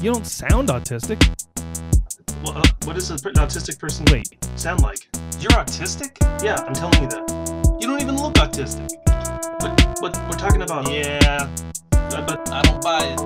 You 0.00 0.12
don't 0.12 0.26
sound 0.26 0.68
autistic. 0.68 1.18
Well, 2.44 2.58
uh, 2.58 2.62
what 2.84 2.94
does 2.94 3.10
an 3.10 3.18
autistic 3.18 3.78
person 3.80 4.06
Wait, 4.12 4.36
sound 4.56 4.80
like? 4.82 5.08
You're 5.40 5.50
autistic? 5.52 6.16
Yeah, 6.42 6.54
I'm 6.64 6.72
telling 6.72 7.02
you 7.02 7.08
that. 7.08 7.76
You 7.80 7.88
don't 7.88 8.00
even 8.00 8.16
look 8.16 8.34
autistic. 8.34 8.88
But 9.60 9.76
but 10.00 10.16
we're 10.30 10.38
talking 10.38 10.62
about. 10.62 10.88
Yeah, 10.90 11.48
But 11.90 12.48
I 12.50 12.62
don't 12.62 12.80
buy 12.82 13.04
it. 13.06 13.16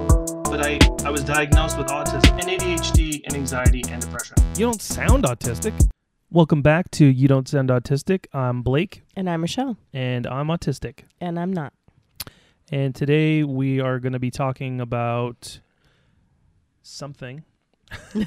but 0.45 0.65
I 0.67 0.79
I 1.07 1.11
was 1.11 1.23
diagnosed 1.25 1.77
with 1.77 1.89
autism 1.89 2.33
and 2.41 2.49
ADHD 2.49 3.21
and 3.27 3.35
anxiety 3.35 3.83
and 3.91 4.01
depression. 4.01 4.37
you 4.57 4.65
don't 4.67 4.81
sound 4.81 5.25
autistic. 5.25 5.75
Welcome 6.31 6.63
back 6.63 6.91
to 6.93 7.05
You 7.05 7.29
Don't 7.29 7.47
Sound 7.47 7.69
Autistic. 7.69 8.25
I'm 8.33 8.63
Blake, 8.63 9.03
And 9.15 9.29
I'm 9.29 9.43
Rochelle. 9.43 9.77
and 9.93 10.27
I'm 10.27 10.47
autistic. 10.47 11.01
And 11.21 11.39
I'm 11.39 11.53
not. 11.53 11.75
And 12.71 12.95
today 12.95 13.45
we 13.45 13.81
are 13.81 13.99
going 13.99 14.15
to 14.15 14.19
be 14.19 14.31
talking 14.31 14.81
about 14.81 15.61
something. 16.83 17.45
as 18.15 18.27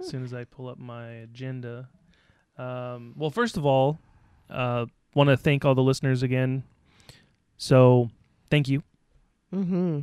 soon 0.02 0.24
as 0.24 0.32
I 0.32 0.44
pull 0.44 0.68
up 0.68 0.78
my 0.78 1.06
agenda. 1.08 1.88
Um, 2.58 3.14
well, 3.16 3.30
first 3.30 3.56
of 3.56 3.66
all, 3.66 3.98
uh, 4.50 4.86
want 5.14 5.28
to 5.30 5.36
thank 5.36 5.64
all 5.64 5.74
the 5.74 5.82
listeners 5.82 6.22
again. 6.22 6.64
So, 7.56 8.10
thank 8.50 8.68
you. 8.68 8.82
hmm 9.50 10.00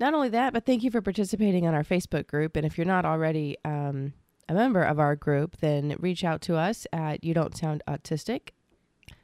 Not 0.00 0.14
only 0.14 0.28
that, 0.30 0.52
but 0.52 0.64
thank 0.66 0.82
you 0.82 0.90
for 0.90 1.00
participating 1.00 1.66
on 1.66 1.74
our 1.74 1.84
Facebook 1.84 2.26
group. 2.26 2.56
And 2.56 2.66
if 2.66 2.76
you're 2.78 2.86
not 2.86 3.04
already 3.04 3.56
um, 3.64 4.12
a 4.48 4.54
member 4.54 4.82
of 4.82 4.98
our 4.98 5.16
group, 5.16 5.58
then 5.58 5.96
reach 5.98 6.24
out 6.24 6.40
to 6.42 6.56
us 6.56 6.86
at 6.92 7.22
You 7.24 7.34
Don't 7.34 7.56
Sound 7.56 7.82
Autistic. 7.88 8.50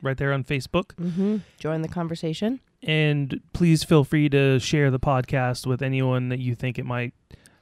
Right 0.03 0.17
there 0.17 0.33
on 0.33 0.45
Facebook. 0.45 0.95
Mm-hmm. 0.97 1.39
Join 1.59 1.83
the 1.83 1.89
conversation. 1.89 2.61
And 2.85 3.41
please 3.53 3.83
feel 3.83 4.05
free 4.05 4.29
to 4.29 4.59
share 4.61 4.91
the 4.91 5.01
podcast 5.01 5.67
with 5.67 5.83
anyone 5.83 6.29
that 6.29 6.39
you 6.39 6.55
think 6.55 6.79
it 6.79 6.85
might 6.85 7.15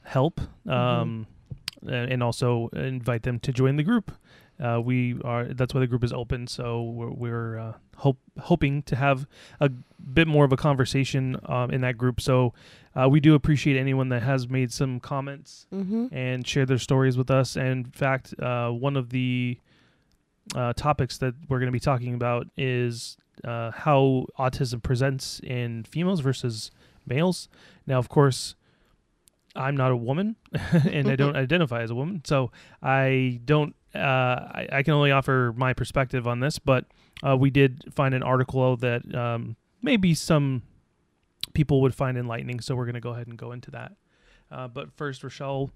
help. 0.03 0.41
Um, 0.69 1.27
a- 1.87 1.92
and 1.92 2.23
also 2.23 2.69
invite 2.75 3.23
them 3.23 3.39
to 3.41 3.53
join 3.53 3.77
the 3.77 3.83
group. 3.83 4.12
Uh, 4.62 4.81
we 4.81 5.19
are 5.25 5.47
that's 5.47 5.75
why 5.75 5.81
the 5.81 5.87
group 5.87 6.05
is 6.05 6.12
open. 6.12 6.47
So 6.47 6.83
we're, 6.83 7.11
we're 7.11 7.59
uh, 7.59 7.73
hope 7.97 8.19
hoping 8.41 8.83
to 8.84 8.95
have 8.97 9.27
a 9.61 9.69
bit 9.69 10.29
more 10.29 10.45
of 10.45 10.53
a 10.53 10.56
conversation 10.56 11.36
um, 11.47 11.70
in 11.70 11.81
that 11.81 11.97
group. 11.98 12.20
So 12.20 12.53
uh, 12.95 13.09
we 13.09 13.19
do 13.19 13.34
appreciate 13.34 13.77
anyone 13.79 14.09
that 14.11 14.23
has 14.23 14.48
made 14.48 14.73
some 14.73 15.01
comments 15.01 15.67
Mm-hmm. 15.73 16.09
and 16.14 16.47
shared 16.47 16.69
their 16.69 16.79
stories 16.79 17.17
with 17.17 17.31
us. 17.31 17.57
And 17.57 17.86
in 17.86 17.92
fact, 17.92 18.34
uh, 18.41 18.70
one 18.70 18.97
of 18.97 19.09
the 19.11 19.59
uh, 20.55 20.72
topics 20.75 21.19
that 21.19 21.34
we're 21.48 21.58
going 21.58 21.69
to 21.69 21.72
be 21.72 21.81
talking 21.81 22.14
about 22.14 22.47
is 22.56 23.17
uh, 23.45 23.70
how 23.70 24.27
autism 24.39 24.83
presents 24.83 25.41
in 25.41 25.84
females 25.84 26.20
versus 26.20 26.70
males. 27.06 27.48
Now, 27.86 27.98
of 27.98 28.08
course, 28.08 28.55
I'm 29.55 29.77
not 29.77 29.91
a 29.91 29.97
woman, 29.97 30.36
and 30.91 31.08
I 31.08 31.17
don't 31.17 31.36
identify 31.47 31.83
as 31.83 31.91
a 31.91 31.95
woman, 31.95 32.23
so 32.25 32.50
I 32.83 33.41
don't. 33.45 33.75
Uh, 33.95 33.98
I, 33.98 34.69
I 34.73 34.83
can 34.83 34.95
only 34.95 35.11
offer 35.11 35.53
my 35.55 35.75
perspective 35.75 36.27
on 36.27 36.41
this, 36.41 36.58
but 36.58 36.86
uh, 37.23 37.36
we 37.36 37.50
did 37.50 37.84
find 37.95 38.14
an 38.14 38.23
article 38.23 38.77
that 38.78 39.14
um, 39.14 39.56
maybe 39.83 40.14
some 40.14 40.62
people 41.53 41.83
would 41.83 41.95
find 41.95 42.17
enlightening. 42.17 42.61
So 42.61 42.75
we're 42.75 42.86
going 42.86 42.95
to 42.95 43.00
go 43.00 43.11
ahead 43.11 43.27
and 43.27 43.36
go 43.36 43.53
into 43.53 43.70
that. 43.73 43.92
Uh, 44.50 44.69
but 44.69 44.92
first, 44.92 45.23
Rochelle, 45.23 45.70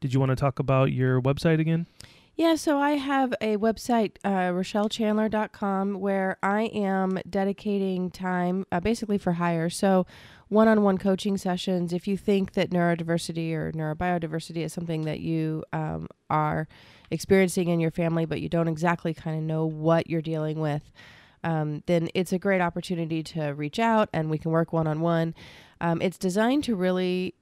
did 0.00 0.12
you 0.12 0.20
want 0.20 0.30
to 0.30 0.36
talk 0.36 0.58
about 0.58 0.92
your 0.92 1.22
website 1.22 1.60
again? 1.60 1.86
Yeah, 2.34 2.54
so 2.54 2.78
I 2.78 2.92
have 2.92 3.34
a 3.42 3.58
website, 3.58 4.12
uh, 4.24 4.52
RochelleChandler.com, 4.52 6.00
where 6.00 6.38
I 6.42 6.62
am 6.62 7.20
dedicating 7.28 8.10
time 8.10 8.64
uh, 8.72 8.80
basically 8.80 9.18
for 9.18 9.32
hire. 9.32 9.68
So, 9.68 10.06
one 10.48 10.66
on 10.66 10.82
one 10.82 10.96
coaching 10.96 11.36
sessions. 11.36 11.92
If 11.92 12.08
you 12.08 12.16
think 12.16 12.52
that 12.52 12.70
neurodiversity 12.70 13.52
or 13.52 13.70
neurobiodiversity 13.72 14.58
is 14.58 14.72
something 14.72 15.02
that 15.02 15.20
you 15.20 15.62
um, 15.74 16.08
are 16.30 16.68
experiencing 17.10 17.68
in 17.68 17.80
your 17.80 17.90
family, 17.90 18.24
but 18.24 18.40
you 18.40 18.48
don't 18.48 18.68
exactly 18.68 19.12
kind 19.12 19.36
of 19.36 19.44
know 19.44 19.66
what 19.66 20.08
you're 20.08 20.22
dealing 20.22 20.58
with, 20.58 20.90
um, 21.44 21.82
then 21.86 22.08
it's 22.14 22.32
a 22.32 22.38
great 22.38 22.60
opportunity 22.62 23.22
to 23.22 23.48
reach 23.48 23.78
out 23.78 24.08
and 24.12 24.30
we 24.30 24.38
can 24.38 24.50
work 24.50 24.72
one 24.72 24.86
on 24.86 25.00
one. 25.00 25.34
It's 25.80 26.18
designed 26.18 26.64
to 26.64 26.76
really 26.76 27.34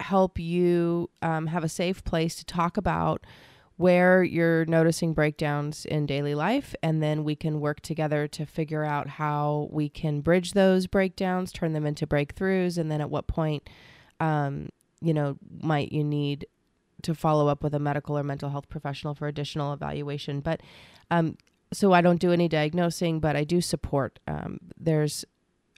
help 0.00 0.38
you 0.38 1.10
um, 1.22 1.46
have 1.48 1.64
a 1.64 1.68
safe 1.68 2.02
place 2.02 2.34
to 2.36 2.44
talk 2.44 2.76
about 2.76 3.24
where 3.76 4.22
you're 4.22 4.64
noticing 4.66 5.12
breakdowns 5.12 5.84
in 5.84 6.06
daily 6.06 6.34
life 6.34 6.74
and 6.82 7.02
then 7.02 7.24
we 7.24 7.34
can 7.34 7.60
work 7.60 7.80
together 7.80 8.28
to 8.28 8.46
figure 8.46 8.84
out 8.84 9.08
how 9.08 9.68
we 9.72 9.88
can 9.88 10.20
bridge 10.20 10.52
those 10.52 10.86
breakdowns 10.86 11.52
turn 11.52 11.72
them 11.72 11.86
into 11.86 12.06
breakthroughs 12.06 12.78
and 12.78 12.90
then 12.90 13.00
at 13.00 13.10
what 13.10 13.26
point 13.26 13.68
um, 14.20 14.68
you 15.00 15.12
know 15.12 15.36
might 15.60 15.92
you 15.92 16.04
need 16.04 16.46
to 17.02 17.14
follow 17.14 17.48
up 17.48 17.62
with 17.62 17.74
a 17.74 17.78
medical 17.78 18.16
or 18.16 18.22
mental 18.22 18.48
health 18.48 18.68
professional 18.70 19.14
for 19.14 19.28
additional 19.28 19.74
evaluation. 19.74 20.40
But 20.40 20.62
um, 21.10 21.36
so 21.74 21.92
i 21.92 22.00
don't 22.00 22.20
do 22.20 22.32
any 22.32 22.48
diagnosing 22.48 23.20
but 23.20 23.36
i 23.36 23.44
do 23.44 23.60
support 23.60 24.18
um, 24.26 24.58
there's 24.78 25.24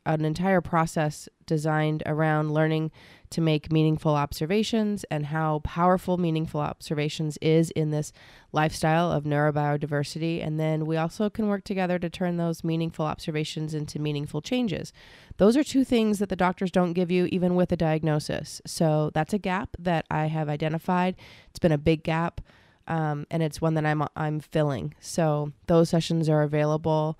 an 0.07 0.25
entire 0.25 0.61
process 0.61 1.29
designed 1.47 2.03
around 2.07 2.53
learning 2.53 2.91
to 3.31 3.41
make 3.41 3.73
meaningful 3.73 4.15
observations 4.15 5.05
and 5.11 5.27
how 5.27 5.61
powerful 5.65 6.17
meaningful 6.17 6.61
observations 6.61 7.37
is 7.39 7.71
in 7.73 7.91
this 7.91 8.13
lifestyle 8.53 9.11
of 9.11 9.25
neurobiodiversity. 9.25 10.45
And 10.45 10.61
then 10.61 10.87
we 10.87 10.97
also 10.97 11.29
can 11.29 11.49
work 11.49 11.65
together 11.65 11.99
to 11.99 12.09
turn 12.09 12.37
those 12.37 12.63
meaningful 12.63 13.05
observations 13.05 13.75
into 13.75 13.99
meaningful 13.99 14.41
changes. 14.41 14.93
Those 15.39 15.57
are 15.57 15.65
two 15.65 15.85
things 15.85 16.19
that 16.21 16.29
the 16.29 16.37
doctors 16.37 16.71
don't 16.71 16.93
give 16.93 17.11
you 17.11 17.27
even 17.27 17.57
with 17.57 17.73
a 17.73 17.77
diagnosis. 17.77 18.63
So 18.65 19.11
that's 19.13 19.35
a 19.35 19.39
gap 19.39 19.77
that 19.79 20.07
I 20.11 20.27
have 20.27 20.49
identified. 20.49 21.17
It's 21.51 21.59
been 21.59 21.73
a 21.73 21.79
big 21.79 22.03
gap. 22.03 22.41
Um, 22.89 23.27
and 23.33 23.43
it's 23.43 23.61
one 23.61 23.75
that 23.75 23.85
I'm 23.85 24.05
I'm 24.15 24.39
filling. 24.39 24.95
So 25.01 25.53
those 25.67 25.91
sessions 25.91 26.29
are 26.29 26.43
available 26.43 27.19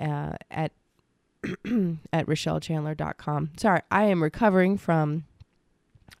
uh, 0.00 0.32
at 0.50 0.72
at 2.12 2.26
RochelleChandler.com. 2.26 3.50
Sorry, 3.56 3.80
I 3.90 4.04
am 4.04 4.22
recovering 4.22 4.76
from 4.78 5.24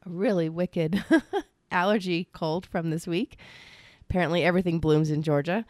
a 0.06 0.10
really 0.10 0.48
wicked 0.48 1.04
allergy 1.70 2.28
cold 2.32 2.66
from 2.66 2.90
this 2.90 3.06
week. 3.06 3.38
Apparently, 4.08 4.44
everything 4.44 4.78
blooms 4.78 5.10
in 5.10 5.22
Georgia. 5.22 5.64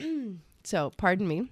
so, 0.64 0.92
pardon 0.96 1.28
me. 1.28 1.50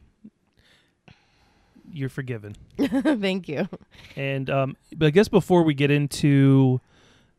You're 1.93 2.09
forgiven. 2.09 2.57
Thank 2.79 3.49
you. 3.49 3.69
And 4.17 4.49
um, 4.49 4.77
but 4.97 5.07
I 5.07 5.11
guess 5.11 5.29
before 5.29 5.63
we 5.63 5.75
get 5.75 5.91
into 5.91 6.81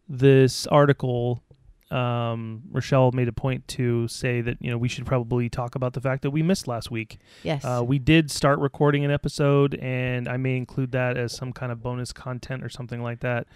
this 0.08 0.68
article, 0.68 1.43
um, 1.94 2.64
Rochelle 2.72 3.12
made 3.12 3.28
a 3.28 3.34
point 3.34 3.68
to 3.70 4.08
say 4.08 4.42
that 4.42 4.58
you 4.60 4.72
know 4.72 4.78
we 4.78 4.88
should 4.88 5.06
probably 5.06 5.48
talk 5.48 5.76
about 5.76 5.94
the 5.94 6.02
fact 6.02 6.24
that 6.24 6.32
we 6.32 6.42
missed 6.42 6.68
last 6.68 6.90
week. 6.90 7.20
Yes. 7.44 7.64
Uh, 7.64 7.84
we 7.86 8.00
did 8.00 8.32
start 8.32 8.60
recording 8.60 9.06
an 9.06 9.12
episode, 9.12 9.76
and 9.76 10.28
I 10.28 10.38
may 10.38 10.58
include 10.58 10.92
that 10.94 11.18
as 11.18 11.34
some 11.34 11.54
kind 11.54 11.72
of 11.72 11.84
bonus 11.84 12.12
content 12.12 12.64
or 12.64 12.70
something 12.70 13.04
like 13.04 13.20
that 13.20 13.48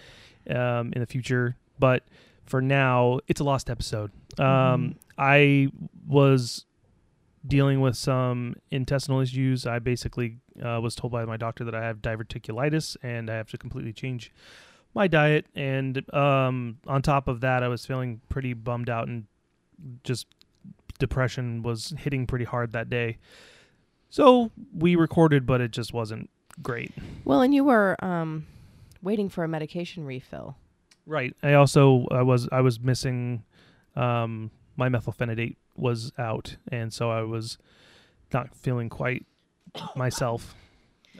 um, 0.50 0.94
in 0.94 1.00
the 1.00 1.08
future. 1.08 1.58
But 1.80 2.03
for 2.46 2.62
now, 2.62 3.20
it's 3.28 3.42
a 3.42 3.44
lost 3.44 3.70
episode. 3.70 4.12
Um, 4.40 4.96
I 5.18 5.69
was 6.08 6.66
dealing 7.46 7.81
with 7.81 7.96
some 7.96 8.56
intestinal 8.69 9.19
issues. 9.19 9.66
I 9.66 9.80
basically 9.80 10.38
uh, 10.64 10.80
was 10.81 10.96
told 10.96 11.12
by 11.12 11.25
my 11.25 11.38
doctor 11.38 11.64
that 11.64 11.74
I 11.74 11.84
have 11.84 11.98
diverticulitis 11.98 12.98
and 13.02 13.30
I 13.30 13.36
have 13.36 13.50
to 13.50 13.58
completely 13.58 13.94
change 13.94 14.31
my 14.97 15.08
diet. 15.08 15.46
And 15.56 16.03
um, 16.13 16.80
on 16.88 17.02
top 17.02 17.28
of 17.28 17.40
that, 17.41 17.63
I 17.63 17.69
was 17.69 17.85
feeling 17.85 18.19
pretty 18.28 18.53
bummed 18.53 18.90
out 18.90 19.08
and 19.08 19.25
just 20.03 20.25
depression 21.00 21.62
was 21.62 21.94
hitting 22.00 22.25
pretty 22.25 22.46
hard 22.46 22.74
that 22.74 22.90
day. 22.90 23.18
So 24.09 24.52
we 24.75 24.96
recorded, 24.96 25.46
but 25.46 25.62
it 25.62 25.72
just 25.72 25.94
wasn't 25.94 26.30
great. 26.62 26.91
well, 27.24 27.41
and 27.41 27.53
you 27.53 27.63
were 27.63 27.96
um, 28.03 28.47
waiting 29.03 29.30
for 29.30 29.44
a 29.44 29.47
medication 29.47 30.06
refill. 30.06 30.57
Right. 31.06 31.36
I 31.44 31.54
also 31.54 32.07
I 32.12 32.24
was 32.24 32.50
I 32.51 32.62
was 32.62 32.80
missing 32.80 33.44
um, 33.95 34.51
my 34.75 34.89
methylphenidate 34.89 35.56
was 35.75 36.12
out, 36.18 36.57
and 36.71 36.92
so 36.92 37.12
I 37.12 37.21
was 37.21 37.57
not 38.33 38.56
feeling 38.56 38.89
quite 38.89 39.25
myself 39.95 40.56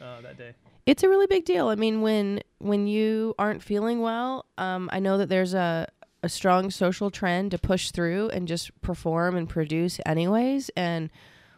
uh, 0.01 0.22
that 0.22 0.38
day. 0.38 0.54
It's 0.88 1.04
a 1.04 1.10
really 1.10 1.28
big 1.28 1.44
deal. 1.44 1.68
I 1.68 1.75
mean, 1.75 2.01
when 2.01 2.42
when 2.60 2.88
you 2.88 3.36
aren't 3.38 3.62
feeling 3.62 4.00
well, 4.00 4.45
um, 4.57 4.89
I 4.94 5.00
know 5.00 5.18
that 5.18 5.28
there's 5.28 5.54
a 5.54 5.86
a 6.24 6.30
strong 6.30 6.72
social 6.72 7.12
trend 7.12 7.51
to 7.51 7.57
push 7.57 7.92
through 7.92 8.30
and 8.30 8.48
just 8.48 8.72
perform 8.81 9.36
and 9.36 9.48
produce 9.50 10.00
anyways. 10.06 10.72
And 10.78 11.12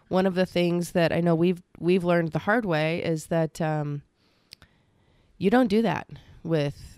one 0.10 0.26
of 0.26 0.34
the 0.34 0.48
things 0.48 0.92
that 0.92 1.14
I 1.14 1.22
know 1.22 1.36
we've 1.36 1.62
we've 1.80 2.04
learned 2.04 2.32
the 2.32 2.40
hard 2.40 2.66
way 2.66 3.04
is 3.04 3.28
that 3.28 3.62
um, 3.62 4.02
you 5.38 5.52
don't 5.52 5.68
do 5.68 5.84
that 5.84 6.10
with 6.44 6.98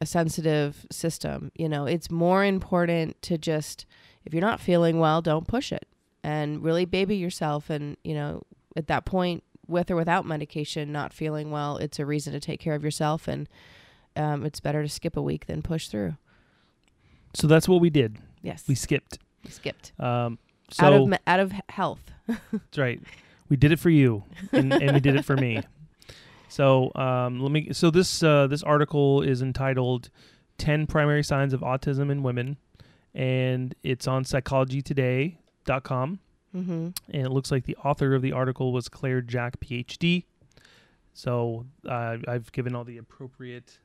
a 0.00 0.06
sensitive 0.06 0.86
system. 0.88 1.50
You 1.56 1.68
know, 1.68 1.86
it's 1.86 2.12
more 2.12 2.44
important 2.44 3.20
to 3.22 3.36
just 3.36 3.86
if 4.24 4.32
you're 4.32 4.40
not 4.40 4.60
feeling 4.60 5.00
well, 5.00 5.20
don't 5.20 5.48
push 5.48 5.72
it 5.72 5.88
and 6.22 6.62
really 6.62 6.84
baby 6.84 7.16
yourself. 7.16 7.70
And 7.70 7.96
you 8.04 8.14
know, 8.14 8.44
at 8.76 8.86
that 8.86 9.04
point, 9.04 9.42
with 9.72 9.90
or 9.90 9.96
without 9.96 10.24
medication, 10.24 10.92
not 10.92 11.12
feeling 11.12 11.50
well, 11.50 11.76
it's 11.78 11.98
a 11.98 12.06
reason 12.06 12.32
to 12.32 12.40
take 12.40 12.60
care 12.60 12.74
of 12.74 12.84
yourself, 12.84 13.26
and 13.26 13.48
um, 14.14 14.46
it's 14.46 14.60
better 14.60 14.82
to 14.82 14.88
skip 14.88 15.16
a 15.16 15.22
week 15.22 15.46
than 15.46 15.62
push 15.62 15.88
through. 15.88 16.14
So 17.34 17.48
that's 17.48 17.66
what 17.68 17.80
we 17.80 17.90
did. 17.90 18.18
Yes. 18.42 18.64
We 18.68 18.74
skipped. 18.74 19.18
We 19.44 19.50
skipped. 19.50 19.92
Um, 19.98 20.38
so 20.70 20.86
out 20.86 20.92
of 20.92 21.12
out 21.26 21.40
of 21.40 21.52
health. 21.68 22.12
That's 22.26 22.78
right. 22.78 23.00
We 23.48 23.56
did 23.56 23.72
it 23.72 23.80
for 23.80 23.90
you, 23.90 24.24
and, 24.52 24.72
and 24.72 24.92
we 24.92 25.00
did 25.00 25.16
it 25.16 25.24
for 25.24 25.36
me. 25.36 25.62
So 26.48 26.92
um, 26.96 27.40
let 27.40 27.50
me. 27.50 27.72
So 27.72 27.90
this 27.90 28.22
uh, 28.22 28.46
this 28.46 28.62
article 28.62 29.22
is 29.22 29.40
entitled 29.40 30.10
10 30.58 30.86
Primary 30.86 31.24
Signs 31.24 31.54
of 31.54 31.62
Autism 31.62 32.10
in 32.10 32.22
Women, 32.22 32.58
and 33.14 33.74
it's 33.82 34.06
on 34.06 34.24
psychologytoday.com. 34.24 36.18
Mm-hmm. 36.54 36.88
And 37.12 37.26
it 37.26 37.30
looks 37.30 37.50
like 37.50 37.64
the 37.64 37.76
author 37.76 38.14
of 38.14 38.22
the 38.22 38.32
article 38.32 38.72
was 38.72 38.88
Claire 38.88 39.22
Jack, 39.22 39.60
PhD. 39.60 40.24
So 41.14 41.66
uh, 41.88 42.18
I've 42.28 42.50
given 42.52 42.74
all 42.74 42.84
the 42.84 42.98
appropriate 42.98 43.78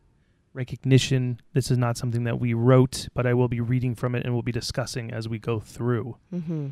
recognition. 0.53 1.39
This 1.53 1.69
is 1.71 1.77
not 1.77 1.97
something 1.97 2.23
that 2.25 2.39
we 2.39 2.53
wrote, 2.53 3.07
but 3.13 3.25
I 3.25 3.33
will 3.33 3.47
be 3.47 3.61
reading 3.61 3.95
from 3.95 4.15
it 4.15 4.23
and 4.25 4.33
we'll 4.33 4.41
be 4.43 4.51
discussing 4.51 5.11
as 5.11 5.27
we 5.29 5.39
go 5.39 5.59
through. 5.59 6.17
Mm-hmm. 6.33 6.67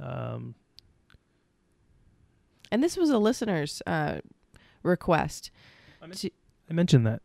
Um, 0.00 0.54
And 2.70 2.82
this 2.82 2.96
was 2.96 3.10
a 3.10 3.18
listener's 3.18 3.82
uh, 3.86 4.20
request. 4.82 5.50
I 6.02 6.72
mentioned 6.72 7.06
that. 7.06 7.20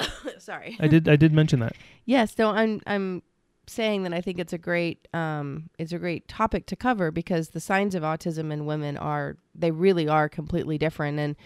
Sorry. 0.38 0.76
I 0.80 0.88
did. 0.88 1.08
I 1.08 1.16
did 1.16 1.32
mention 1.32 1.60
that. 1.60 1.74
Yes, 2.04 2.34
So 2.34 2.48
I'm 2.48 2.80
I'm 2.86 3.22
saying 3.68 4.02
that 4.02 4.14
I 4.14 4.20
think 4.20 4.38
it's 4.38 4.52
a 4.52 4.58
great 4.58 5.08
um 5.14 5.70
it's 5.78 5.92
a 5.92 5.98
great 5.98 6.28
topic 6.28 6.66
to 6.66 6.76
cover 6.76 7.10
because 7.10 7.50
the 7.50 7.60
signs 7.60 7.94
of 7.94 8.02
autism 8.02 8.52
in 8.52 8.66
women 8.66 8.96
are 8.96 9.36
they 9.54 9.70
really 9.70 10.08
are 10.08 10.28
completely 10.28 10.78
different 10.78 11.18
and 11.18 11.36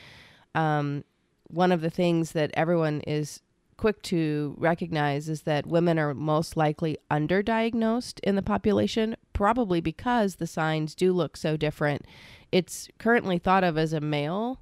um 0.54 1.04
one 1.48 1.72
of 1.72 1.80
the 1.80 1.90
things 1.90 2.32
that 2.32 2.50
everyone 2.54 3.00
is 3.02 3.40
quick 3.76 4.00
to 4.02 4.54
recognize 4.58 5.28
is 5.28 5.42
that 5.42 5.66
women 5.66 5.98
are 5.98 6.14
most 6.14 6.56
likely 6.56 6.96
underdiagnosed 7.10 8.20
in 8.20 8.36
the 8.36 8.42
population 8.42 9.16
probably 9.32 9.80
because 9.80 10.36
the 10.36 10.46
signs 10.46 10.94
do 10.94 11.12
look 11.12 11.36
so 11.36 11.56
different. 11.56 12.06
It's 12.52 12.88
currently 12.98 13.38
thought 13.38 13.64
of 13.64 13.76
as 13.76 13.92
a 13.92 14.00
male 14.00 14.60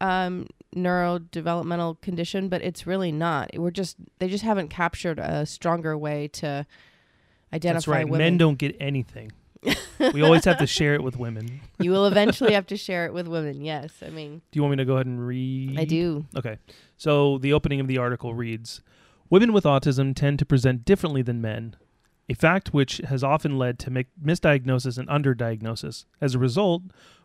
um, 0.00 0.46
neurodevelopmental 0.74 2.00
condition, 2.00 2.48
but 2.48 2.62
it's 2.62 2.86
really 2.86 3.12
not. 3.12 3.50
We're 3.54 3.70
just 3.70 3.96
they 4.18 4.28
just 4.28 4.44
haven't 4.44 4.68
captured 4.68 5.18
a 5.18 5.46
stronger 5.46 5.96
way 5.96 6.28
to 6.28 6.66
identify 7.54 7.72
That's 7.74 7.88
right. 7.88 8.04
women. 8.08 8.18
Men 8.18 8.38
don't 8.38 8.58
get 8.58 8.76
anything. 8.80 9.32
we 10.12 10.20
always 10.22 10.44
have 10.44 10.58
to 10.58 10.66
share 10.66 10.94
it 10.94 11.02
with 11.02 11.16
women. 11.16 11.60
you 11.78 11.90
will 11.90 12.06
eventually 12.06 12.52
have 12.52 12.66
to 12.66 12.76
share 12.76 13.06
it 13.06 13.14
with 13.14 13.26
women. 13.26 13.62
Yes, 13.62 13.92
I 14.04 14.10
mean 14.10 14.42
Do 14.52 14.58
you 14.58 14.62
want 14.62 14.72
me 14.72 14.76
to 14.78 14.84
go 14.84 14.94
ahead 14.94 15.06
and 15.06 15.26
read? 15.26 15.78
I 15.78 15.84
do. 15.84 16.26
Okay. 16.36 16.58
So 16.98 17.38
the 17.38 17.52
opening 17.54 17.80
of 17.80 17.86
the 17.88 17.96
article 17.98 18.34
reads 18.34 18.82
Women 19.30 19.52
with 19.54 19.64
autism 19.64 20.14
tend 20.14 20.38
to 20.40 20.44
present 20.44 20.84
differently 20.84 21.22
than 21.22 21.40
men, 21.40 21.76
a 22.28 22.34
fact 22.34 22.74
which 22.74 22.98
has 23.08 23.24
often 23.24 23.56
led 23.56 23.78
to 23.80 23.90
mi- 23.90 24.06
misdiagnosis 24.22 24.98
and 24.98 25.08
underdiagnosis. 25.08 26.04
As 26.20 26.34
a 26.34 26.38
result, 26.38 26.82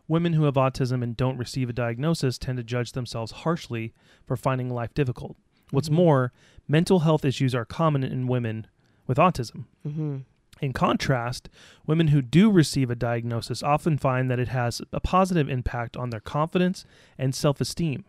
women 0.08 0.32
who 0.32 0.44
have 0.44 0.54
autism 0.54 1.02
and 1.02 1.14
don't 1.16 1.36
receive 1.36 1.68
a 1.68 1.74
diagnosis 1.74 2.38
tend 2.38 2.56
to 2.56 2.64
judge 2.64 2.92
themselves 2.92 3.32
harshly 3.32 3.92
for 4.26 4.36
finding 4.36 4.70
life 4.70 4.94
difficult. 4.94 5.36
What's 5.70 5.90
Mhm. 5.90 5.92
more, 5.94 6.32
mental 6.66 7.00
health 7.00 7.24
issues 7.24 7.54
are 7.54 7.66
common 7.66 8.02
in 8.02 8.26
women 8.26 8.66
with 9.10 9.18
autism. 9.18 9.64
Mm-hmm. 9.84 10.18
In 10.60 10.72
contrast, 10.72 11.48
women 11.84 12.08
who 12.08 12.22
do 12.22 12.48
receive 12.48 12.92
a 12.92 12.94
diagnosis 12.94 13.60
often 13.60 13.98
find 13.98 14.30
that 14.30 14.38
it 14.38 14.46
has 14.48 14.80
a 14.92 15.00
positive 15.00 15.48
impact 15.48 15.96
on 15.96 16.10
their 16.10 16.20
confidence 16.20 16.84
and 17.18 17.34
self 17.34 17.60
esteem. 17.60 18.04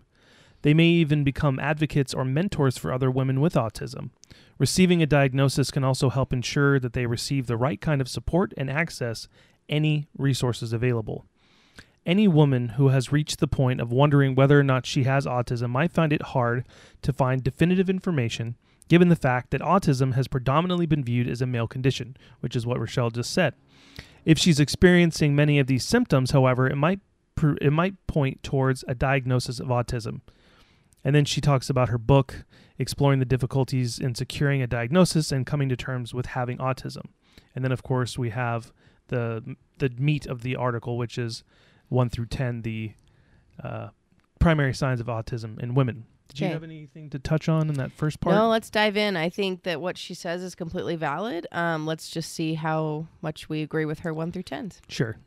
They 0.62 0.76
may 0.76 0.90
even 0.90 1.24
become 1.24 1.60
advocates 1.60 2.14
or 2.14 2.24
mentors 2.24 2.78
for 2.78 2.94
other 2.94 3.10
women 3.10 3.42
with 3.42 3.56
autism. 3.56 4.12
Receiving 4.60 5.02
a 5.02 5.08
diagnosis 5.08 5.72
can 5.72 5.84
also 5.84 6.12
help 6.12 6.32
ensure 6.32 6.80
that 6.80 6.94
they 6.94 7.08
receive 7.08 7.48
the 7.48 7.58
right 7.58 7.82
kind 7.82 8.00
of 8.00 8.08
support 8.08 8.54
and 8.56 8.70
access 8.70 9.28
any 9.68 10.08
resources 10.16 10.72
available. 10.72 11.26
Any 12.06 12.28
woman 12.28 12.70
who 12.70 12.90
has 12.90 13.12
reached 13.12 13.40
the 13.40 13.48
point 13.48 13.82
of 13.82 13.92
wondering 13.92 14.36
whether 14.36 14.60
or 14.60 14.64
not 14.64 14.86
she 14.86 15.06
has 15.06 15.26
autism 15.26 15.72
might 15.72 15.92
find 15.92 16.14
it 16.14 16.22
hard 16.22 16.64
to 17.02 17.12
find 17.12 17.44
definitive 17.44 17.90
information 17.90 18.56
given 18.92 19.08
the 19.08 19.16
fact 19.16 19.52
that 19.52 19.62
autism 19.62 20.16
has 20.16 20.28
predominantly 20.28 20.86
been 20.86 21.02
viewed 21.02 21.26
as 21.26 21.42
a 21.42 21.46
male 21.46 21.66
condition, 21.66 22.18
which 22.42 22.58
is 22.58 22.66
what 22.66 22.78
Rochelle 22.78 23.10
just 23.10 23.32
said. 23.32 23.54
If 24.26 24.38
she's 24.38 24.60
experiencing 24.60 25.34
many 25.34 25.60
of 25.60 25.68
these 25.68 25.86
symptoms, 25.86 26.32
however, 26.32 26.68
it 26.68 26.76
might 26.76 27.00
pr- 27.36 27.56
it 27.62 27.72
might 27.72 28.06
point 28.08 28.44
towards 28.44 28.84
a 28.90 28.94
diagnosis 28.94 29.62
of 29.62 29.68
autism. 29.68 30.20
And 31.06 31.16
then 31.16 31.24
she 31.24 31.40
talks 31.40 31.70
about 31.70 31.88
her 31.88 31.98
book 31.98 32.44
exploring 32.78 33.20
the 33.20 33.26
difficulties 33.26 33.98
in 33.98 34.14
securing 34.14 34.62
a 34.62 34.68
diagnosis 34.68 35.32
and 35.32 35.46
coming 35.46 35.70
to 35.70 35.78
terms 35.78 36.14
with 36.14 36.26
having 36.26 36.58
autism. 36.58 37.06
And 37.56 37.64
then 37.64 37.72
of 37.72 37.84
course 37.84 38.18
we 38.18 38.32
have 38.32 38.74
the 39.08 39.56
the 39.78 39.90
meat 39.98 40.26
of 40.26 40.42
the 40.42 40.58
article 40.58 40.98
which 40.98 41.18
is 41.18 41.46
1 41.88 42.10
through 42.10 42.26
10 42.26 42.64
the 42.64 42.92
uh, 43.64 43.92
primary 44.42 44.74
signs 44.74 45.00
of 45.00 45.08
autism 45.08 45.58
in 45.64 45.76
women. 45.76 46.08
Did 46.34 46.46
you 46.46 46.54
have 46.54 46.64
anything 46.64 47.10
to 47.12 47.20
touch 47.20 47.50
on 47.50 47.70
in 47.70 47.76
that 47.76 47.92
first 47.92 48.20
part? 48.20 48.36
No, 48.36 48.50
let's 48.50 48.70
dive 48.70 48.98
in. 48.98 49.18
I 49.18 49.30
think 49.30 49.64
that 49.64 49.82
what 49.82 49.98
she 49.98 50.14
says 50.14 50.42
is 50.42 50.56
completely 50.56 50.96
valid. 50.96 51.48
Um, 51.52 51.86
let's 51.86 52.10
just 52.10 52.34
see 52.34 52.54
how 52.56 53.08
much 53.22 53.50
we 53.50 53.62
agree 53.62 53.86
with 53.86 54.00
her 54.00 54.14
one 54.14 54.32
through 54.32 54.44
tens. 54.44 54.82
Sure. 54.88 55.18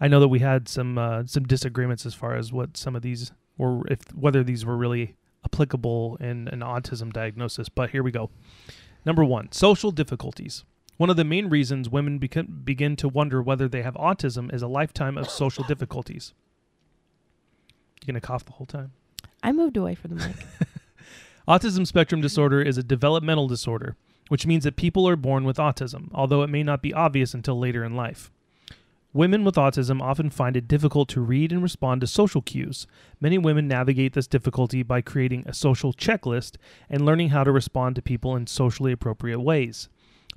I 0.00 0.08
know 0.08 0.20
that 0.20 0.28
we 0.28 0.40
had 0.40 0.68
some 0.68 0.98
uh, 0.98 1.24
some 1.26 1.44
disagreements 1.44 2.04
as 2.04 2.14
far 2.14 2.34
as 2.34 2.52
what 2.52 2.76
some 2.76 2.94
of 2.94 3.02
these 3.02 3.32
were, 3.56 3.86
if 3.88 4.14
whether 4.14 4.42
these 4.42 4.66
were 4.66 4.76
really 4.76 5.16
applicable 5.44 6.16
in 6.20 6.48
an 6.48 6.60
autism 6.60 7.12
diagnosis. 7.12 7.68
But 7.68 7.90
here 7.90 8.02
we 8.02 8.10
go. 8.10 8.30
Number 9.04 9.24
one, 9.24 9.52
social 9.52 9.90
difficulties. 9.90 10.64
One 10.96 11.10
of 11.10 11.16
the 11.16 11.24
main 11.24 11.48
reasons 11.48 11.88
women 11.88 12.18
beca- 12.18 12.64
begin 12.64 12.96
to 12.96 13.08
wonder 13.08 13.42
whether 13.42 13.68
they 13.68 13.82
have 13.82 13.94
autism 13.94 14.52
is 14.52 14.62
a 14.62 14.68
lifetime 14.68 15.16
of 15.16 15.30
social 15.30 15.64
difficulties. 15.64 16.34
You 18.02 18.06
gonna 18.06 18.20
cough 18.20 18.44
the 18.44 18.52
whole 18.52 18.66
time? 18.66 18.92
I 19.42 19.52
moved 19.52 19.76
away 19.76 19.94
from 19.94 20.16
the 20.16 20.26
mic. 20.26 20.36
Autism 21.48 21.86
spectrum 21.86 22.20
disorder 22.20 22.60
is 22.60 22.76
a 22.76 22.82
developmental 22.82 23.46
disorder, 23.46 23.96
which 24.28 24.46
means 24.46 24.64
that 24.64 24.76
people 24.76 25.08
are 25.08 25.16
born 25.16 25.44
with 25.44 25.58
autism, 25.58 26.08
although 26.12 26.42
it 26.42 26.50
may 26.50 26.62
not 26.62 26.82
be 26.82 26.92
obvious 26.92 27.34
until 27.34 27.58
later 27.58 27.84
in 27.84 27.94
life. 27.94 28.32
Women 29.12 29.44
with 29.44 29.54
autism 29.54 30.02
often 30.02 30.28
find 30.28 30.56
it 30.56 30.68
difficult 30.68 31.08
to 31.10 31.22
read 31.22 31.52
and 31.52 31.62
respond 31.62 32.02
to 32.02 32.06
social 32.06 32.42
cues. 32.42 32.86
Many 33.20 33.38
women 33.38 33.66
navigate 33.66 34.12
this 34.12 34.26
difficulty 34.26 34.82
by 34.82 35.00
creating 35.00 35.44
a 35.46 35.54
social 35.54 35.94
checklist 35.94 36.56
and 36.90 37.06
learning 37.06 37.30
how 37.30 37.44
to 37.44 37.52
respond 37.52 37.96
to 37.96 38.02
people 38.02 38.36
in 38.36 38.46
socially 38.46 38.92
appropriate 38.92 39.40
ways. 39.40 39.88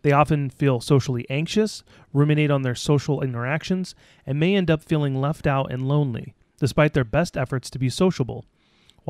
They 0.02 0.14
often 0.14 0.50
feel 0.50 0.80
socially 0.80 1.26
anxious, 1.30 1.84
ruminate 2.14 2.52
on 2.52 2.62
their 2.62 2.76
social 2.76 3.22
interactions, 3.22 3.96
and 4.26 4.40
may 4.40 4.56
end 4.56 4.72
up 4.72 4.82
feeling 4.82 5.20
left 5.20 5.46
out 5.46 5.72
and 5.72 5.88
lonely, 5.88 6.36
despite 6.60 6.94
their 6.94 7.04
best 7.04 7.36
efforts 7.36 7.70
to 7.72 7.80
be 7.80 7.90
sociable. 7.90 8.46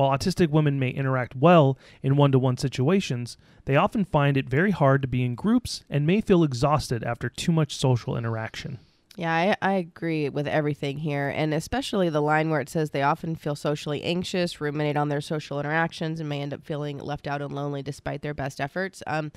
While 0.00 0.16
autistic 0.16 0.48
women 0.48 0.78
may 0.78 0.88
interact 0.88 1.36
well 1.36 1.76
in 2.02 2.16
one 2.16 2.32
to 2.32 2.38
one 2.38 2.56
situations, 2.56 3.36
they 3.66 3.76
often 3.76 4.06
find 4.06 4.38
it 4.38 4.48
very 4.48 4.70
hard 4.70 5.02
to 5.02 5.08
be 5.08 5.22
in 5.22 5.34
groups 5.34 5.84
and 5.90 6.06
may 6.06 6.22
feel 6.22 6.42
exhausted 6.42 7.04
after 7.04 7.28
too 7.28 7.52
much 7.52 7.76
social 7.76 8.16
interaction. 8.16 8.78
Yeah, 9.16 9.30
I, 9.30 9.56
I 9.60 9.72
agree 9.74 10.30
with 10.30 10.48
everything 10.48 10.96
here, 10.96 11.28
and 11.28 11.52
especially 11.52 12.08
the 12.08 12.22
line 12.22 12.48
where 12.48 12.62
it 12.62 12.70
says 12.70 12.92
they 12.92 13.02
often 13.02 13.36
feel 13.36 13.54
socially 13.54 14.02
anxious, 14.02 14.58
ruminate 14.58 14.96
on 14.96 15.10
their 15.10 15.20
social 15.20 15.60
interactions, 15.60 16.18
and 16.18 16.30
may 16.30 16.40
end 16.40 16.54
up 16.54 16.64
feeling 16.64 16.96
left 16.96 17.26
out 17.26 17.42
and 17.42 17.54
lonely 17.54 17.82
despite 17.82 18.22
their 18.22 18.32
best 18.32 18.58
efforts. 18.58 19.02
Um, 19.06 19.32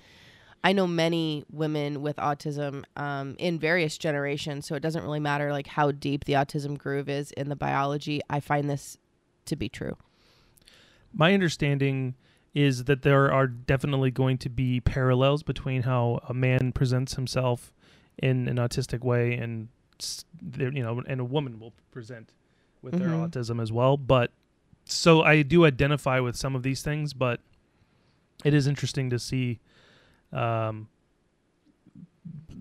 I 0.63 0.72
know 0.72 0.88
many 0.88 1.43
women 1.51 2.01
with 2.01 2.15
autism 2.15 2.86
um, 2.96 3.36
in 3.38 3.60
various 3.60 3.98
generations, 3.98 4.65
so 4.65 4.75
it 4.75 4.82
doesn't 4.82 5.03
really 5.03 5.20
matter 5.20 5.51
like 5.51 5.67
how 5.67 5.91
deep 5.91 6.24
the 6.24 6.34
autism 6.34 6.77
groove 6.77 7.10
is 7.10 7.32
in 7.32 7.50
the 7.50 7.58
biology. 7.58 8.22
I 8.29 8.39
find 8.39 8.70
this 8.70 8.98
to 9.48 9.58
be 9.58 9.67
true. 9.67 9.98
My 11.13 11.34
understanding 11.34 12.15
is 12.53 12.84
that 12.86 13.01
there 13.01 13.32
are 13.32 13.48
definitely 13.48 14.12
going 14.12 14.38
to 14.39 14.50
be 14.50 14.79
parallels 14.79 15.43
between 15.43 15.84
how 15.84 16.20
a 16.29 16.34
man 16.34 16.72
presents 16.72 17.15
himself 17.15 17.74
in 18.17 18.48
an 18.48 18.58
autistic 18.58 19.01
way 19.01 19.34
and 19.34 19.70
you 20.60 20.84
know 20.84 21.01
and 21.08 21.20
a 21.20 21.24
woman 21.25 21.60
will 21.60 21.74
present 21.91 22.34
with 22.82 22.93
their 23.00 23.10
Mhm. 23.10 23.29
autism 23.29 23.62
as 23.62 23.72
well 23.72 23.98
but 23.98 24.32
so 24.86 25.22
I 25.24 25.41
do 25.41 25.65
identify 25.65 26.20
with 26.20 26.36
some 26.36 26.55
of 26.55 26.62
these 26.63 26.82
things 26.84 27.13
but 27.13 27.39
it 28.43 28.53
is 28.53 28.67
interesting 28.67 29.10
to 29.10 29.17
see 29.17 29.60
um 30.32 30.89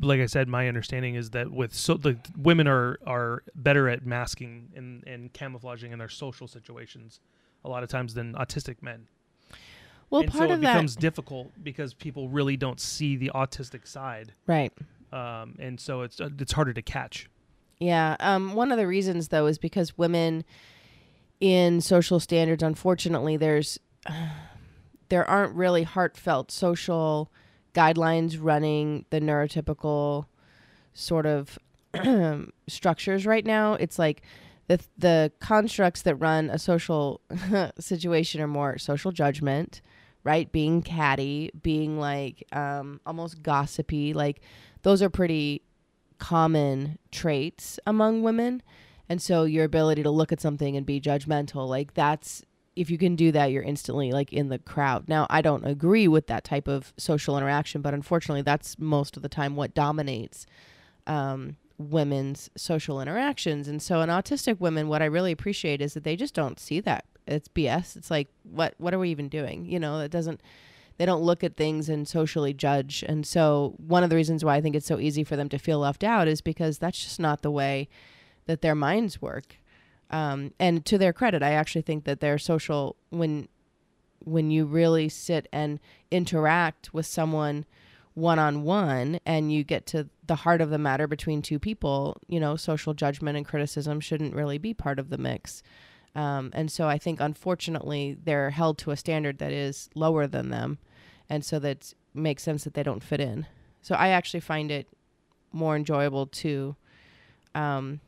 like 0.00 0.20
I 0.20 0.26
said 0.26 0.48
my 0.48 0.68
understanding 0.68 1.14
is 1.16 1.30
that 1.30 1.50
with 1.50 1.74
so 1.74 1.94
the 1.94 2.18
women 2.36 2.66
are 2.66 2.98
are 3.06 3.42
better 3.54 3.88
at 3.88 4.06
masking 4.06 4.70
and 4.74 5.04
and 5.06 5.32
camouflaging 5.32 5.92
in 5.92 5.98
their 5.98 6.08
social 6.08 6.46
situations 6.48 7.20
a 7.64 7.68
lot 7.68 7.82
of 7.82 7.88
times 7.88 8.14
than 8.14 8.34
autistic 8.34 8.82
men 8.82 9.06
Well, 10.10 10.22
and 10.22 10.30
part 10.30 10.48
so 10.48 10.52
it 10.52 10.54
of 10.54 10.60
that, 10.62 10.74
becomes 10.74 10.96
difficult 10.96 11.52
because 11.62 11.94
people 11.94 12.28
really 12.28 12.56
don't 12.56 12.80
see 12.80 13.16
the 13.16 13.30
autistic 13.34 13.86
side, 13.86 14.32
right? 14.46 14.72
um, 15.12 15.56
and 15.58 15.78
so 15.80 16.02
it's 16.02 16.20
uh, 16.20 16.30
it's 16.38 16.52
harder 16.52 16.72
to 16.72 16.82
catch. 16.82 17.28
Yeah. 17.78 18.16
Um, 18.20 18.54
one 18.54 18.70
of 18.70 18.78
the 18.78 18.86
reasons, 18.86 19.28
though, 19.28 19.46
is 19.46 19.58
because 19.58 19.98
women 19.98 20.44
in 21.40 21.80
social 21.80 22.20
standards, 22.20 22.62
unfortunately, 22.62 23.36
there's 23.36 23.78
there 25.08 25.28
aren't 25.28 25.54
really 25.54 25.82
heartfelt 25.82 26.50
social 26.50 27.30
guidelines 27.74 28.38
running 28.40 29.04
the 29.10 29.20
neurotypical 29.20 30.26
sort 30.94 31.26
of 31.26 31.58
structures 32.68 33.26
right 33.26 33.44
now. 33.44 33.74
It's 33.74 33.98
like 33.98 34.22
the 34.76 34.84
the 34.98 35.32
constructs 35.40 36.02
that 36.02 36.16
run 36.16 36.50
a 36.50 36.58
social 36.58 37.20
situation 37.78 38.40
are 38.40 38.46
more 38.46 38.78
social 38.78 39.12
judgment, 39.12 39.80
right? 40.24 40.50
Being 40.50 40.82
catty, 40.82 41.50
being 41.62 41.98
like 41.98 42.44
um, 42.52 43.00
almost 43.06 43.42
gossipy, 43.42 44.12
like 44.14 44.40
those 44.82 45.02
are 45.02 45.10
pretty 45.10 45.62
common 46.18 46.98
traits 47.10 47.78
among 47.86 48.22
women. 48.22 48.62
And 49.08 49.20
so 49.20 49.44
your 49.44 49.64
ability 49.64 50.02
to 50.04 50.10
look 50.10 50.32
at 50.32 50.40
something 50.40 50.76
and 50.76 50.86
be 50.86 51.00
judgmental, 51.00 51.68
like 51.68 51.94
that's 51.94 52.42
if 52.74 52.88
you 52.90 52.96
can 52.96 53.16
do 53.16 53.32
that, 53.32 53.50
you're 53.50 53.62
instantly 53.62 54.12
like 54.12 54.32
in 54.32 54.48
the 54.48 54.58
crowd. 54.58 55.06
Now, 55.08 55.26
I 55.28 55.42
don't 55.42 55.66
agree 55.66 56.08
with 56.08 56.26
that 56.28 56.44
type 56.44 56.68
of 56.68 56.94
social 56.96 57.36
interaction, 57.36 57.82
but 57.82 57.92
unfortunately, 57.92 58.42
that's 58.42 58.78
most 58.78 59.16
of 59.16 59.22
the 59.22 59.28
time 59.28 59.56
what 59.56 59.74
dominates 59.74 60.46
um, 61.06 61.56
women's 61.90 62.50
social 62.56 63.00
interactions. 63.00 63.68
And 63.68 63.82
so, 63.82 64.00
in 64.00 64.08
autistic 64.08 64.60
women, 64.60 64.88
what 64.88 65.02
I 65.02 65.06
really 65.06 65.32
appreciate 65.32 65.80
is 65.80 65.94
that 65.94 66.04
they 66.04 66.16
just 66.16 66.34
don't 66.34 66.60
see 66.60 66.80
that. 66.80 67.04
It's 67.26 67.48
BS. 67.48 67.96
It's 67.96 68.10
like, 68.10 68.28
what 68.42 68.74
what 68.78 68.94
are 68.94 68.98
we 68.98 69.10
even 69.10 69.28
doing? 69.28 69.66
You 69.66 69.80
know, 69.80 70.00
it 70.00 70.10
doesn't. 70.10 70.40
They 70.98 71.06
don't 71.06 71.22
look 71.22 71.42
at 71.42 71.56
things 71.56 71.88
and 71.88 72.06
socially 72.06 72.52
judge. 72.52 73.02
And 73.08 73.26
so, 73.26 73.74
one 73.78 74.04
of 74.04 74.10
the 74.10 74.16
reasons 74.16 74.44
why 74.44 74.56
I 74.56 74.60
think 74.60 74.76
it's 74.76 74.86
so 74.86 74.98
easy 74.98 75.24
for 75.24 75.36
them 75.36 75.48
to 75.50 75.58
feel 75.58 75.78
left 75.78 76.04
out 76.04 76.28
is 76.28 76.40
because 76.40 76.78
that's 76.78 77.02
just 77.02 77.20
not 77.20 77.42
the 77.42 77.50
way 77.50 77.88
that 78.46 78.62
their 78.62 78.74
minds 78.74 79.22
work. 79.22 79.56
Um, 80.10 80.52
and 80.58 80.84
to 80.86 80.98
their 80.98 81.12
credit, 81.12 81.42
I 81.42 81.52
actually 81.52 81.82
think 81.82 82.04
that 82.04 82.20
their 82.20 82.38
social 82.38 82.96
when 83.10 83.48
when 84.24 84.50
you 84.50 84.64
really 84.64 85.08
sit 85.08 85.48
and 85.52 85.80
interact 86.10 86.92
with 86.94 87.06
someone 87.06 87.64
one 88.14 88.38
on 88.38 88.62
one 88.62 89.18
and 89.24 89.52
you 89.52 89.64
get 89.64 89.86
to 89.86 90.08
the 90.26 90.34
heart 90.34 90.60
of 90.60 90.70
the 90.70 90.78
matter 90.78 91.06
between 91.06 91.42
two 91.42 91.58
people, 91.58 92.16
you 92.28 92.38
know, 92.38 92.56
social 92.56 92.94
judgment 92.94 93.36
and 93.36 93.46
criticism 93.46 94.00
shouldn't 94.00 94.34
really 94.34 94.58
be 94.58 94.74
part 94.74 94.98
of 94.98 95.08
the 95.08 95.18
mix. 95.18 95.62
Um, 96.14 96.50
and 96.52 96.70
so 96.70 96.88
I 96.88 96.98
think, 96.98 97.20
unfortunately, 97.20 98.18
they're 98.22 98.50
held 98.50 98.78
to 98.78 98.90
a 98.90 98.96
standard 98.96 99.38
that 99.38 99.52
is 99.52 99.88
lower 99.94 100.26
than 100.26 100.50
them. 100.50 100.78
And 101.28 101.44
so 101.44 101.58
that 101.60 101.94
makes 102.12 102.42
sense 102.42 102.64
that 102.64 102.74
they 102.74 102.82
don't 102.82 103.02
fit 103.02 103.20
in. 103.20 103.46
So 103.80 103.94
I 103.94 104.08
actually 104.08 104.40
find 104.40 104.70
it 104.70 104.88
more 105.52 105.74
enjoyable 105.74 106.26
to 106.26 106.76
um, 107.54 108.00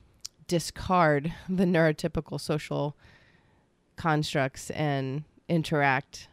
discard 0.46 1.32
the 1.48 1.64
neurotypical 1.64 2.40
social 2.40 2.96
constructs 3.96 4.70
and 4.70 5.24
interact 5.48 6.28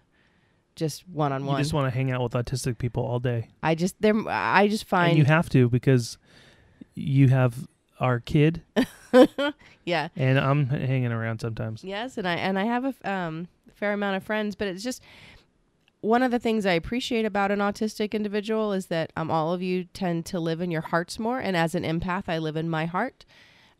just 0.76 1.08
one 1.08 1.32
on 1.32 1.46
one. 1.46 1.58
You 1.58 1.64
just 1.64 1.74
want 1.74 1.92
to 1.92 1.96
hang 1.96 2.12
out 2.12 2.22
with 2.22 2.34
autistic 2.34 2.78
people 2.78 3.04
all 3.04 3.20
day. 3.20 3.50
I 3.62 3.76
just 3.76 3.96
there 4.02 4.16
I 4.28 4.68
just 4.68 4.84
and 4.84 4.90
find 4.90 5.18
you 5.18 5.26
have 5.26 5.50
to 5.50 5.70
because 5.70 6.18
you 6.96 7.30
have 7.30 7.68
our 8.00 8.20
kid 8.20 8.64
yeah 9.86 10.08
and 10.16 10.40
I'm 10.40 10.68
hanging 10.68 11.12
around 11.12 11.40
sometimes. 11.40 11.84
yes 11.84 12.18
and 12.18 12.28
I 12.28 12.34
and 12.34 12.58
I 12.58 12.66
have 12.66 12.84
a 13.04 13.12
um, 13.12 13.48
fair 13.76 13.94
amount 13.94 14.18
of 14.18 14.24
friends 14.24 14.56
but 14.56 14.68
it's 14.68 14.84
just 14.84 15.04
one 16.02 16.24
of 16.24 16.32
the 16.32 16.40
things 16.40 16.66
I 16.66 16.74
appreciate 16.74 17.26
about 17.26 17.52
an 17.52 17.60
autistic 17.60 18.14
individual 18.14 18.74
is 18.74 18.88
that 18.88 19.14
um 19.16 19.30
all 19.30 19.54
of 19.54 19.62
you 19.62 19.84
tend 19.84 20.26
to 20.28 20.40
live 20.40 20.62
in 20.62 20.72
your 20.72 20.82
hearts 20.82 21.20
more 21.20 21.40
and 21.40 21.56
as 21.56 21.76
an 21.76 21.84
empath 21.84 22.24
I 22.28 22.40
live 22.40 22.56
in 22.58 22.70
my 22.70 22.86
heart 22.88 23.24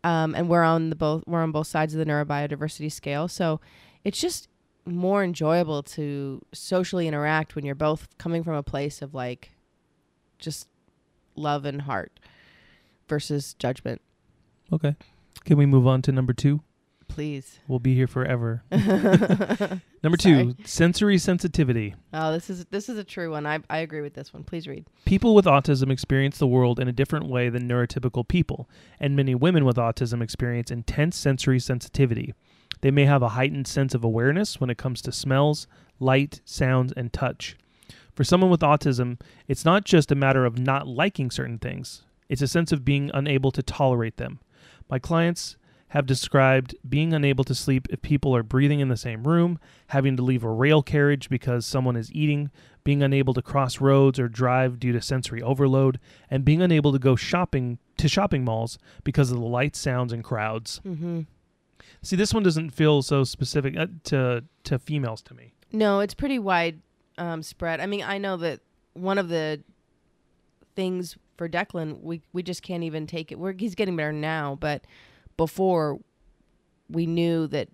um 0.04 0.36
and 0.36 0.48
we're 0.48 0.64
on 0.64 0.92
the 0.92 0.96
both 0.96 1.24
we're 1.26 1.42
on 1.42 1.52
both 1.52 1.68
sides 1.68 1.96
of 1.96 1.98
the 1.98 2.06
neurobiodiversity 2.06 2.92
scale 2.92 3.28
so 3.28 3.60
it's 4.04 4.22
just 4.22 4.50
more 4.86 5.24
enjoyable 5.24 5.84
to 5.84 6.42
socially 6.54 7.08
interact 7.08 7.56
when 7.56 7.66
you're 7.66 7.76
both 7.76 8.08
coming 8.18 8.44
from 8.44 8.56
a 8.56 8.64
place 8.64 9.02
of 9.02 9.14
like 9.14 9.52
just 10.40 10.68
love 11.36 11.66
and 11.66 11.84
heart 11.84 12.20
versus 13.08 13.54
judgment 13.56 14.02
Okay. 14.74 14.96
Can 15.44 15.58
we 15.58 15.66
move 15.66 15.86
on 15.86 16.02
to 16.04 16.12
number 16.12 16.34
two? 16.34 16.62
please 17.08 17.60
We'll 17.68 17.80
be 17.80 17.94
here 17.94 18.08
forever. 18.08 18.64
Number 20.02 20.18
two, 20.18 20.56
sensory 20.64 21.18
sensitivity. 21.18 21.94
Oh, 22.14 22.32
this 22.32 22.50
is 22.50 22.66
this 22.72 22.88
is 22.88 22.98
a 22.98 23.04
true 23.04 23.32
one. 23.32 23.46
I 23.46 23.60
I 23.70 23.80
agree 23.80 24.00
with 24.00 24.14
this 24.14 24.34
one. 24.34 24.46
Please 24.46 24.66
read. 24.66 24.86
People 25.04 25.36
with 25.36 25.44
autism 25.44 25.92
experience 25.92 26.38
the 26.38 26.48
world 26.48 26.80
in 26.80 26.88
a 26.88 26.94
different 26.94 27.28
way 27.28 27.50
than 27.50 27.68
neurotypical 27.68 28.26
people, 28.26 28.70
and 28.98 29.14
many 29.14 29.36
women 29.36 29.66
with 29.66 29.76
autism 29.76 30.24
experience 30.24 30.72
intense 30.72 31.18
sensory 31.18 31.60
sensitivity. 31.60 32.34
They 32.82 32.92
may 32.92 33.06
have 33.06 33.22
a 33.22 33.30
heightened 33.30 33.68
sense 33.68 33.94
of 33.94 34.04
awareness 34.04 34.60
when 34.60 34.70
it 34.70 34.78
comes 34.78 35.02
to 35.04 35.12
smells, 35.12 35.68
light, 36.00 36.42
sounds, 36.46 36.92
and 36.94 37.14
touch. 37.14 37.56
For 38.14 38.24
someone 38.24 38.52
with 38.52 38.62
autism, 38.62 39.20
it's 39.48 39.66
not 39.66 39.86
just 39.86 40.12
a 40.12 40.16
matter 40.16 40.46
of 40.46 40.60
not 40.60 40.88
liking 40.88 41.32
certain 41.32 41.60
things, 41.60 42.04
it's 42.28 42.42
a 42.42 42.48
sense 42.48 42.72
of 42.72 42.86
being 42.86 43.12
unable 43.14 43.52
to 43.52 43.64
tolerate 43.64 44.18
them. 44.18 44.40
My 44.90 45.00
clients 45.00 45.58
have 45.90 46.06
described 46.06 46.74
being 46.88 47.14
unable 47.14 47.44
to 47.44 47.54
sleep 47.54 47.86
if 47.90 48.02
people 48.02 48.34
are 48.34 48.44
breathing 48.44 48.80
in 48.80 48.88
the 48.88 48.96
same 48.96 49.28
room, 49.28 49.60
having 49.88 50.16
to 50.16 50.24
leave 50.24 50.44
a 50.44 50.50
rail 50.50 50.82
carriage 50.82 51.30
because 51.30 51.66
someone 51.66 51.98
is 51.98 52.12
eating, 52.14 52.50
being 52.86 53.04
unable 53.04 53.34
to 53.34 53.42
cross 53.42 53.82
roads 53.82 54.18
or 54.18 54.30
drive 54.30 54.80
due 54.80 54.94
to 54.94 55.02
sensory 55.02 55.42
overload, 55.42 56.00
and 56.30 56.46
being 56.46 56.62
unable 56.62 56.94
to 56.94 57.00
go 57.00 57.18
shopping 57.18 57.78
to 57.98 58.08
shopping 58.08 58.46
malls 58.46 58.80
because 59.04 59.32
of 59.32 59.38
the 59.38 59.46
lights, 59.46 59.80
sounds, 59.80 60.14
and 60.14 60.24
crowds. 60.24 60.80
Mm-hmm. 60.86 61.22
See, 62.04 62.16
this 62.16 62.34
one 62.34 62.44
doesn't 62.44 62.72
feel 62.72 63.02
so 63.02 63.24
specific 63.24 63.78
uh, 63.78 63.88
to 64.06 64.44
to 64.64 64.80
females 64.80 65.22
to 65.24 65.34
me. 65.34 65.54
No, 65.72 66.00
it's 66.00 66.14
pretty 66.14 66.40
wide 66.40 66.82
um, 67.18 67.44
spread. 67.44 67.80
I 67.80 67.86
mean, 67.86 68.04
I 68.04 68.18
know 68.18 68.38
that 68.38 68.60
one 68.94 69.18
of 69.18 69.30
the 69.30 69.62
things 70.76 71.18
for 71.38 71.48
Declan, 71.48 72.02
we 72.02 72.22
we 72.34 72.44
just 72.44 72.64
can't 72.64 72.84
even 72.84 73.08
take 73.08 73.32
it. 73.32 73.40
We're 73.40 73.54
he's 73.58 73.76
getting 73.76 73.96
better 73.96 74.12
now, 74.12 74.58
but 74.60 74.86
before 75.38 76.00
we 76.90 77.06
knew 77.06 77.48
that 77.48 77.70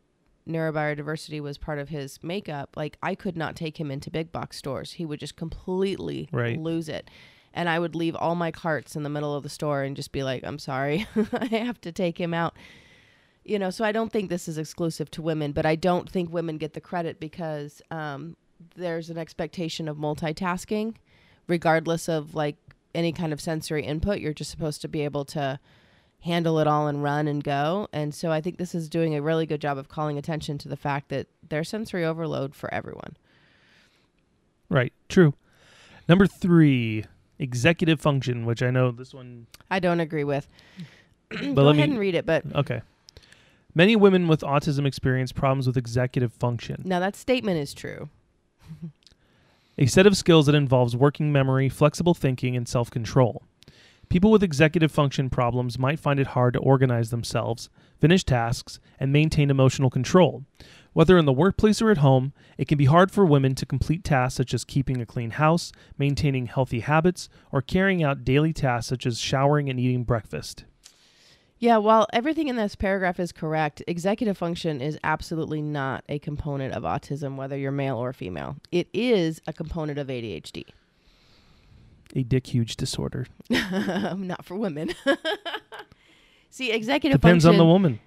neurobiodiversity 0.47 1.41
was 1.41 1.57
part 1.57 1.79
of 1.79 1.89
his 1.89 2.21
makeup, 2.23 2.75
like 2.75 2.97
I 3.03 3.15
could 3.15 3.35
not 3.37 3.55
take 3.55 3.79
him 3.79 3.91
into 3.91 4.09
big 4.09 4.31
box 4.31 4.57
stores. 4.57 4.93
He 4.93 5.05
would 5.05 5.19
just 5.19 5.35
completely 5.35 6.29
Right. 6.31 6.57
lose 6.59 6.87
it. 6.89 7.09
And 7.53 7.67
I 7.67 7.79
would 7.79 7.95
leave 7.95 8.15
all 8.15 8.35
my 8.35 8.51
carts 8.51 8.95
in 8.95 9.03
the 9.03 9.09
middle 9.09 9.35
of 9.35 9.41
the 9.43 9.49
store 9.49 9.81
and 9.83 9.95
just 9.95 10.11
be 10.11 10.21
like, 10.23 10.43
I'm 10.45 10.59
sorry, 10.59 11.07
I 11.33 11.45
have 11.47 11.81
to 11.81 11.91
take 11.91 12.19
him 12.19 12.33
out. 12.33 12.55
You 13.47 13.57
know, 13.57 13.69
so 13.69 13.85
I 13.85 13.91
don't 13.93 14.11
think 14.11 14.29
this 14.29 14.47
is 14.49 14.57
exclusive 14.57 15.09
to 15.11 15.21
women, 15.21 15.53
but 15.53 15.65
I 15.65 15.75
don't 15.75 16.09
think 16.09 16.31
women 16.31 16.57
get 16.57 16.73
the 16.73 16.81
credit 16.81 17.19
because 17.19 17.81
um, 17.91 18.35
there's 18.75 19.09
an 19.09 19.17
expectation 19.17 19.87
of 19.87 19.95
multitasking, 19.97 20.95
regardless 21.47 22.09
of 22.09 22.35
like 22.35 22.57
any 22.93 23.13
kind 23.13 23.31
of 23.31 23.39
sensory 23.39 23.85
input. 23.85 24.19
You're 24.19 24.33
just 24.33 24.51
supposed 24.51 24.81
to 24.81 24.89
be 24.89 25.01
able 25.01 25.23
to 25.25 25.59
handle 26.21 26.59
it 26.59 26.67
all 26.67 26.87
and 26.87 27.01
run 27.01 27.27
and 27.27 27.41
go. 27.43 27.87
And 27.93 28.13
so 28.13 28.31
I 28.33 28.41
think 28.41 28.57
this 28.57 28.75
is 28.75 28.89
doing 28.89 29.15
a 29.15 29.21
really 29.21 29.45
good 29.45 29.61
job 29.61 29.77
of 29.77 29.87
calling 29.87 30.17
attention 30.17 30.57
to 30.57 30.67
the 30.67 30.75
fact 30.75 31.07
that 31.09 31.27
there's 31.47 31.69
sensory 31.69 32.03
overload 32.03 32.53
for 32.53 32.73
everyone. 32.73 33.15
Right. 34.69 34.91
True. 35.07 35.33
Number 36.09 36.27
three, 36.27 37.05
executive 37.39 38.01
function, 38.01 38.45
which 38.45 38.61
I 38.61 38.71
know 38.71 38.91
this 38.91 39.13
one. 39.13 39.47
I 39.71 39.79
don't 39.79 40.01
agree 40.01 40.25
with. 40.25 40.47
Go 41.29 41.51
let 41.63 41.75
ahead 41.75 41.87
me- 41.89 41.93
and 41.95 41.99
read 41.99 42.15
it, 42.15 42.25
but 42.25 42.43
Okay. 42.53 42.81
Many 43.77 43.95
women 43.95 44.27
with 44.27 44.41
autism 44.41 44.87
experience 44.87 45.31
problems 45.31 45.67
with 45.67 45.77
executive 45.77 46.33
function. 46.33 46.81
now 46.83 46.99
that 46.99 47.15
statement 47.15 47.59
is 47.59 47.75
true. 47.75 48.09
a 49.77 49.85
set 49.85 50.07
of 50.07 50.17
skills 50.17 50.47
that 50.47 50.55
involves 50.55 50.95
working 50.95 51.31
memory, 51.31 51.69
flexible 51.69 52.15
thinking, 52.15 52.57
and 52.57 52.67
self 52.67 52.89
control. 52.89 53.43
People 54.09 54.31
with 54.31 54.41
executive 54.41 54.91
function 54.91 55.29
problems 55.29 55.77
might 55.77 55.99
find 55.99 56.19
it 56.19 56.25
hard 56.25 56.53
to 56.53 56.59
organize 56.59 57.11
themselves, 57.11 57.69
finish 57.99 58.23
tasks, 58.23 58.79
and 58.99 59.13
maintain 59.13 59.51
emotional 59.51 59.91
control. 59.91 60.43
Whether 60.93 61.15
in 61.15 61.25
the 61.25 61.31
workplace 61.31 61.79
or 61.79 61.91
at 61.91 61.99
home, 61.99 62.33
it 62.57 62.67
can 62.67 62.79
be 62.79 62.85
hard 62.85 63.11
for 63.11 63.27
women 63.27 63.53
to 63.53 63.65
complete 63.67 64.03
tasks 64.03 64.37
such 64.37 64.55
as 64.55 64.65
keeping 64.65 64.99
a 64.99 65.05
clean 65.05 65.29
house, 65.29 65.71
maintaining 65.99 66.47
healthy 66.47 66.79
habits, 66.79 67.29
or 67.51 67.61
carrying 67.61 68.01
out 68.01 68.25
daily 68.25 68.53
tasks 68.53 68.89
such 68.89 69.05
as 69.05 69.19
showering 69.19 69.69
and 69.69 69.79
eating 69.79 70.03
breakfast. 70.03 70.65
Yeah, 71.59 71.77
while 71.77 72.05
everything 72.13 72.49
in 72.49 72.55
this 72.55 72.75
paragraph 72.75 73.19
is 73.19 73.31
correct, 73.31 73.81
executive 73.87 74.37
function 74.37 74.79
is 74.79 74.99
absolutely 75.03 75.61
not 75.61 76.03
a 76.07 76.19
component 76.19 76.73
of 76.73 76.83
autism, 76.83 77.35
whether 77.35 77.57
you're 77.57 77.71
male 77.71 77.97
or 77.97 78.13
female. 78.13 78.57
It 78.71 78.87
is 78.93 79.41
a 79.47 79.53
component 79.53 79.97
of 79.97 80.07
ADHD. 80.07 80.65
A 82.15 82.23
dick 82.23 82.47
huge 82.47 82.75
disorder. 82.75 83.27
not 83.49 84.45
for 84.45 84.55
women. 84.55 84.93
See, 86.49 86.71
executive 86.71 87.21
Depends 87.21 87.43
function. 87.43 87.59
on 87.59 87.67
the 87.67 87.71
woman. 87.71 87.99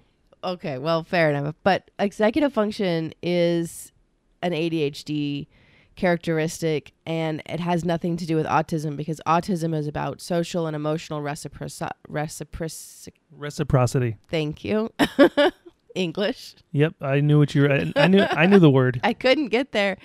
Okay, 0.43 0.77
well, 0.77 1.03
fair 1.03 1.29
enough. 1.29 1.55
But 1.63 1.91
executive 1.99 2.53
function 2.53 3.13
is 3.21 3.91
an 4.41 4.53
ADHD 4.53 5.47
characteristic 6.01 6.93
and 7.05 7.43
it 7.45 7.59
has 7.59 7.85
nothing 7.85 8.17
to 8.17 8.25
do 8.25 8.35
with 8.35 8.47
autism 8.47 8.97
because 8.97 9.21
autism 9.27 9.75
is 9.75 9.85
about 9.85 10.19
social 10.19 10.65
and 10.65 10.75
emotional 10.75 11.21
reciprocity. 11.21 11.91
Reciproc- 12.09 13.09
Reciprocity. 13.31 14.17
thank 14.27 14.63
you. 14.65 14.91
English. 15.95 16.55
Yep, 16.71 16.95
I 17.01 17.19
knew 17.19 17.37
what 17.37 17.53
you 17.53 17.61
were. 17.61 17.71
I, 17.71 17.93
I 17.95 18.07
knew. 18.07 18.21
I 18.21 18.47
knew 18.47 18.57
the 18.57 18.71
word. 18.71 18.99
I 19.03 19.13
couldn't 19.13 19.49
get 19.49 19.73
there. 19.73 19.97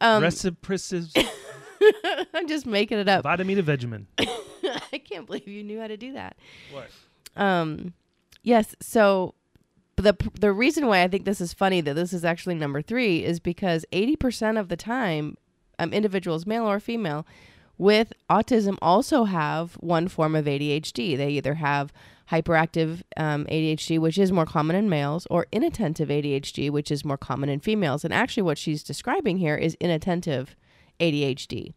Um, 0.00 0.22
Reciprocity. 0.22 1.28
I'm 2.32 2.48
just 2.48 2.64
making 2.64 2.96
it 2.96 3.08
up. 3.10 3.24
Vitamin 3.24 3.60
Vegemin. 3.60 4.06
I 4.18 4.98
can't 4.98 5.26
believe 5.26 5.46
you 5.46 5.62
knew 5.62 5.78
how 5.78 5.88
to 5.88 5.98
do 5.98 6.14
that. 6.14 6.38
What? 6.72 6.88
Um, 7.36 7.92
yes. 8.42 8.74
So 8.80 9.34
the 9.96 10.16
the 10.38 10.52
reason 10.52 10.86
why 10.86 11.02
I 11.02 11.08
think 11.08 11.24
this 11.24 11.40
is 11.40 11.52
funny 11.52 11.80
that 11.80 11.94
this 11.94 12.12
is 12.12 12.24
actually 12.24 12.54
number 12.54 12.82
three 12.82 13.24
is 13.24 13.40
because 13.40 13.84
eighty 13.92 14.16
percent 14.16 14.58
of 14.58 14.68
the 14.68 14.76
time, 14.76 15.36
um, 15.78 15.92
individuals, 15.92 16.46
male 16.46 16.68
or 16.68 16.80
female, 16.80 17.26
with 17.78 18.12
autism 18.30 18.76
also 18.82 19.24
have 19.24 19.74
one 19.74 20.08
form 20.08 20.34
of 20.34 20.46
ADHD. 20.46 21.16
They 21.16 21.30
either 21.30 21.54
have 21.54 21.92
hyperactive 22.30 23.02
um, 23.16 23.44
ADHD, 23.46 23.98
which 23.98 24.18
is 24.18 24.32
more 24.32 24.46
common 24.46 24.76
in 24.76 24.88
males, 24.88 25.26
or 25.30 25.46
inattentive 25.52 26.08
ADHD, 26.08 26.70
which 26.70 26.90
is 26.90 27.04
more 27.04 27.18
common 27.18 27.48
in 27.48 27.60
females. 27.60 28.04
And 28.04 28.14
actually, 28.14 28.44
what 28.44 28.58
she's 28.58 28.82
describing 28.82 29.38
here 29.38 29.56
is 29.56 29.76
inattentive 29.80 30.56
ADHD. 31.00 31.74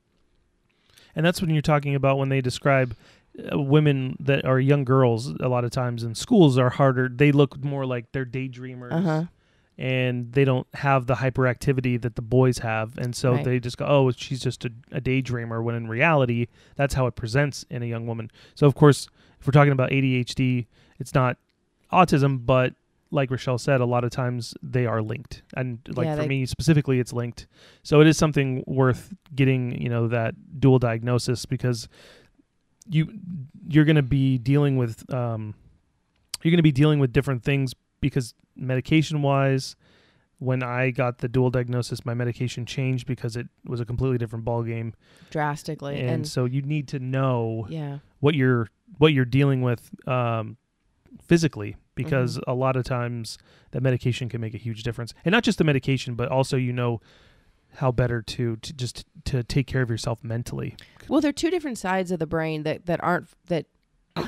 And 1.16 1.26
that's 1.26 1.42
when 1.42 1.50
you're 1.50 1.62
talking 1.62 1.96
about 1.96 2.18
when 2.18 2.30
they 2.30 2.42
describe 2.42 2.96
women 3.54 4.16
that 4.20 4.46
are 4.46 4.60
young 4.60 4.84
girls 4.84 5.28
a 5.40 5.48
lot 5.48 5.64
of 5.64 5.72
times 5.72 6.04
in 6.04 6.16
schools 6.16 6.58
are 6.58 6.70
harder 6.72 7.08
they 7.10 7.32
look 7.32 7.64
more 7.64 7.86
like 7.86 8.06
they're 8.12 8.26
daydreamers 8.26 8.92
Uh-huh. 8.92 9.24
and 9.78 10.32
they 10.34 10.44
don't 10.44 10.66
have 10.74 11.06
the 11.06 11.16
hyperactivity 11.16 12.02
that 12.02 12.16
the 12.16 12.22
boys 12.22 12.58
have 12.60 12.98
and 12.98 13.16
so 13.16 13.34
Right. 13.34 13.46
they 13.46 13.60
just 13.60 13.78
go 13.78 13.86
oh 13.86 14.12
she's 14.12 14.40
just 14.42 14.66
a, 14.66 14.72
a 14.92 15.00
daydreamer 15.02 15.64
when 15.64 15.76
in 15.76 15.88
reality 15.88 16.48
that's 16.76 16.96
how 16.96 17.06
it 17.06 17.16
presents 17.16 17.64
in 17.70 17.84
a 17.84 17.86
young 17.86 18.08
woman 18.08 18.32
so 18.56 18.66
of 18.66 18.74
course 18.76 19.08
if 19.40 19.46
we're 19.46 19.52
talking 19.52 19.74
about 19.74 19.92
adhd 19.92 20.66
it's 21.00 21.14
not 21.14 21.38
autism 21.94 22.44
but 22.46 22.74
like 23.12 23.30
rochelle 23.32 23.58
said 23.58 23.80
a 23.80 23.86
lot 23.86 24.04
of 24.04 24.10
times 24.12 24.54
they 24.62 24.86
are 24.86 25.02
linked 25.02 25.42
and 25.56 25.80
like 25.96 26.06
Yeah, 26.06 26.16
for 26.16 26.22
they- 26.24 26.28
me 26.28 26.46
specifically 26.48 27.00
it's 27.00 27.14
linked 27.14 27.46
so 27.84 28.02
it 28.02 28.08
is 28.08 28.18
something 28.18 28.64
worth 28.68 29.14
getting 29.36 29.80
you 29.82 29.88
know 29.90 30.08
that 30.10 30.34
dual 30.60 30.80
diagnosis 30.80 31.46
because 31.46 31.88
you 32.90 33.08
you're 33.68 33.86
going 33.86 33.96
to 33.98 34.02
be 34.02 34.38
dealing 34.38 34.78
with 34.78 35.12
um 35.14 35.54
you're 36.44 36.52
going 36.52 36.58
to 36.58 36.64
be 36.64 36.72
dealing 36.72 37.00
with 37.00 37.12
different 37.12 37.44
things 37.44 37.74
because 38.02 38.34
medication 38.56 39.22
wise 39.22 39.76
when 40.40 40.62
I 40.62 40.92
got 40.92 41.18
the 41.18 41.28
dual 41.28 41.50
diagnosis 41.50 42.06
my 42.06 42.14
medication 42.14 42.66
changed 42.66 43.08
because 43.08 43.36
it 43.36 43.48
was 43.66 43.80
a 43.80 43.86
completely 43.86 44.18
different 44.20 44.46
ball 44.46 44.64
game 44.64 44.94
Drastically. 45.32 46.00
and, 46.00 46.10
And, 46.10 46.28
so 46.28 46.46
you 46.46 46.62
need 46.62 46.88
to 46.90 47.00
know 47.00 47.66
yeah. 47.70 48.00
what 48.20 48.36
you're 48.36 48.70
what 48.98 49.14
you're 49.14 49.26
dealing 49.26 49.62
with 49.62 49.90
um 50.08 50.58
physically 51.22 51.76
because 51.96 52.38
Mm-hmm. 52.38 52.50
a 52.52 52.54
lot 52.54 52.76
of 52.76 52.84
times 52.86 53.38
that 53.72 53.82
medication 53.82 54.30
can 54.30 54.40
make 54.40 54.54
a 54.54 54.58
huge 54.60 54.84
difference 54.84 55.14
and 55.26 55.32
not 55.34 55.44
just 55.44 55.58
the 55.58 55.64
medication 55.64 56.14
but 56.16 56.30
also 56.30 56.56
you 56.56 56.72
know 56.72 57.02
how 57.78 57.92
better 57.92 58.22
to, 58.22 58.56
to 58.58 58.74
just 58.74 59.06
to 59.26 59.44
take 59.44 59.68
care 59.68 59.82
of 59.82 59.90
yourself 59.90 60.24
mentally 60.24 60.76
Well, 61.08 61.22
there 61.22 61.30
are 61.30 61.34
two 61.34 61.50
different 61.50 61.78
sides 61.78 62.12
of 62.12 62.20
the 62.20 62.28
brain 62.28 62.64
that 62.64 62.86
that 62.86 63.04
aren't 63.04 63.28
that. 63.48 63.66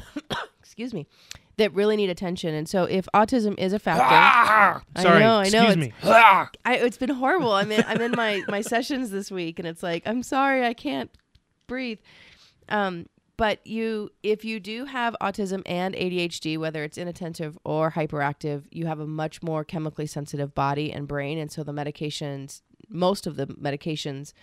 excuse 0.60 0.94
me, 0.94 1.08
that 1.58 1.74
really 1.74 1.96
need 1.98 2.10
attention. 2.10 2.54
And 2.54 2.70
so, 2.70 2.84
if 2.84 3.08
autism 3.14 3.58
is 3.58 3.74
a 3.74 3.80
factor, 3.80 4.04
Ah! 4.08 4.82
I 4.96 5.02
Sorry, 5.02 5.20
know, 5.20 5.38
I 5.40 5.50
know, 5.50 5.64
excuse 5.64 5.78
me. 5.78 5.94
Ah! 6.04 6.50
I, 6.64 6.76
it's 6.78 6.98
been 6.98 7.10
horrible. 7.10 7.52
I'm 7.52 7.72
in 7.72 7.84
I'm 7.88 8.02
in 8.02 8.12
my 8.12 8.44
my 8.48 8.62
sessions 8.62 9.10
this 9.10 9.32
week, 9.32 9.60
and 9.60 9.68
it's 9.68 9.84
like 9.84 10.04
I'm 10.06 10.24
sorry, 10.24 10.66
I 10.66 10.74
can't 10.74 11.10
breathe. 11.68 12.00
Um, 12.70 13.08
but 13.36 13.66
you, 13.66 14.10
if 14.22 14.44
you 14.44 14.60
do 14.60 14.84
have 14.84 15.16
autism 15.22 15.62
and 15.66 15.96
ADHD, 15.96 16.58
whether 16.58 16.84
it's 16.84 16.98
inattentive 16.98 17.58
or 17.64 17.92
hyperactive, 17.92 18.64
you 18.70 18.86
have 18.86 19.00
a 19.00 19.08
much 19.08 19.42
more 19.42 19.64
chemically 19.64 20.06
sensitive 20.08 20.54
body 20.54 20.92
and 20.92 21.08
brain, 21.08 21.38
and 21.38 21.50
so 21.50 21.64
the 21.64 21.72
medications, 21.72 22.62
most 22.90 23.28
of 23.28 23.36
the 23.36 23.48
medications, 23.48 24.34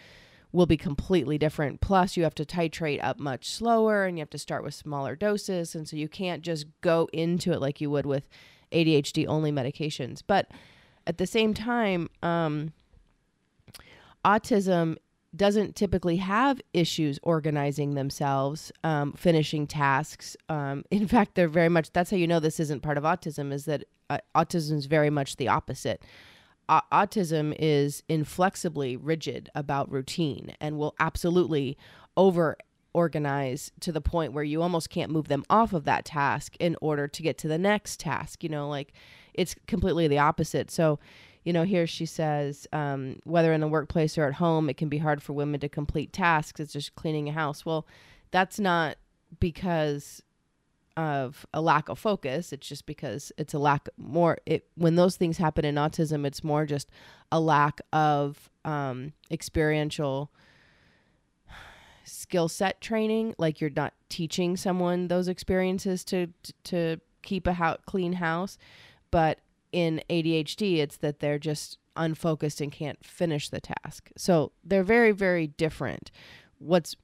will 0.53 0.67
be 0.67 0.77
completely 0.77 1.37
different. 1.37 1.81
Plus, 1.81 2.17
you 2.17 2.23
have 2.23 2.35
to 2.35 2.45
titrate 2.45 3.03
up 3.03 3.19
much 3.19 3.51
slower, 3.51 4.07
and 4.07 4.17
you 4.17 4.23
have 4.23 4.31
to 4.31 4.39
start 4.39 4.63
with 4.63 4.75
smaller 4.75 5.15
doses, 5.15 5.75
and 5.75 5.89
so 5.89 5.97
you 5.97 6.09
can't 6.09 6.43
just 6.43 6.67
go 6.81 7.09
into 7.13 7.53
it 7.53 7.61
like 7.61 7.81
you 7.81 7.91
would 7.91 8.07
with 8.07 8.29
ADHD 8.73 9.27
only 9.27 9.53
medications. 9.53 10.23
But 10.27 10.51
at 11.07 11.19
the 11.19 11.27
same 11.27 11.55
time, 11.55 12.09
um, 12.23 12.73
autism 14.25 14.97
doesn't 15.35 15.77
typically 15.77 16.17
have 16.17 16.61
issues 16.73 17.19
organizing 17.23 17.95
themselves, 17.95 18.73
um, 18.83 19.13
finishing 19.13 19.67
tasks. 19.67 20.37
Um, 20.49 20.85
in 20.91 21.07
fact, 21.07 21.35
they're 21.35 21.49
very 21.49 21.69
much 21.69 21.93
that's 21.93 22.11
how 22.11 22.17
you 22.17 22.27
know 22.27 22.41
this 22.41 22.61
isn't 22.61 22.83
part 22.83 22.99
of 22.99 23.05
autism 23.05 23.53
is 23.53 23.67
that 23.67 23.85
uh, 24.09 24.19
autism 24.35 24.77
is 24.77 24.87
very 24.87 25.11
much 25.11 25.37
the 25.37 25.49
opposite. 25.49 26.03
Au- 26.69 26.81
autism 26.93 27.55
is 27.59 28.03
inflexibly 28.09 28.97
rigid 28.97 29.51
about 29.55 29.91
routine 29.91 30.55
and 30.61 30.79
will 30.79 30.95
absolutely 30.99 31.77
over 32.17 32.57
organize 32.93 33.71
to 33.81 33.93
the 33.93 34.01
point 34.01 34.33
where 34.33 34.43
you 34.43 34.63
almost 34.63 34.89
can't 34.89 35.13
move 35.13 35.29
them 35.29 35.45
off 35.51 35.75
of 35.75 35.85
that 35.85 36.05
task 36.07 36.57
in 36.59 36.77
order 36.81 37.07
to 37.07 37.23
get 37.23 37.37
to 37.37 37.47
the 37.49 37.59
next 37.59 38.01
task. 38.01 38.43
You 38.43 38.49
know, 38.49 38.69
like 38.69 38.93
it's 39.35 39.55
completely 39.67 40.09
the 40.09 40.19
opposite. 40.19 40.71
So, 40.71 40.99
you 41.45 41.53
know, 41.53 41.63
here 41.63 41.87
she 41.87 42.07
says, 42.07 42.67
um, 42.73 43.21
whether 43.25 43.53
in 43.53 43.61
the 43.61 43.69
workplace 43.69 44.17
or 44.17 44.25
at 44.25 44.35
home, 44.35 44.71
it 44.71 44.79
can 44.79 44.89
be 44.89 44.99
hard 44.99 45.23
for 45.23 45.35
women 45.35 45.61
to 45.61 45.69
complete 45.69 46.13
tasks. 46.13 46.59
It's 46.59 46.73
just 46.73 46.95
cleaning 46.97 47.29
a 47.29 47.33
house. 47.33 47.67
Well, 47.67 47.87
that's 48.31 48.59
not 48.59 48.97
because 49.41 50.23
of 50.97 51.45
a 51.53 51.61
lack 51.61 51.89
of 51.89 51.99
focus. 51.99 52.53
It's 52.53 52.69
just 52.69 52.87
because 52.87 53.33
it's 53.37 53.55
a 53.55 53.59
lack 53.59 53.89
more. 53.97 54.39
It 54.47 54.67
when 54.77 54.97
those 54.97 55.17
things 55.17 55.39
happen 55.39 55.65
in 55.65 55.75
autism, 55.77 56.27
it's 56.27 56.43
more 56.43 56.67
just 56.67 56.91
a 57.31 57.41
lack 57.41 57.81
of 57.93 58.49
um, 58.65 59.13
experiential 59.31 60.31
skill 62.05 62.49
set 62.49 62.81
training. 62.81 63.35
Like 63.39 63.61
you're 63.61 63.71
not 63.71 63.95
teaching 64.09 64.57
someone 64.57 65.09
those 65.09 65.29
experiences 65.29 66.05
to 66.05 66.29
to 66.65 67.01
keep 67.23 67.47
a 67.47 67.55
ho- 67.55 67.79
clean 67.87 68.15
house, 68.15 68.57
but 69.11 69.41
in 69.73 70.01
ADHD, 70.09 70.79
it's 70.79 70.97
that 70.99 71.21
they're 71.21 71.39
just 71.39 71.79
unfocused 71.97 72.61
and 72.61 72.71
can't 72.71 73.05
finish 73.05 73.49
the 73.49 73.61
task. 73.61 74.11
So 74.17 74.53
they're 74.65 74.85
very, 74.85 75.13
very 75.13 75.47
different. 75.47 76.11
What's 76.59 76.95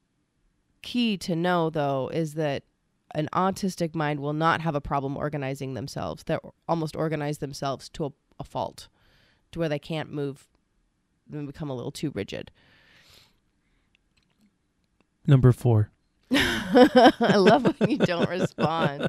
key 0.82 1.16
to 1.18 1.34
know, 1.34 1.70
though, 1.70 2.10
is 2.12 2.34
that 2.34 2.62
an 3.14 3.28
autistic 3.32 3.94
mind 3.94 4.20
will 4.20 4.32
not 4.32 4.60
have 4.62 4.74
a 4.74 4.80
problem 4.80 5.16
organizing 5.16 5.74
themselves. 5.74 6.22
They 6.24 6.38
almost 6.68 6.96
organize 6.96 7.38
themselves 7.38 7.88
to 7.90 8.06
a, 8.06 8.10
a 8.40 8.44
fault, 8.44 8.88
to 9.52 9.58
where 9.58 9.68
they 9.68 9.78
can't 9.78 10.10
move 10.12 10.46
and 11.32 11.46
become 11.46 11.70
a 11.70 11.74
little 11.74 11.92
too 11.92 12.10
rigid. 12.14 12.50
Number 15.26 15.52
four. 15.52 15.90
I 16.34 17.36
love 17.36 17.78
when 17.78 17.90
you 17.90 17.98
don't 17.98 18.28
respond. 18.40 19.08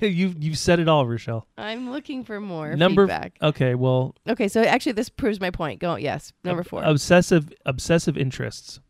you 0.00 0.34
you've 0.38 0.58
said 0.58 0.80
it 0.80 0.88
all, 0.88 1.06
Rochelle. 1.06 1.46
I'm 1.56 1.90
looking 1.92 2.24
for 2.24 2.40
more 2.40 2.74
Number 2.74 3.04
feedback. 3.04 3.38
Okay, 3.40 3.74
well, 3.76 4.16
Okay, 4.28 4.48
so 4.48 4.62
actually, 4.62 4.92
this 4.92 5.08
proves 5.08 5.40
my 5.40 5.50
point. 5.50 5.78
Go, 5.80 5.94
yes, 5.94 6.32
number 6.42 6.60
ob- 6.62 6.66
four. 6.66 6.82
Obsessive 6.82 7.52
obsessive 7.64 8.18
interests. 8.18 8.80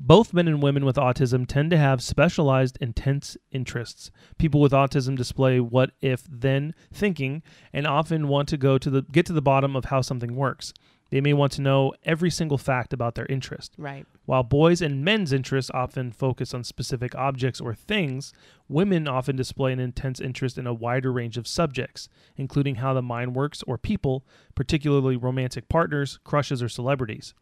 Both 0.00 0.32
men 0.32 0.46
and 0.46 0.62
women 0.62 0.84
with 0.84 0.94
autism 0.94 1.44
tend 1.44 1.70
to 1.72 1.76
have 1.76 2.00
specialized 2.00 2.78
intense 2.80 3.36
interests. 3.50 4.12
People 4.38 4.60
with 4.60 4.70
autism 4.70 5.16
display 5.16 5.58
what 5.58 5.90
if 6.00 6.22
then 6.30 6.72
thinking 6.92 7.42
and 7.72 7.84
often 7.84 8.28
want 8.28 8.48
to 8.50 8.56
go 8.56 8.78
to 8.78 8.90
the 8.90 9.02
get 9.02 9.26
to 9.26 9.32
the 9.32 9.42
bottom 9.42 9.74
of 9.74 9.86
how 9.86 10.00
something 10.00 10.36
works. 10.36 10.72
They 11.10 11.20
may 11.20 11.32
want 11.32 11.52
to 11.52 11.62
know 11.62 11.94
every 12.04 12.30
single 12.30 12.58
fact 12.58 12.92
about 12.92 13.16
their 13.16 13.26
interest. 13.26 13.74
right. 13.76 14.06
While 14.24 14.42
boys 14.44 14.82
and 14.82 15.04
men's 15.04 15.32
interests 15.32 15.70
often 15.74 16.12
focus 16.12 16.52
on 16.54 16.62
specific 16.62 17.14
objects 17.14 17.60
or 17.60 17.74
things, 17.74 18.32
women 18.68 19.08
often 19.08 19.34
display 19.34 19.72
an 19.72 19.80
intense 19.80 20.20
interest 20.20 20.58
in 20.58 20.66
a 20.66 20.74
wider 20.74 21.10
range 21.10 21.38
of 21.38 21.48
subjects, 21.48 22.08
including 22.36 22.76
how 22.76 22.92
the 22.92 23.02
mind 23.02 23.34
works 23.34 23.64
or 23.66 23.78
people, 23.78 24.24
particularly 24.54 25.16
romantic 25.16 25.68
partners, 25.68 26.20
crushes, 26.24 26.62
or 26.62 26.68
celebrities. 26.68 27.34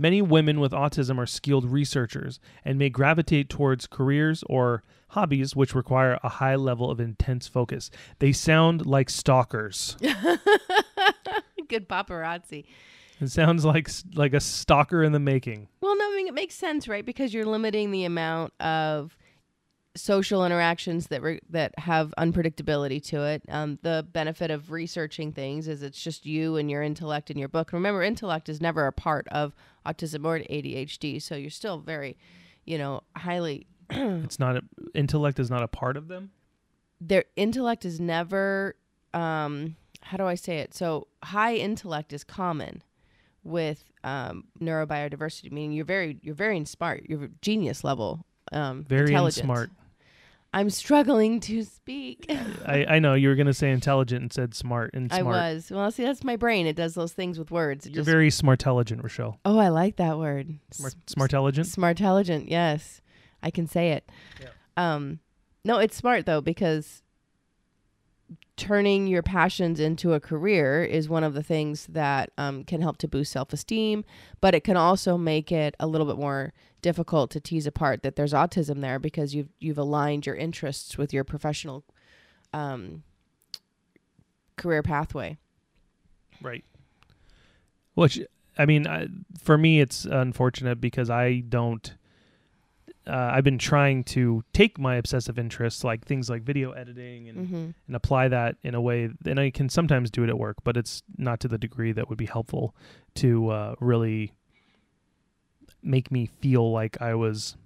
Many 0.00 0.22
women 0.22 0.60
with 0.60 0.72
autism 0.72 1.18
are 1.18 1.26
skilled 1.26 1.66
researchers 1.66 2.40
and 2.64 2.78
may 2.78 2.88
gravitate 2.88 3.50
towards 3.50 3.86
careers 3.86 4.42
or 4.46 4.82
hobbies 5.08 5.54
which 5.54 5.74
require 5.74 6.18
a 6.22 6.30
high 6.30 6.54
level 6.54 6.90
of 6.90 7.00
intense 7.00 7.46
focus. 7.46 7.90
They 8.18 8.32
sound 8.32 8.86
like 8.86 9.10
stalkers. 9.10 9.98
Good 11.68 11.86
paparazzi. 11.86 12.64
It 13.20 13.28
sounds 13.28 13.62
like 13.66 13.90
like 14.14 14.32
a 14.32 14.40
stalker 14.40 15.04
in 15.04 15.12
the 15.12 15.20
making. 15.20 15.68
Well, 15.82 15.94
no, 15.98 16.10
I 16.10 16.16
mean 16.16 16.28
it 16.28 16.34
makes 16.34 16.54
sense, 16.54 16.88
right? 16.88 17.04
Because 17.04 17.34
you're 17.34 17.44
limiting 17.44 17.90
the 17.90 18.06
amount 18.06 18.54
of 18.58 19.14
social 19.96 20.46
interactions 20.46 21.08
that 21.08 21.20
re- 21.20 21.40
that 21.50 21.78
have 21.78 22.14
unpredictability 22.16 23.02
to 23.08 23.24
it. 23.24 23.42
Um, 23.50 23.78
the 23.82 24.06
benefit 24.10 24.50
of 24.50 24.70
researching 24.70 25.32
things 25.32 25.68
is 25.68 25.82
it's 25.82 26.02
just 26.02 26.24
you 26.24 26.56
and 26.56 26.70
your 26.70 26.82
intellect 26.82 27.28
and 27.28 27.38
your 27.38 27.48
book. 27.50 27.74
Remember, 27.74 28.02
intellect 28.02 28.48
is 28.48 28.62
never 28.62 28.86
a 28.86 28.92
part 28.92 29.28
of 29.28 29.52
autism 29.86 30.24
or 30.24 30.38
ADHD, 30.38 31.20
so 31.20 31.34
you're 31.34 31.50
still 31.50 31.78
very, 31.78 32.16
you 32.64 32.78
know, 32.78 33.02
highly. 33.16 33.66
It's 33.90 34.38
not 34.38 34.56
a, 34.56 34.62
intellect 34.94 35.38
is 35.40 35.50
not 35.50 35.62
a 35.62 35.68
part 35.68 35.96
of 35.96 36.08
them. 36.08 36.30
Their 37.00 37.24
intellect 37.36 37.84
is 37.84 37.98
never. 38.00 38.76
Um, 39.12 39.76
how 40.02 40.16
do 40.16 40.24
I 40.24 40.34
say 40.36 40.58
it? 40.58 40.74
So 40.74 41.08
high 41.22 41.56
intellect 41.56 42.12
is 42.12 42.24
common, 42.24 42.82
with 43.42 43.84
um, 44.04 44.44
neurobiodiversity, 44.60 45.50
meaning 45.50 45.72
you're 45.72 45.84
very 45.84 46.18
you're 46.22 46.34
very 46.34 46.64
smart, 46.64 47.04
you're 47.08 47.28
genius 47.40 47.84
level, 47.84 48.24
um, 48.52 48.84
Very 48.88 49.14
smart. 49.30 49.70
I'm 50.52 50.68
struggling 50.70 51.38
to 51.40 51.62
speak. 51.62 52.26
I, 52.66 52.84
I 52.88 52.98
know 52.98 53.14
you 53.14 53.28
were 53.28 53.36
gonna 53.36 53.52
say 53.54 53.70
intelligent 53.70 54.22
and 54.22 54.32
said 54.32 54.54
smart 54.54 54.90
and 54.94 55.10
smart. 55.12 55.36
I 55.36 55.52
was. 55.52 55.70
Well, 55.70 55.90
see, 55.90 56.02
that's 56.04 56.24
my 56.24 56.36
brain. 56.36 56.66
It 56.66 56.74
does 56.76 56.94
those 56.94 57.12
things 57.12 57.38
with 57.38 57.50
words. 57.50 57.86
It 57.86 57.90
You're 57.90 58.00
just- 58.02 58.10
very 58.10 58.30
smartelligent, 58.30 59.02
Rochelle. 59.02 59.38
oh, 59.44 59.58
I 59.58 59.68
like 59.68 59.96
that 59.96 60.18
word. 60.18 60.58
Smart, 60.72 60.94
S- 61.08 61.14
smartelligent. 61.14 61.66
Smartelligent, 61.66 62.50
yes. 62.50 63.00
I 63.42 63.50
can 63.50 63.66
say 63.66 63.90
it. 63.92 64.10
Um 64.76 65.20
no, 65.64 65.78
it's 65.78 65.96
smart 65.96 66.26
though 66.26 66.40
because 66.40 67.02
turning 68.56 69.06
your 69.06 69.22
passions 69.22 69.80
into 69.80 70.12
a 70.12 70.20
career 70.20 70.84
is 70.84 71.08
one 71.08 71.24
of 71.24 71.32
the 71.34 71.42
things 71.42 71.86
that 71.86 72.30
um, 72.36 72.62
can 72.64 72.82
help 72.82 72.98
to 72.98 73.08
boost 73.08 73.32
self-esteem, 73.32 74.04
but 74.42 74.54
it 74.54 74.64
can 74.64 74.76
also 74.76 75.16
make 75.16 75.50
it 75.50 75.74
a 75.80 75.86
little 75.86 76.06
bit 76.06 76.18
more 76.18 76.52
difficult 76.82 77.30
to 77.32 77.40
tease 77.40 77.66
apart 77.66 78.02
that 78.02 78.16
there's 78.16 78.32
autism 78.32 78.80
there 78.80 78.98
because 78.98 79.34
you've 79.34 79.48
you've 79.58 79.78
aligned 79.78 80.26
your 80.26 80.34
interests 80.36 80.96
with 80.98 81.12
your 81.12 81.24
professional 81.24 81.84
um, 82.52 83.02
career 84.56 84.82
pathway. 84.82 85.38
Right. 86.42 86.64
Which 87.94 88.20
I 88.58 88.66
mean, 88.66 88.86
I, 88.86 89.06
for 89.42 89.56
me, 89.56 89.80
it's 89.80 90.04
unfortunate 90.04 90.80
because 90.80 91.10
I 91.10 91.40
don't. 91.48 91.94
Uh, 93.06 93.30
I've 93.32 93.44
been 93.44 93.58
trying 93.58 94.04
to 94.04 94.44
take 94.52 94.78
my 94.78 94.96
obsessive 94.96 95.38
interests, 95.38 95.82
like 95.82 96.04
things 96.04 96.28
like 96.28 96.42
video 96.42 96.72
editing, 96.72 97.28
and, 97.28 97.38
Mm-hmm. 97.38 97.70
and 97.86 97.96
apply 97.96 98.28
that 98.28 98.56
in 98.62 98.74
a 98.74 98.80
way. 98.80 99.08
And 99.24 99.40
I 99.40 99.50
can 99.50 99.68
sometimes 99.68 100.10
do 100.10 100.22
it 100.22 100.28
at 100.28 100.38
work, 100.38 100.58
but 100.64 100.76
it's 100.76 101.02
not 101.16 101.40
to 101.40 101.48
the 101.48 101.56
degree 101.58 101.92
that 101.92 102.08
would 102.08 102.18
be 102.18 102.26
helpful 102.26 102.74
to 103.16 103.48
uh, 103.48 103.74
really 103.80 104.34
make 105.82 106.10
me 106.10 106.26
feel 106.26 106.70
like 106.70 107.00
I 107.00 107.14
was, 107.14 107.56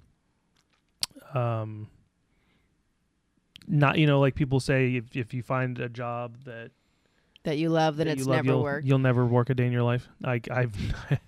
um, 1.34 1.88
not 3.66 3.98
you 3.98 4.06
know 4.06 4.20
like 4.20 4.34
people 4.34 4.60
say 4.60 4.96
if 4.96 5.16
if 5.16 5.32
you 5.32 5.42
find 5.42 5.78
a 5.78 5.88
job 5.88 6.36
that 6.44 6.70
That 7.44 7.58
you 7.58 7.70
love, 7.70 7.96
then 7.96 8.06
that 8.08 8.18
it's 8.18 8.26
love, 8.26 8.36
never 8.36 8.48
you'll, 8.48 8.62
worked. 8.62 8.86
You'll 8.86 8.98
never 8.98 9.24
work 9.26 9.50
a 9.50 9.54
day 9.54 9.66
in 9.66 9.72
your 9.72 9.82
life. 9.82 10.08
Like 10.20 10.50
I've, 10.50 10.74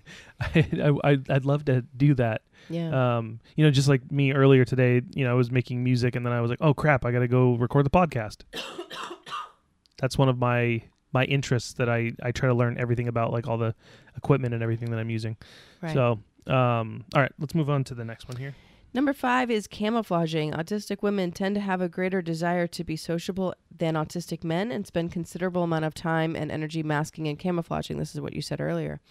I, 0.41 0.93
I, 1.03 1.17
I'd 1.29 1.45
love 1.45 1.65
to 1.65 1.81
do 1.95 2.13
that. 2.15 2.41
Yeah. 2.69 3.17
Um, 3.17 3.39
you 3.55 3.63
know, 3.63 3.71
just 3.71 3.87
like 3.87 4.11
me 4.11 4.33
earlier 4.33 4.65
today. 4.65 5.01
You 5.13 5.25
know, 5.25 5.31
I 5.31 5.33
was 5.35 5.51
making 5.51 5.83
music, 5.83 6.15
and 6.15 6.25
then 6.25 6.33
I 6.33 6.41
was 6.41 6.49
like, 6.49 6.59
oh 6.61 6.73
crap, 6.73 7.05
I 7.05 7.11
got 7.11 7.19
to 7.19 7.27
go 7.27 7.53
record 7.55 7.85
the 7.85 7.91
podcast. 7.91 8.37
That's 9.97 10.17
one 10.17 10.29
of 10.29 10.37
my 10.37 10.81
my 11.13 11.23
interests 11.25 11.73
that 11.73 11.89
I 11.89 12.13
I 12.21 12.31
try 12.31 12.47
to 12.49 12.53
learn 12.55 12.77
everything 12.77 13.07
about, 13.07 13.31
like 13.31 13.47
all 13.47 13.57
the 13.57 13.73
equipment 14.15 14.53
and 14.53 14.61
everything 14.61 14.91
that 14.91 14.99
I'm 14.99 15.09
using. 15.09 15.37
right. 15.81 15.93
So, 15.93 16.19
um, 16.47 17.05
all 17.13 17.21
right, 17.21 17.31
let's 17.39 17.55
move 17.55 17.69
on 17.69 17.83
to 17.85 17.95
the 17.95 18.05
next 18.05 18.27
one 18.27 18.37
here. 18.37 18.55
Number 18.93 19.13
five 19.13 19.51
is 19.51 19.67
camouflaging. 19.67 20.53
Autistic 20.53 21.01
women 21.01 21.31
tend 21.31 21.55
to 21.55 21.61
have 21.61 21.81
a 21.81 21.89
greater 21.89 22.21
desire 22.21 22.67
to 22.67 22.83
be 22.83 22.95
sociable 22.95 23.53
than 23.75 23.95
autistic 23.95 24.43
men 24.43 24.71
and 24.71 24.87
spend 24.87 25.11
considerable 25.11 25.63
amount 25.63 25.85
of 25.85 25.93
time 25.93 26.35
and 26.35 26.51
energy 26.51 26.81
masking 26.81 27.27
and 27.27 27.37
camouflaging. 27.37 27.99
This 27.99 28.15
is 28.15 28.21
what 28.21 28.33
you 28.33 28.41
said 28.41 28.61
earlier. 28.61 29.01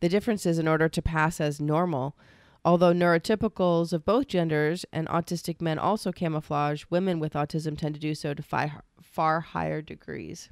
The 0.00 0.08
difference 0.08 0.46
is 0.46 0.58
in 0.58 0.66
order 0.66 0.88
to 0.88 1.02
pass 1.02 1.40
as 1.40 1.60
normal. 1.60 2.16
Although 2.64 2.94
neurotypicals 2.94 3.92
of 3.92 4.06
both 4.06 4.26
genders 4.26 4.86
and 4.90 5.06
autistic 5.08 5.60
men 5.60 5.78
also 5.78 6.10
camouflage, 6.12 6.84
women 6.88 7.20
with 7.20 7.34
autism 7.34 7.76
tend 7.76 7.94
to 7.94 8.00
do 8.00 8.14
so 8.14 8.32
to 8.32 8.42
fi- 8.42 8.80
far 9.02 9.40
higher 9.40 9.82
degrees. 9.82 10.48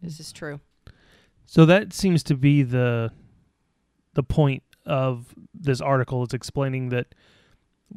This 0.00 0.20
is 0.20 0.32
true. 0.32 0.60
So 1.46 1.66
that 1.66 1.92
seems 1.92 2.22
to 2.24 2.36
be 2.36 2.62
the 2.62 3.10
the 4.14 4.22
point 4.22 4.62
of 4.86 5.34
this 5.54 5.80
article. 5.80 6.22
It's 6.24 6.34
explaining 6.34 6.88
that 6.90 7.14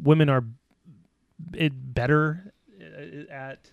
women 0.02 0.30
are 0.30 0.43
it 1.54 1.74
better 1.93 2.54
uh, 2.82 3.32
at 3.32 3.72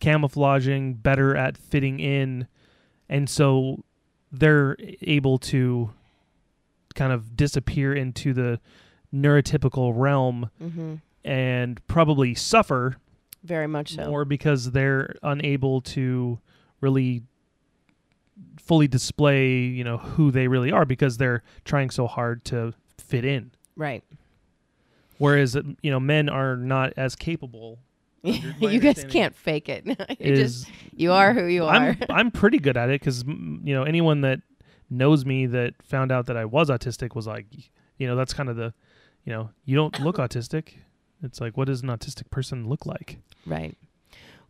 camouflaging, 0.00 0.94
better 0.94 1.36
at 1.36 1.56
fitting 1.56 2.00
in, 2.00 2.46
and 3.08 3.28
so 3.28 3.84
they're 4.32 4.76
able 5.02 5.38
to 5.38 5.90
kind 6.94 7.12
of 7.12 7.36
disappear 7.36 7.94
into 7.94 8.32
the 8.32 8.60
neurotypical 9.14 9.92
realm 9.94 10.50
Mm-hmm. 10.62 10.94
and 11.24 11.86
probably 11.86 12.34
suffer 12.34 12.96
Very 13.44 13.66
much 13.66 13.94
so. 13.94 14.04
or 14.04 14.24
because 14.24 14.72
they're 14.72 15.14
unable 15.22 15.80
to 15.82 16.38
really 16.80 17.22
fully 18.58 18.88
display, 18.88 19.56
you 19.58 19.84
know, 19.84 19.98
who 19.98 20.30
they 20.30 20.48
really 20.48 20.72
are 20.72 20.84
because 20.84 21.16
they're 21.16 21.42
trying 21.64 21.90
so 21.90 22.06
hard 22.06 22.44
to 22.46 22.74
fit 22.98 23.24
in. 23.24 23.52
right. 23.76 24.04
Whereas, 25.18 25.56
uh, 25.56 25.62
you 25.80 25.90
know, 25.90 25.98
men 25.98 26.28
are 26.28 26.56
not 26.56 26.92
as 26.98 27.16
capable. 27.16 27.78
you 28.22 28.80
guys 28.80 29.02
can't 29.08 29.34
fake 29.34 29.70
it. 29.70 29.86
you 30.20 30.36
just 30.36 30.68
you 30.94 31.12
are 31.12 31.32
who 31.32 31.46
you 31.46 31.64
are. 31.64 31.72
I'm 31.74 31.98
I'm 32.10 32.30
pretty 32.30 32.58
good 32.58 32.76
at 32.76 32.90
it 32.90 33.00
because 33.00 33.24
you 33.24 33.74
know 33.74 33.84
anyone 33.84 34.20
that 34.22 34.40
knows 34.90 35.24
me 35.24 35.46
that 35.46 35.74
found 35.82 36.12
out 36.12 36.26
that 36.26 36.36
I 36.36 36.44
was 36.44 36.68
autistic 36.68 37.14
was 37.14 37.26
like, 37.26 37.46
you 37.98 38.06
know, 38.06 38.16
that's 38.16 38.34
kind 38.34 38.48
of 38.48 38.56
the, 38.56 38.74
you 39.24 39.32
know, 39.32 39.50
you 39.64 39.76
don't 39.76 39.98
look 40.00 40.16
autistic. 40.16 40.74
It's 41.22 41.40
like, 41.40 41.56
what 41.56 41.66
does 41.66 41.82
an 41.82 41.88
autistic 41.88 42.30
person 42.30 42.68
look 42.68 42.86
like? 42.86 43.18
Right. 43.46 43.76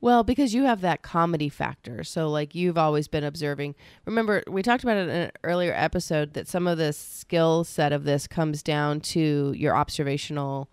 Well, 0.01 0.23
because 0.23 0.55
you 0.55 0.65
have 0.65 0.83
that 0.83 1.03
comedy 1.03 1.49
factor. 1.49 2.05
So, 2.05 2.29
like, 2.29 2.55
you've 2.55 2.79
always 2.79 3.09
been 3.09 3.25
observing. 3.25 3.75
Remember, 4.05 4.43
we 4.47 4.63
talked 4.63 4.85
about 4.85 4.99
it 4.99 5.09
in 5.09 5.11
an 5.11 5.31
earlier 5.43 5.73
episode 5.75 6.35
that 6.35 6.49
some 6.49 6.67
of 6.67 6.79
the 6.79 6.93
skill 6.93 7.65
set 7.65 7.93
of 7.93 8.05
this 8.05 8.27
comes 8.27 8.63
down 8.63 9.01
to 9.01 9.55
your 9.57 9.75
observational 9.75 10.71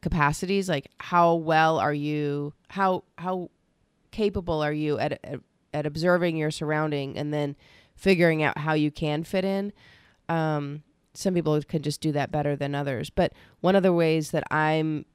capacities. 0.00 0.68
Like, 0.68 0.90
how 0.98 1.34
well 1.34 1.78
are 1.78 1.94
you, 1.94 2.54
how, 2.68 3.04
how 3.18 3.50
capable 4.10 4.62
are 4.62 4.72
you 4.72 4.98
at, 4.98 5.12
at, 5.24 5.40
at 5.72 5.86
observing 5.86 6.36
your 6.36 6.50
surrounding 6.50 7.16
and 7.16 7.32
then 7.32 7.56
figuring 7.94 8.42
out 8.42 8.58
how 8.58 8.74
you 8.74 8.90
can 8.90 9.22
fit 9.22 9.44
in? 9.44 9.72
Um, 10.28 10.82
some 11.14 11.34
people 11.34 11.60
can 11.62 11.82
just 11.82 12.00
do 12.00 12.12
that 12.12 12.30
better 12.30 12.56
than 12.56 12.74
others. 12.74 13.10
But 13.10 13.32
one 13.60 13.76
of 13.76 13.82
the 13.82 13.92
ways 13.92 14.32
that 14.32 14.44
I'm 14.50 15.06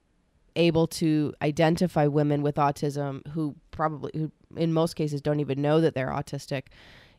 able 0.55 0.87
to 0.87 1.33
identify 1.41 2.07
women 2.07 2.41
with 2.41 2.55
autism 2.55 3.25
who 3.29 3.55
probably 3.71 4.11
who 4.13 4.31
in 4.55 4.73
most 4.73 4.95
cases 4.95 5.21
don't 5.21 5.39
even 5.39 5.61
know 5.61 5.79
that 5.79 5.95
they're 5.95 6.09
autistic 6.09 6.63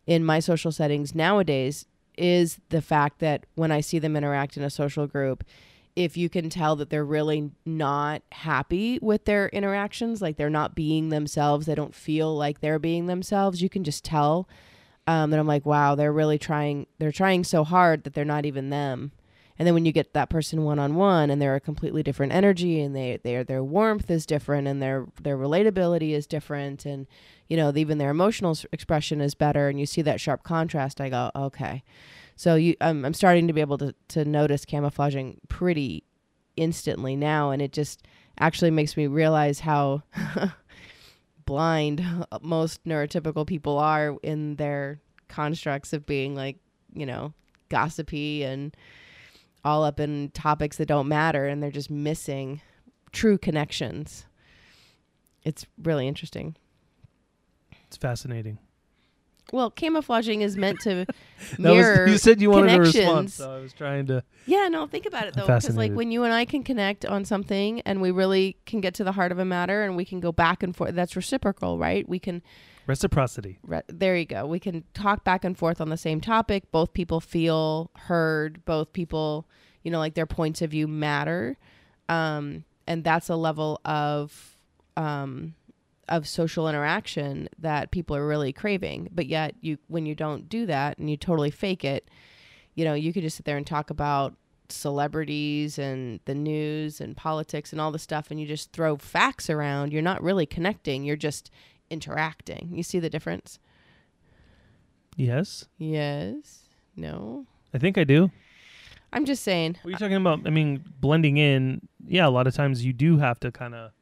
in 0.06 0.24
my 0.24 0.40
social 0.40 0.72
settings 0.72 1.14
nowadays 1.14 1.86
is 2.18 2.60
the 2.68 2.82
fact 2.82 3.20
that 3.20 3.46
when 3.54 3.72
I 3.72 3.80
see 3.80 3.98
them 3.98 4.16
interact 4.16 4.56
in 4.56 4.62
a 4.62 4.70
social 4.70 5.06
group 5.06 5.44
if 5.94 6.16
you 6.16 6.28
can 6.28 6.48
tell 6.48 6.76
that 6.76 6.88
they're 6.88 7.04
really 7.04 7.50
not 7.66 8.22
happy 8.32 8.98
with 9.02 9.24
their 9.24 9.48
interactions 9.48 10.20
like 10.20 10.36
they're 10.36 10.50
not 10.50 10.74
being 10.74 11.08
themselves 11.08 11.66
they 11.66 11.74
don't 11.74 11.94
feel 11.94 12.36
like 12.36 12.60
they're 12.60 12.78
being 12.78 13.06
themselves 13.06 13.62
you 13.62 13.68
can 13.68 13.84
just 13.84 14.04
tell 14.04 14.48
um, 15.06 15.30
that 15.30 15.40
I'm 15.40 15.46
like 15.46 15.64
wow 15.64 15.94
they're 15.94 16.12
really 16.12 16.38
trying 16.38 16.86
they're 16.98 17.12
trying 17.12 17.44
so 17.44 17.64
hard 17.64 18.04
that 18.04 18.12
they're 18.12 18.24
not 18.24 18.44
even 18.44 18.70
them 18.70 19.12
and 19.62 19.66
then 19.68 19.74
when 19.74 19.84
you 19.84 19.92
get 19.92 20.12
that 20.12 20.28
person 20.28 20.64
one 20.64 20.80
on 20.80 20.96
one 20.96 21.30
and 21.30 21.40
they're 21.40 21.54
a 21.54 21.60
completely 21.60 22.02
different 22.02 22.32
energy 22.32 22.80
and 22.80 22.96
they 22.96 23.20
their 23.22 23.44
their 23.44 23.62
warmth 23.62 24.10
is 24.10 24.26
different 24.26 24.66
and 24.66 24.82
their 24.82 25.06
their 25.22 25.38
relatability 25.38 26.10
is 26.10 26.26
different 26.26 26.84
and 26.84 27.06
you 27.48 27.56
know 27.56 27.72
even 27.76 27.98
their 27.98 28.10
emotional 28.10 28.58
expression 28.72 29.20
is 29.20 29.36
better 29.36 29.68
and 29.68 29.78
you 29.78 29.86
see 29.86 30.02
that 30.02 30.20
sharp 30.20 30.42
contrast 30.42 31.00
I 31.00 31.10
go 31.10 31.30
okay. 31.36 31.84
So 32.34 32.56
you 32.56 32.74
I'm, 32.80 33.04
I'm 33.04 33.14
starting 33.14 33.46
to 33.46 33.52
be 33.52 33.60
able 33.60 33.78
to 33.78 33.94
to 34.08 34.24
notice 34.24 34.64
camouflaging 34.64 35.38
pretty 35.46 36.02
instantly 36.56 37.14
now 37.14 37.52
and 37.52 37.62
it 37.62 37.72
just 37.72 38.04
actually 38.40 38.72
makes 38.72 38.96
me 38.96 39.06
realize 39.06 39.60
how 39.60 40.02
blind 41.46 42.04
most 42.40 42.82
neurotypical 42.82 43.46
people 43.46 43.78
are 43.78 44.16
in 44.24 44.56
their 44.56 45.00
constructs 45.28 45.92
of 45.92 46.04
being 46.04 46.34
like 46.34 46.56
you 46.92 47.06
know 47.06 47.32
gossipy 47.68 48.42
and 48.42 48.76
all 49.64 49.84
up 49.84 50.00
in 50.00 50.30
topics 50.30 50.76
that 50.76 50.86
don't 50.86 51.08
matter 51.08 51.46
and 51.46 51.62
they're 51.62 51.70
just 51.70 51.90
missing 51.90 52.60
true 53.12 53.38
connections. 53.38 54.26
It's 55.44 55.66
really 55.82 56.08
interesting. 56.08 56.56
It's 57.86 57.96
fascinating. 57.96 58.58
Well, 59.52 59.70
camouflaging 59.70 60.40
is 60.40 60.56
meant 60.56 60.80
to 60.80 61.04
mirror. 61.58 62.04
was, 62.04 62.12
you 62.12 62.18
said 62.18 62.40
you 62.40 62.50
wanted 62.50 62.74
a 62.74 62.80
response, 62.80 63.34
so 63.34 63.54
I 63.54 63.58
was 63.58 63.74
trying 63.74 64.06
to. 64.06 64.24
yeah, 64.46 64.68
no, 64.68 64.86
think 64.86 65.04
about 65.04 65.26
it 65.26 65.34
though, 65.34 65.46
because 65.46 65.76
like 65.76 65.92
when 65.92 66.10
you 66.10 66.24
and 66.24 66.32
I 66.32 66.46
can 66.46 66.62
connect 66.62 67.04
on 67.04 67.26
something 67.26 67.82
and 67.82 68.00
we 68.00 68.10
really 68.10 68.56
can 68.64 68.80
get 68.80 68.94
to 68.94 69.04
the 69.04 69.12
heart 69.12 69.30
of 69.30 69.38
a 69.38 69.44
matter 69.44 69.82
and 69.82 69.94
we 69.94 70.06
can 70.06 70.20
go 70.20 70.32
back 70.32 70.62
and 70.62 70.74
forth. 70.74 70.94
That's 70.94 71.16
reciprocal, 71.16 71.78
right? 71.78 72.08
We 72.08 72.18
can 72.18 72.42
Reciprocity. 72.86 73.58
Re- 73.62 73.82
there 73.88 74.16
you 74.16 74.24
go. 74.24 74.46
We 74.46 74.58
can 74.58 74.84
talk 74.94 75.24
back 75.24 75.44
and 75.44 75.56
forth 75.56 75.80
on 75.80 75.88
the 75.88 75.96
same 75.96 76.20
topic. 76.20 76.70
Both 76.72 76.92
people 76.92 77.20
feel 77.20 77.90
heard. 77.96 78.64
Both 78.64 78.92
people, 78.92 79.46
you 79.82 79.90
know, 79.90 79.98
like 79.98 80.14
their 80.14 80.26
points 80.26 80.62
of 80.62 80.70
view 80.70 80.88
matter. 80.88 81.58
Um, 82.08 82.64
and 82.86 83.04
that's 83.04 83.28
a 83.28 83.36
level 83.36 83.80
of 83.84 84.56
um, 84.96 85.54
of 86.08 86.26
social 86.26 86.68
interaction 86.68 87.48
that 87.58 87.90
people 87.90 88.16
are 88.16 88.26
really 88.26 88.52
craving. 88.52 89.08
But 89.12 89.26
yet, 89.26 89.54
you 89.60 89.78
when 89.88 90.06
you 90.06 90.14
don't 90.14 90.48
do 90.48 90.66
that 90.66 90.98
and 90.98 91.08
you 91.08 91.16
totally 91.16 91.50
fake 91.50 91.84
it, 91.84 92.08
you 92.74 92.84
know, 92.84 92.94
you 92.94 93.12
could 93.12 93.22
just 93.22 93.36
sit 93.36 93.46
there 93.46 93.56
and 93.56 93.66
talk 93.66 93.90
about 93.90 94.34
celebrities 94.68 95.78
and 95.78 96.20
the 96.24 96.34
news 96.34 97.00
and 97.00 97.16
politics 97.16 97.72
and 97.72 97.80
all 97.80 97.92
the 97.92 97.98
stuff 97.98 98.30
and 98.30 98.40
you 98.40 98.46
just 98.46 98.72
throw 98.72 98.96
facts 98.96 99.50
around. 99.50 99.92
You're 99.92 100.02
not 100.02 100.22
really 100.22 100.46
connecting, 100.46 101.04
you're 101.04 101.16
just 101.16 101.50
interacting. 101.92 102.70
You 102.72 102.82
see 102.82 102.98
the 102.98 103.10
difference? 103.10 103.58
Yes, 105.16 105.66
Yes. 105.78 106.60
No. 106.96 107.46
I 107.74 107.78
think 107.78 107.96
I 107.96 108.04
do. 108.04 108.30
I'm 109.14 109.24
just 109.24 109.42
saying. 109.42 109.76
What 109.82 109.88
are 109.88 109.90
you 109.92 109.96
talking 109.98 110.16
about? 110.16 110.40
I 110.46 110.50
mean, 110.50 110.82
blending 111.00 111.36
in. 111.36 111.86
Yeah, 112.06 112.26
a 112.26 112.30
lot 112.30 112.46
of 112.46 112.54
times 112.54 112.84
you 112.84 112.92
do 112.92 113.18
have 113.18 113.38
to 113.40 113.52
kind 113.52 113.74
of 113.74 113.92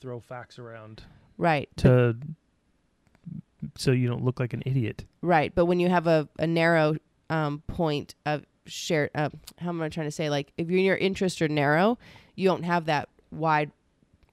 throw 0.00 0.20
facts 0.20 0.58
around 0.58 1.02
Right. 1.36 1.68
to 1.78 2.16
so 3.76 3.90
you 3.92 4.06
don't 4.08 4.24
look 4.24 4.38
like 4.40 4.52
an 4.52 4.62
idiot. 4.66 5.04
Right, 5.22 5.52
but 5.54 5.64
when 5.66 5.80
you 5.80 5.88
have 5.88 6.06
a, 6.06 6.28
a 6.38 6.46
narrow 6.46 6.96
um, 7.30 7.62
point 7.66 8.14
of 8.26 8.44
share, 8.66 9.10
uh, 9.14 9.30
how 9.58 9.70
am 9.70 9.80
I 9.82 9.88
trying 9.88 10.06
to 10.06 10.10
say? 10.12 10.28
Like, 10.30 10.52
if 10.58 10.68
your 10.70 10.96
interests 10.96 11.40
are 11.42 11.48
narrow, 11.48 11.98
you 12.36 12.46
don't 12.48 12.64
have 12.64 12.86
that 12.86 13.08
wide 13.30 13.70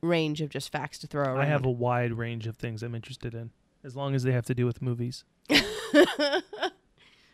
range 0.01 0.41
of 0.41 0.49
just 0.49 0.71
facts 0.71 0.97
to 0.99 1.07
throw 1.07 1.23
around. 1.23 1.39
I 1.39 1.45
have 1.45 1.65
a 1.65 1.71
wide 1.71 2.13
range 2.13 2.47
of 2.47 2.57
things 2.57 2.83
I'm 2.83 2.95
interested 2.95 3.33
in, 3.33 3.51
as 3.83 3.95
long 3.95 4.15
as 4.15 4.23
they 4.23 4.31
have 4.31 4.45
to 4.47 4.55
do 4.55 4.65
with 4.65 4.81
movies. 4.81 5.23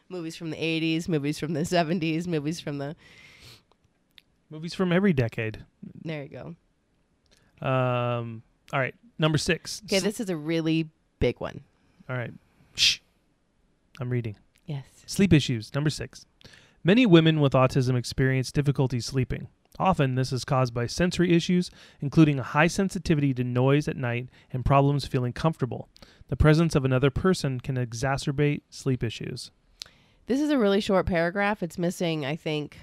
movies 0.09 0.35
from 0.35 0.49
the 0.49 0.57
'80s, 0.57 1.07
movies 1.07 1.39
from 1.39 1.53
the 1.53 1.61
'70s, 1.61 2.27
movies 2.27 2.59
from 2.59 2.77
the. 2.77 2.95
Movies 4.49 4.73
from 4.73 4.93
every 4.93 5.13
decade. 5.13 5.65
There 6.03 6.23
you 6.23 6.29
go. 7.61 7.67
Um. 7.67 8.43
All 8.73 8.79
right, 8.79 8.95
number 9.17 9.37
six. 9.37 9.81
Okay, 9.85 9.99
this 9.99 10.19
is 10.19 10.29
a 10.29 10.35
really 10.35 10.89
big 11.19 11.39
one. 11.39 11.61
All 12.09 12.17
right. 12.17 12.33
Shh. 12.75 12.99
I'm 13.99 14.09
reading. 14.09 14.35
Yes. 14.65 14.83
Sleep 15.05 15.33
issues. 15.33 15.73
Number 15.73 15.89
six. 15.89 16.25
Many 16.83 17.05
women 17.05 17.39
with 17.39 17.53
autism 17.53 17.97
experience 17.97 18.51
difficulty 18.51 18.99
sleeping. 18.99 19.47
Often, 19.79 20.15
this 20.15 20.31
is 20.31 20.43
caused 20.43 20.73
by 20.73 20.87
sensory 20.87 21.33
issues, 21.33 21.69
including 22.01 22.39
a 22.39 22.43
high 22.43 22.67
sensitivity 22.67 23.33
to 23.35 23.43
noise 23.43 23.87
at 23.87 23.95
night 23.95 24.27
and 24.51 24.65
problems 24.65 25.05
feeling 25.05 25.33
comfortable. 25.33 25.87
The 26.29 26.35
presence 26.35 26.75
of 26.75 26.83
another 26.83 27.11
person 27.11 27.59
can 27.59 27.75
exacerbate 27.75 28.61
sleep 28.69 29.03
issues. 29.03 29.51
This 30.25 30.41
is 30.41 30.49
a 30.49 30.57
really 30.57 30.81
short 30.81 31.05
paragraph. 31.05 31.63
It's 31.63 31.77
missing, 31.77 32.25
I 32.25 32.35
think, 32.35 32.77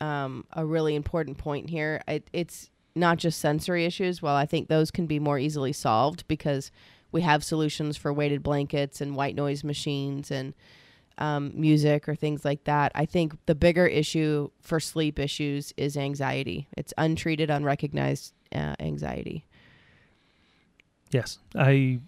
um, 0.00 0.44
a 0.52 0.64
really 0.64 0.94
important 0.94 1.38
point 1.38 1.70
here. 1.70 2.02
It, 2.06 2.28
it's 2.32 2.70
not 2.94 3.18
just 3.18 3.40
sensory 3.40 3.84
issues. 3.84 4.22
Well, 4.22 4.36
I 4.36 4.46
think 4.46 4.68
those 4.68 4.90
can 4.90 5.06
be 5.06 5.18
more 5.18 5.38
easily 5.38 5.72
solved 5.72 6.28
because 6.28 6.70
we 7.10 7.22
have 7.22 7.42
solutions 7.42 7.96
for 7.96 8.12
weighted 8.12 8.42
blankets 8.42 9.00
and 9.00 9.16
white 9.16 9.34
noise 9.34 9.64
machines 9.64 10.30
and 10.30 10.54
um, 11.18 11.52
music 11.54 12.08
or 12.08 12.14
things 12.14 12.44
like 12.44 12.64
that. 12.64 12.92
I 12.94 13.06
think 13.06 13.34
the 13.46 13.54
bigger 13.54 13.86
issue 13.86 14.50
for 14.60 14.80
sleep 14.80 15.18
issues 15.18 15.72
is 15.76 15.96
anxiety. 15.96 16.66
It's 16.76 16.92
untreated, 16.98 17.50
unrecognized 17.50 18.32
uh, 18.54 18.74
anxiety. 18.80 19.44
Yes, 21.10 21.38
I 21.54 22.00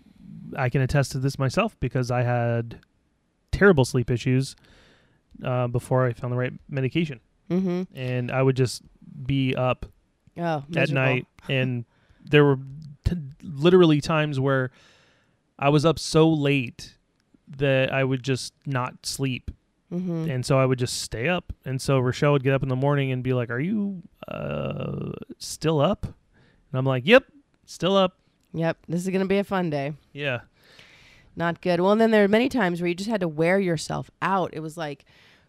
I 0.56 0.68
can 0.68 0.80
attest 0.82 1.12
to 1.12 1.18
this 1.18 1.38
myself 1.38 1.78
because 1.80 2.10
I 2.10 2.22
had 2.22 2.80
terrible 3.52 3.84
sleep 3.84 4.10
issues 4.10 4.56
uh, 5.44 5.66
before 5.68 6.06
I 6.06 6.12
found 6.12 6.32
the 6.32 6.36
right 6.36 6.52
medication, 6.68 7.20
Mm-hmm. 7.50 7.82
and 7.96 8.30
I 8.32 8.42
would 8.42 8.56
just 8.56 8.82
be 9.24 9.54
up 9.54 9.86
Oh, 10.38 10.64
at 10.76 10.90
night 10.90 11.26
and 11.48 11.84
there 12.22 12.44
were 12.44 12.58
t- 13.04 13.16
literally 13.42 14.00
times 14.02 14.38
where 14.38 14.70
i 15.58 15.70
was 15.70 15.86
up 15.86 15.98
so 15.98 16.28
late 16.28 16.95
that 17.48 17.92
i 17.92 18.02
would 18.02 18.22
just 18.22 18.52
not 18.66 19.04
sleep 19.06 19.50
Mm-hmm. 19.92 20.28
and 20.28 20.44
so 20.44 20.58
i 20.58 20.66
would 20.66 20.80
just 20.80 21.00
stay 21.02 21.28
up 21.28 21.52
and 21.64 21.80
so 21.80 22.00
rochelle 22.00 22.32
would 22.32 22.42
get 22.42 22.52
up 22.54 22.64
in 22.64 22.68
the 22.68 22.74
morning 22.74 23.12
and 23.12 23.22
be 23.22 23.32
like 23.32 23.50
are 23.50 23.60
you 23.60 24.02
uh 24.26 25.12
still 25.38 25.80
up 25.80 26.04
and 26.06 26.14
i'm 26.74 26.84
like 26.84 27.06
yep 27.06 27.24
still 27.66 27.96
up 27.96 28.18
Yep, 28.52 28.78
this 28.88 29.02
is 29.04 29.10
gonna 29.10 29.26
be 29.26 29.38
a 29.38 29.44
fun 29.44 29.68
day. 29.70 29.92
yeah 30.12 30.40
Not 31.36 31.60
good. 31.60 31.78
Well, 31.80 31.92
and 31.92 32.00
then 32.00 32.10
there 32.10 32.24
are 32.24 32.28
many 32.28 32.48
times 32.48 32.80
where 32.80 32.88
you 32.88 32.94
just 32.94 33.10
had 33.10 33.20
to 33.20 33.28
wear 33.28 33.58
yourself 33.60 34.10
out. 34.22 34.50
It 34.54 34.60
was 34.60 34.78
like, 34.78 35.04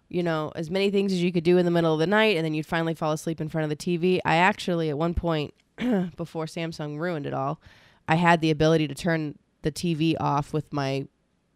you 0.09 0.21
know, 0.23 0.51
as 0.55 0.69
many 0.69 0.91
things 0.91 1.13
as 1.13 1.23
you 1.23 1.31
could 1.31 1.45
do 1.45 1.57
in 1.57 1.63
the 1.63 1.71
middle 1.71 1.93
of 1.93 1.99
the 1.99 2.07
night, 2.07 2.35
and 2.35 2.43
then 2.43 2.53
you'd 2.53 2.65
finally 2.65 2.93
fall 2.93 3.13
asleep 3.13 3.39
in 3.39 3.47
front 3.47 3.63
of 3.63 3.69
the 3.69 3.77
TV. 3.77 4.19
I 4.25 4.35
actually, 4.35 4.89
at 4.89 4.97
one 4.97 5.13
point, 5.13 5.53
before 6.17 6.45
Samsung 6.47 6.99
ruined 6.99 7.25
it 7.25 7.33
all, 7.33 7.61
I 8.09 8.15
had 8.15 8.41
the 8.41 8.51
ability 8.51 8.89
to 8.89 8.95
turn 8.95 9.37
the 9.61 9.71
TV 9.71 10.15
off 10.19 10.51
with 10.51 10.73
my 10.73 11.07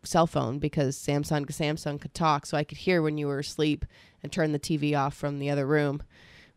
cell 0.04 0.28
phone 0.28 0.60
because 0.60 0.98
Samsung 0.98 1.46
Samsung 1.46 2.00
could 2.00 2.14
talk, 2.14 2.46
so 2.46 2.58
I 2.58 2.64
could 2.64 2.80
hear 2.80 3.02
when 3.02 3.18
you 3.18 3.28
were 3.28 3.40
asleep 3.40 3.86
and 4.24 4.32
turn 4.32 4.52
the 4.52 4.60
TV 4.60 4.98
off 4.98 5.16
from 5.16 5.40
the 5.40 5.50
other 5.50 5.66
room. 5.66 6.02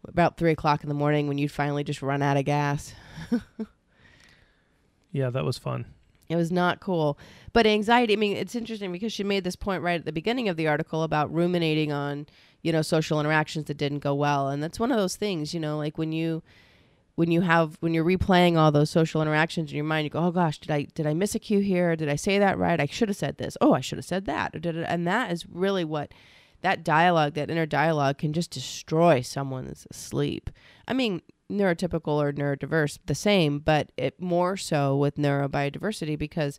About 0.07 0.37
three 0.37 0.53
o'clock 0.53 0.83
in 0.83 0.89
the 0.89 0.95
morning, 0.95 1.29
when 1.29 1.39
you'd 1.39 1.51
finally 1.51 1.83
just 1.83 2.03
run 2.03 2.23
out 2.23 2.37
of 2.37 2.45
gas. 2.45 2.95
yeah 5.13 5.31
that 5.31 5.45
was 5.45 5.57
fun 5.57 5.87
It 6.29 6.37
was 6.37 6.51
not 6.51 6.81
cool. 6.81 7.19
But 7.53 7.67
anxiety, 7.67 8.15
I 8.15 8.17
mean, 8.17 8.37
it's 8.37 8.55
interesting 8.55 8.93
because 8.93 9.13
she 9.13 9.25
made 9.25 9.45
this 9.45 9.57
point 9.57 9.83
right 9.83 10.01
at 10.01 10.05
the 10.05 10.13
beginning 10.13 10.49
of 10.49 10.57
the 10.57 10.69
article 10.69 11.03
about 11.03 11.33
ruminating 11.33 11.93
on, 11.93 12.27
you 12.63 12.73
know, 12.73 12.83
social 12.83 13.21
interactions 13.21 13.67
that 13.67 13.77
didn't 13.77 14.01
go 14.01 14.15
well. 14.15 14.49
And 14.49 14.63
that's 14.63 14.81
one 14.81 14.91
of 14.91 14.99
those 14.99 15.17
things, 15.17 15.55
you 15.55 15.61
know, 15.61 15.77
like 15.79 15.99
when 15.99 16.13
you 16.13 16.43
when 17.17 17.31
you 17.31 17.43
have 17.43 17.77
when 17.81 17.95
you're 17.95 18.05
replaying 18.05 18.57
all 18.57 18.73
those 18.73 18.91
social 18.91 19.23
interactions 19.23 19.71
in 19.71 19.77
your 19.77 19.85
mind, 19.85 20.05
you 20.05 20.11
go, 20.11 20.25
"Oh 20.25 20.31
gosh, 20.31 20.59
did 20.59 20.71
I 20.71 20.83
did 20.95 21.07
I 21.07 21.15
miss 21.15 21.35
a 21.35 21.39
cue 21.39 21.61
here? 21.61 21.97
Did 21.97 22.09
I 22.09 22.17
say 22.17 22.39
that 22.39 22.59
right? 22.59 22.81
I 22.81 22.87
should 22.87 23.09
have 23.09 23.17
said 23.17 23.39
this. 23.39 23.57
Oh, 23.61 23.73
I 23.73 23.81
should 23.81 23.99
have 23.99 24.05
said 24.05 24.27
that." 24.27 24.55
And 24.55 25.07
that 25.07 25.31
is 25.31 25.47
really 25.47 25.85
what 25.85 26.13
that 26.63 26.83
dialogue, 26.83 27.35
that 27.35 27.51
inner 27.51 27.67
dialogue 27.67 28.19
can 28.19 28.33
just 28.33 28.51
destroy 28.51 29.21
someone's 29.21 29.87
sleep. 29.93 30.51
I 30.89 30.95
mean, 30.95 31.21
neurotypical 31.51 32.09
or 32.09 32.33
neurodiverse 32.33 32.99
the 33.07 33.15
same, 33.15 33.59
but 33.59 33.93
it 33.97 34.21
more 34.21 34.57
so 34.57 34.97
with 34.97 35.17
neurobiodiversity 35.17 36.19
because 36.19 36.59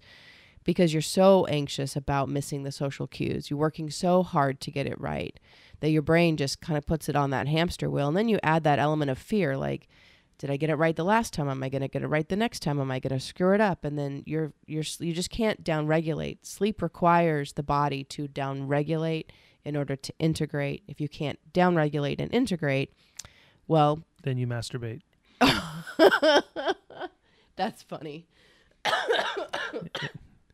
because 0.64 0.94
you're 0.94 1.02
so 1.02 1.46
anxious 1.46 1.96
about 1.96 2.30
missing 2.30 2.64
the 2.64 2.72
social 2.72 3.08
cues. 3.08 3.50
You're 3.50 3.60
working 3.60 3.90
so 3.92 4.24
hard 4.24 4.60
to 4.62 4.72
get 4.72 4.88
it 4.88 5.00
right 5.00 5.40
that 5.80 5.92
your 5.92 6.02
brain 6.02 6.38
just 6.38 6.62
kind 6.62 6.78
of 6.78 6.86
puts 6.88 7.08
it 7.08 7.16
on 7.16 7.30
that 7.30 7.48
hamster 7.48 7.90
wheel. 7.90 8.08
And 8.08 8.18
then 8.18 8.30
you 8.30 8.40
add 8.42 8.64
that 8.64 8.80
element 8.80 9.12
of 9.12 9.18
fear 9.20 9.56
like 9.56 9.88
did 10.38 10.50
I 10.52 10.58
get 10.58 10.70
it 10.70 10.76
right 10.76 10.96
the 10.96 11.04
last 11.04 11.34
time? 11.34 11.50
Am 11.50 11.64
I 11.64 11.70
going 11.70 11.82
to 11.82 11.88
get 11.88 12.02
it 12.02 12.08
right 12.08 12.28
the 12.28 12.36
next 12.36 12.62
time? 12.62 12.80
Am 12.80 12.92
I 12.92 13.00
going 13.00 13.18
to 13.18 13.20
screw 13.20 13.54
it 13.54 13.62
up? 13.62 13.86
And 13.86 13.98
then 13.98 14.24
you're 14.26 14.54
you're 14.66 14.84
you 15.00 15.14
just 15.14 15.30
can't 15.30 15.64
downregulate. 15.64 16.40
Sleep 16.44 16.82
requires 16.82 17.54
the 17.54 17.64
body 17.64 18.04
to 18.06 18.28
downregulate 18.28 19.26
in 19.64 19.76
order 19.76 19.96
to 19.96 20.14
integrate. 20.20 20.84
If 20.88 21.00
you 21.00 21.08
can't 21.10 21.40
downregulate 21.54 22.20
and 22.20 22.34
integrate, 22.34 22.94
well, 23.68 24.04
then 24.24 24.38
you 24.38 24.48
masturbate 24.48 25.02
that's 27.56 27.84
funny. 27.84 28.28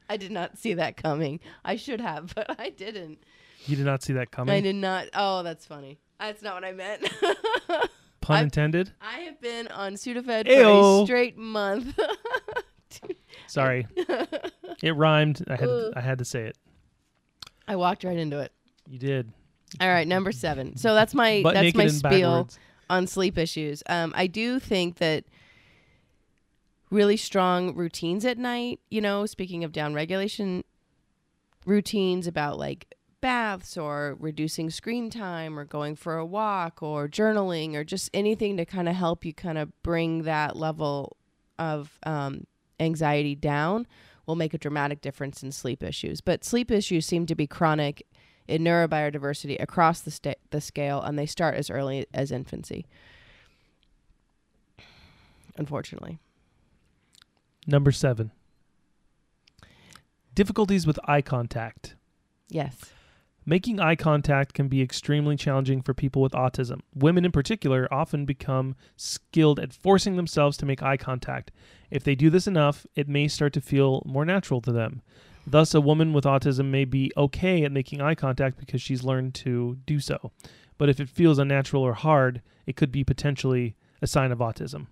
I 0.10 0.18
did 0.18 0.32
not 0.32 0.58
see 0.58 0.74
that 0.76 0.98
coming. 0.98 1.40
I 1.64 1.76
should 1.76 2.02
have, 2.02 2.34
but 2.36 2.60
I 2.60 2.70
didn't. 2.70 3.20
you 3.66 3.76
did 3.76 3.86
not 3.86 4.04
see 4.04 4.14
that 4.14 4.32
coming 4.32 4.54
I 4.54 4.62
did 4.62 4.76
not. 4.76 5.08
Oh, 5.14 5.44
that's 5.44 5.66
funny. 5.66 6.00
That's 6.20 6.42
not 6.42 6.56
what 6.56 6.66
I 6.66 6.72
meant. 6.74 7.10
pun 8.22 8.38
I- 8.38 8.42
intended 8.44 8.94
I 9.02 9.20
have 9.22 9.42
been 9.42 9.68
on 9.70 9.94
Sudafed 9.96 10.46
for 10.48 11.02
a 11.04 11.06
straight 11.06 11.38
month. 11.38 11.98
sorry 13.48 13.88
it 14.84 14.96
rhymed 14.96 15.42
i 15.50 15.56
had 15.56 15.70
Ugh. 15.70 15.94
i 15.96 16.02
had 16.02 16.18
to 16.18 16.26
say 16.26 16.44
it 16.44 16.58
I 17.68 17.76
walked 17.78 18.04
right 18.04 18.18
into 18.18 18.40
it. 18.40 18.52
you 18.90 19.00
did 19.00 19.32
All 19.80 19.88
right, 19.88 20.06
number 20.08 20.34
seven. 20.34 20.76
So 20.76 20.94
that's 20.94 21.14
my 21.14 21.42
Butt 21.42 21.54
that's 21.54 21.74
my 21.76 21.88
spiel 21.88 22.32
backwards. 22.40 22.60
on 22.90 23.08
sleep 23.08 23.38
issues. 23.38 23.82
Um, 23.88 24.12
I 24.16 24.28
do 24.28 24.60
think 24.60 24.98
that 24.98 25.24
really 26.90 27.16
strong 27.16 27.74
routines 27.76 28.26
at 28.26 28.38
night. 28.38 28.82
You 28.90 29.00
know, 29.00 29.26
speaking 29.26 29.64
of 29.64 29.72
down 29.72 29.94
regulation, 29.94 30.66
routines 31.66 32.28
about 32.28 32.58
like 32.60 32.94
baths 33.22 33.78
or 33.78 34.18
reducing 34.20 34.70
screen 34.70 35.10
time 35.10 35.58
or 35.58 35.66
going 35.66 35.96
for 35.96 36.18
a 36.18 36.26
walk 36.26 36.82
or 36.82 37.08
journaling 37.08 37.76
or 37.76 37.84
just 37.84 38.10
anything 38.14 38.58
to 38.58 38.66
kind 38.66 38.90
of 38.90 38.96
help 38.96 39.24
you 39.24 39.34
kind 39.34 39.58
of 39.58 39.72
bring 39.84 40.24
that 40.24 40.56
level 40.56 41.16
of 41.60 42.00
um, 42.04 42.46
anxiety 42.80 43.36
down 43.36 43.88
will 44.26 44.36
make 44.36 44.54
a 44.54 44.58
dramatic 44.58 45.02
difference 45.02 45.44
in 45.44 45.52
sleep 45.52 45.84
issues. 45.84 46.22
But 46.22 46.44
sleep 46.44 46.72
issues 46.72 47.06
seem 47.06 47.26
to 47.28 47.36
be 47.36 47.48
chronic 47.48 48.06
in 48.48 48.64
neurobiodiversity 48.64 49.62
across 49.62 50.02
the 50.02 50.12
sta- 50.12 50.40
the 50.50 50.62
scale, 50.62 51.02
and 51.02 51.18
they 51.18 51.26
start 51.26 51.56
as 51.56 51.70
early 51.70 52.06
as 52.14 52.32
infancy. 52.32 52.86
Unfortunately, 55.58 56.20
number 57.68 57.92
seven 57.92 58.32
difficulties 60.34 60.88
with 60.88 60.98
eye 61.06 61.22
contact 61.22 61.96
yes. 62.50 62.94
Making 63.46 63.80
eye 63.80 63.96
contact 63.96 64.54
can 64.54 64.68
be 64.68 64.82
extremely 64.84 65.36
challenging 65.36 65.82
for 65.82 65.96
people 65.96 66.22
with 66.22 66.34
autism. 66.34 66.82
Women, 66.94 67.26
in 67.26 67.32
particular, 67.32 67.92
often 67.92 68.26
become 68.26 68.76
skilled 68.96 69.60
at 69.60 69.74
forcing 69.74 70.16
themselves 70.16 70.58
to 70.58 70.66
make 70.66 70.84
eye 70.84 70.98
contact. 70.98 71.50
If 71.90 72.04
they 72.04 72.14
do 72.14 72.30
this 72.30 72.46
enough, 72.46 72.86
it 72.96 73.10
may 73.10 73.28
start 73.28 73.54
to 73.54 73.62
feel 73.62 74.04
more 74.06 74.26
natural 74.26 74.62
to 74.62 74.72
them. 74.72 75.02
Thus, 75.48 75.74
a 75.74 75.82
woman 75.82 76.14
with 76.14 76.26
autism 76.26 76.66
may 76.66 76.86
be 76.86 77.12
okay 77.18 77.64
at 77.64 77.72
making 77.72 78.00
eye 78.00 78.14
contact 78.14 78.60
because 78.60 78.82
she's 78.82 79.04
learned 79.04 79.34
to 79.36 79.78
do 79.88 80.00
so. 80.00 80.32
But 80.78 80.90
if 80.90 81.00
it 81.00 81.10
feels 81.10 81.40
unnatural 81.40 81.82
or 81.82 81.94
hard, 81.94 82.44
it 82.68 82.76
could 82.76 82.92
be 82.92 83.04
potentially 83.04 83.76
a 84.04 84.08
sign 84.08 84.32
of 84.32 84.38
autism. 84.38 84.88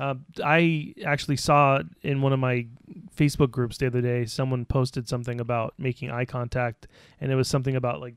Uh, 0.00 0.14
I 0.42 0.94
actually 1.04 1.36
saw 1.36 1.82
in 2.02 2.22
one 2.22 2.32
of 2.32 2.38
my 2.38 2.66
Facebook 3.14 3.50
groups 3.50 3.76
the 3.76 3.86
other 3.86 4.00
day, 4.00 4.24
someone 4.24 4.64
posted 4.64 5.06
something 5.06 5.40
about 5.40 5.74
making 5.76 6.10
eye 6.10 6.24
contact, 6.24 6.88
and 7.20 7.30
it 7.30 7.34
was 7.34 7.48
something 7.48 7.76
about 7.76 8.00
like 8.00 8.14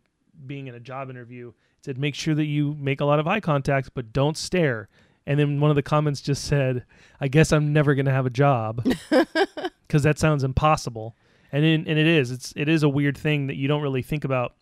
being 0.48 0.68
in 0.68 0.76
a 0.76 0.80
job 0.80 1.10
interview. 1.10 1.50
It 1.50 1.86
said, 1.86 1.98
make 1.98 2.16
sure 2.16 2.36
that 2.36 2.46
you 2.46 2.78
make 2.80 3.02
a 3.02 3.06
lot 3.06 3.20
of 3.20 3.28
eye 3.28 3.42
contact, 3.42 3.90
but 3.94 4.14
don't 4.14 4.38
stare. 4.38 4.88
And 5.28 5.38
then 5.38 5.60
one 5.60 5.72
of 5.72 5.76
the 5.76 5.84
comments 5.84 6.22
just 6.22 6.46
said, 6.46 6.86
I 7.20 7.28
guess 7.28 7.52
I'm 7.52 7.74
never 7.74 7.96
going 7.96 8.06
to 8.06 8.12
have 8.12 8.26
a 8.26 8.30
job 8.30 8.82
because 9.88 10.04
that 10.04 10.18
sounds 10.18 10.46
impossible. 10.46 11.18
And 11.52 11.66
it, 11.66 11.86
and 11.86 12.00
it 12.00 12.08
is. 12.08 12.32
It's 12.32 12.54
it 12.56 12.70
is 12.70 12.84
a 12.84 12.90
weird 12.90 13.18
thing 13.18 13.48
that 13.48 13.58
you 13.58 13.68
don't 13.68 13.82
really 13.82 14.02
think 14.02 14.24
about 14.24 14.56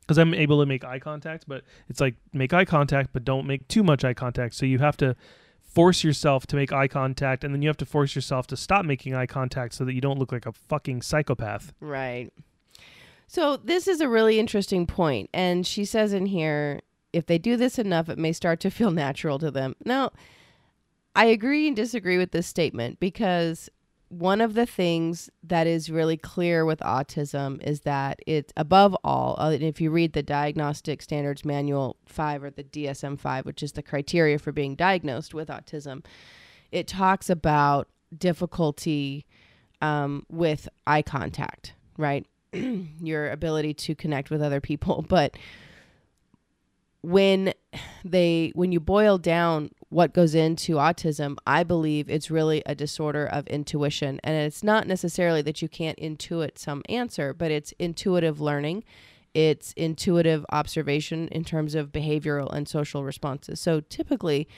because 0.00 0.16
I'm 0.16 0.32
able 0.32 0.60
to 0.60 0.66
make 0.66 0.82
eye 0.82 0.98
contact, 0.98 1.44
but 1.46 1.62
it's 1.90 2.00
like 2.00 2.14
make 2.32 2.54
eye 2.54 2.64
contact, 2.64 3.10
but 3.12 3.24
don't 3.24 3.46
make 3.46 3.68
too 3.68 3.82
much 3.82 4.02
eye 4.02 4.14
contact. 4.14 4.54
So 4.54 4.64
you 4.64 4.78
have 4.78 4.96
to 4.98 5.14
force 5.74 6.04
yourself 6.04 6.46
to 6.46 6.56
make 6.56 6.72
eye 6.72 6.88
contact 6.88 7.42
and 7.42 7.52
then 7.52 7.60
you 7.60 7.68
have 7.68 7.76
to 7.76 7.86
force 7.86 8.14
yourself 8.14 8.46
to 8.46 8.56
stop 8.56 8.84
making 8.84 9.14
eye 9.14 9.26
contact 9.26 9.74
so 9.74 9.84
that 9.84 9.92
you 9.92 10.00
don't 10.00 10.18
look 10.18 10.30
like 10.30 10.46
a 10.46 10.52
fucking 10.52 11.02
psychopath. 11.02 11.72
Right. 11.80 12.30
So 13.26 13.56
this 13.56 13.88
is 13.88 14.00
a 14.00 14.08
really 14.08 14.38
interesting 14.38 14.86
point 14.86 15.30
and 15.34 15.66
she 15.66 15.84
says 15.84 16.12
in 16.12 16.26
here 16.26 16.80
if 17.12 17.26
they 17.26 17.38
do 17.38 17.56
this 17.56 17.78
enough 17.78 18.08
it 18.08 18.18
may 18.18 18.32
start 18.32 18.60
to 18.60 18.70
feel 18.70 18.90
natural 18.92 19.38
to 19.40 19.50
them. 19.50 19.74
Now, 19.84 20.12
I 21.16 21.26
agree 21.26 21.66
and 21.66 21.76
disagree 21.76 22.18
with 22.18 22.32
this 22.32 22.46
statement 22.46 22.98
because 22.98 23.68
one 24.18 24.40
of 24.40 24.54
the 24.54 24.66
things 24.66 25.28
that 25.42 25.66
is 25.66 25.90
really 25.90 26.16
clear 26.16 26.64
with 26.64 26.78
autism 26.80 27.60
is 27.62 27.80
that 27.80 28.20
it's 28.26 28.52
above 28.56 28.96
all, 29.02 29.34
uh, 29.38 29.50
if 29.50 29.80
you 29.80 29.90
read 29.90 30.12
the 30.12 30.22
Diagnostic 30.22 31.02
Standards 31.02 31.44
Manual 31.44 31.96
5 32.06 32.44
or 32.44 32.50
the 32.50 32.62
DSM 32.62 33.18
5, 33.18 33.44
which 33.44 33.62
is 33.62 33.72
the 33.72 33.82
criteria 33.82 34.38
for 34.38 34.52
being 34.52 34.76
diagnosed 34.76 35.34
with 35.34 35.48
autism, 35.48 36.04
it 36.70 36.86
talks 36.86 37.28
about 37.28 37.88
difficulty 38.16 39.26
um, 39.82 40.24
with 40.30 40.68
eye 40.86 41.02
contact, 41.02 41.74
right? 41.98 42.24
Your 42.52 43.30
ability 43.30 43.74
to 43.74 43.94
connect 43.96 44.30
with 44.30 44.42
other 44.42 44.60
people. 44.60 45.04
But 45.08 45.36
when 47.04 47.52
they 48.04 48.50
when 48.54 48.72
you 48.72 48.80
boil 48.80 49.18
down 49.18 49.70
what 49.90 50.14
goes 50.14 50.34
into 50.34 50.76
autism 50.76 51.36
i 51.46 51.62
believe 51.62 52.08
it's 52.08 52.30
really 52.30 52.62
a 52.64 52.74
disorder 52.74 53.26
of 53.26 53.46
intuition. 53.48 54.18
And 54.24 54.34
it's 54.36 54.64
not 54.64 54.86
necessarily 54.86 55.42
that 55.42 55.60
you 55.60 55.68
can't 55.68 55.98
intuit 55.98 56.56
some 56.56 56.82
answer 56.88 57.34
but 57.34 57.50
it's 57.50 57.72
intuitive 57.78 58.40
learning. 58.40 58.84
It's 59.34 59.72
intuitive 59.72 60.46
observation 60.50 61.28
in 61.28 61.44
terms 61.44 61.74
of 61.74 61.90
behavioral 61.90 62.52
and 62.52 62.68
social 62.68 63.04
responses. 63.04 63.60
So 63.60 63.80
typically 63.80 64.48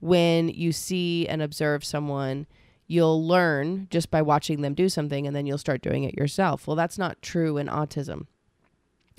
when 0.00 0.48
you 0.48 0.72
see 0.72 1.28
and 1.28 1.40
observe 1.40 1.84
someone 1.84 2.46
you'll 2.86 3.26
learn 3.26 3.86
just 3.90 4.10
by 4.10 4.20
watching 4.20 4.60
them 4.62 4.74
do 4.74 4.88
something 4.88 5.26
and 5.26 5.34
then 5.34 5.46
you'll 5.46 5.58
start 5.58 5.80
doing 5.80 6.04
it 6.04 6.14
yourself. 6.16 6.66
Well 6.66 6.76
that's 6.76 6.98
not 6.98 7.22
true 7.22 7.56
in 7.56 7.68
autism. 7.68 8.26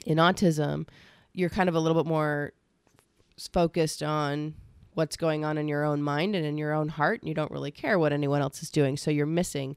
In 0.06 0.18
autism 0.18 0.88
you're 1.36 1.50
kind 1.50 1.70
of 1.70 1.76
a 1.76 1.80
little 1.80 2.02
bit 2.02 2.10
more 2.10 2.54
focused 3.52 4.02
on 4.02 4.56
what's 4.93 5.17
going 5.17 5.43
on 5.43 5.58
in 5.58 5.67
your 5.67 5.84
own 5.84 6.02
mind 6.02 6.36
and 6.36 6.45
in 6.45 6.58
your 6.58 6.74
own 6.74 6.88
heart 6.88 7.21
and 7.21 7.28
you 7.28 7.36
don't 7.36 7.52
really 7.52 7.71
care 7.71 8.00
what 8.00 8.13
anyone 8.13 8.41
else 8.41 8.63
is 8.63 8.69
doing. 8.69 8.95
So 8.95 9.12
you're 9.12 9.26
missing 9.26 9.76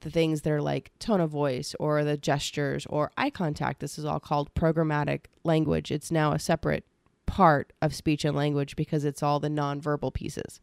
the 0.00 0.10
things 0.10 0.42
that 0.42 0.52
are 0.52 0.62
like 0.62 0.92
tone 0.98 1.20
of 1.20 1.30
voice 1.30 1.74
or 1.80 2.04
the 2.04 2.16
gestures 2.16 2.86
or 2.86 3.10
eye 3.16 3.30
contact. 3.30 3.80
This 3.80 3.98
is 3.98 4.04
all 4.04 4.20
called 4.20 4.54
programmatic 4.54 5.26
language. 5.44 5.90
It's 5.90 6.10
now 6.10 6.32
a 6.32 6.38
separate 6.38 6.84
part 7.26 7.72
of 7.82 7.94
speech 7.94 8.24
and 8.24 8.36
language 8.36 8.76
because 8.76 9.04
it's 9.04 9.22
all 9.22 9.40
the 9.40 9.48
nonverbal 9.48 10.14
pieces. 10.14 10.60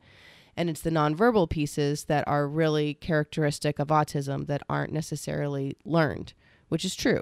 And 0.55 0.69
it's 0.69 0.81
the 0.81 0.89
nonverbal 0.89 1.49
pieces 1.49 2.05
that 2.05 2.27
are 2.27 2.47
really 2.47 2.95
characteristic 2.95 3.77
of 3.77 3.89
autism 3.89 4.47
that 4.47 4.63
aren't 4.69 4.93
necessarily 4.93 5.77
learned 5.85 6.33
which 6.69 6.83
is 6.83 6.95
true 6.95 7.21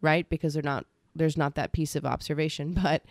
right? 0.00 0.28
Because 0.28 0.54
they're 0.54 0.62
not 0.62 0.86
there's 1.14 1.36
not 1.36 1.54
that 1.56 1.72
piece 1.72 1.96
of 1.96 2.04
observation. 2.04 2.74
But 2.82 3.02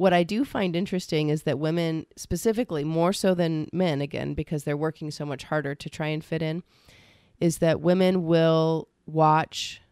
what 0.00 0.14
I 0.14 0.22
do 0.22 0.46
find 0.46 0.74
interesting 0.74 1.28
is 1.28 1.42
that 1.42 1.58
women, 1.58 2.06
specifically 2.16 2.84
more 2.84 3.12
so 3.12 3.34
than 3.34 3.68
men, 3.70 4.00
again, 4.00 4.32
because 4.32 4.64
they're 4.64 4.74
working 4.74 5.10
so 5.10 5.26
much 5.26 5.44
harder 5.44 5.74
to 5.74 5.90
try 5.90 6.06
and 6.06 6.24
fit 6.24 6.40
in, 6.40 6.62
is 7.38 7.58
that 7.58 7.82
women 7.82 8.24
will 8.24 8.88
watch 9.04 9.82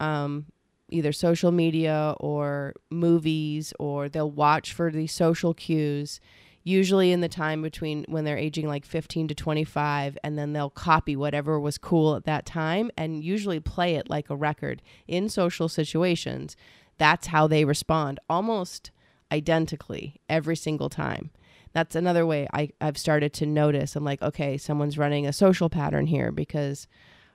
um, 0.00 0.46
either 0.88 1.12
social 1.12 1.52
media 1.52 2.14
or 2.18 2.72
movies, 2.88 3.74
or 3.78 4.08
they'll 4.08 4.30
watch 4.30 4.72
for 4.72 4.90
the 4.90 5.06
social 5.06 5.52
cues, 5.52 6.20
usually 6.64 7.12
in 7.12 7.20
the 7.20 7.28
time 7.28 7.60
between 7.60 8.06
when 8.08 8.24
they're 8.24 8.38
aging 8.38 8.66
like 8.66 8.86
15 8.86 9.28
to 9.28 9.34
25, 9.34 10.16
and 10.24 10.38
then 10.38 10.54
they'll 10.54 10.70
copy 10.70 11.16
whatever 11.16 11.60
was 11.60 11.76
cool 11.76 12.16
at 12.16 12.24
that 12.24 12.46
time 12.46 12.90
and 12.96 13.22
usually 13.22 13.60
play 13.60 13.96
it 13.96 14.08
like 14.08 14.30
a 14.30 14.36
record 14.36 14.80
in 15.06 15.28
social 15.28 15.68
situations. 15.68 16.56
That's 16.96 17.26
how 17.26 17.46
they 17.46 17.66
respond. 17.66 18.20
Almost 18.30 18.90
identically 19.32 20.20
every 20.28 20.56
single 20.56 20.88
time. 20.88 21.30
That's 21.72 21.94
another 21.94 22.24
way 22.24 22.48
I, 22.52 22.70
I've 22.80 22.98
started 22.98 23.32
to 23.34 23.46
notice. 23.46 23.94
I'm 23.94 24.04
like, 24.04 24.22
okay, 24.22 24.56
someone's 24.56 24.98
running 24.98 25.26
a 25.26 25.32
social 25.32 25.68
pattern 25.68 26.06
here 26.06 26.32
because 26.32 26.86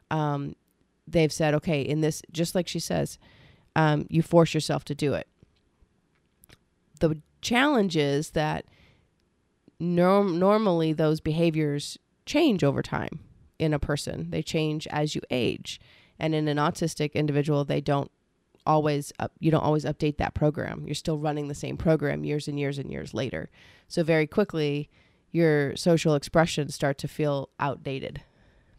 um, 0.09 0.55
they've 1.07 1.31
said, 1.31 1.53
okay, 1.55 1.81
in 1.81 2.01
this, 2.01 2.21
just 2.31 2.55
like 2.55 2.67
she 2.67 2.79
says, 2.79 3.19
um, 3.75 4.07
you 4.09 4.21
force 4.21 4.53
yourself 4.53 4.83
to 4.85 4.95
do 4.95 5.13
it. 5.13 5.27
The 6.99 7.19
challenge 7.41 7.95
is 7.95 8.31
that 8.31 8.65
norm- 9.79 10.39
normally 10.39 10.93
those 10.93 11.19
behaviors 11.19 11.97
change 12.25 12.63
over 12.63 12.81
time 12.81 13.19
in 13.59 13.73
a 13.73 13.79
person, 13.79 14.29
they 14.29 14.41
change 14.41 14.87
as 14.87 15.15
you 15.15 15.21
age. 15.29 15.79
And 16.19 16.33
in 16.35 16.47
an 16.47 16.57
autistic 16.57 17.13
individual, 17.13 17.65
they 17.65 17.81
don't 17.81 18.11
always 18.65 19.13
up, 19.19 19.31
you 19.39 19.51
don't 19.51 19.63
always 19.63 19.85
update 19.85 20.17
that 20.17 20.33
program. 20.33 20.83
You're 20.85 20.95
still 20.95 21.17
running 21.17 21.47
the 21.47 21.55
same 21.55 21.77
program 21.77 22.23
years 22.23 22.47
and 22.47 22.59
years 22.59 22.77
and 22.77 22.91
years 22.91 23.13
later. 23.13 23.49
So 23.87 24.03
very 24.03 24.27
quickly, 24.27 24.89
your 25.31 25.75
social 25.75 26.15
expressions 26.15 26.75
start 26.75 26.97
to 26.99 27.07
feel 27.07 27.49
outdated, 27.59 28.21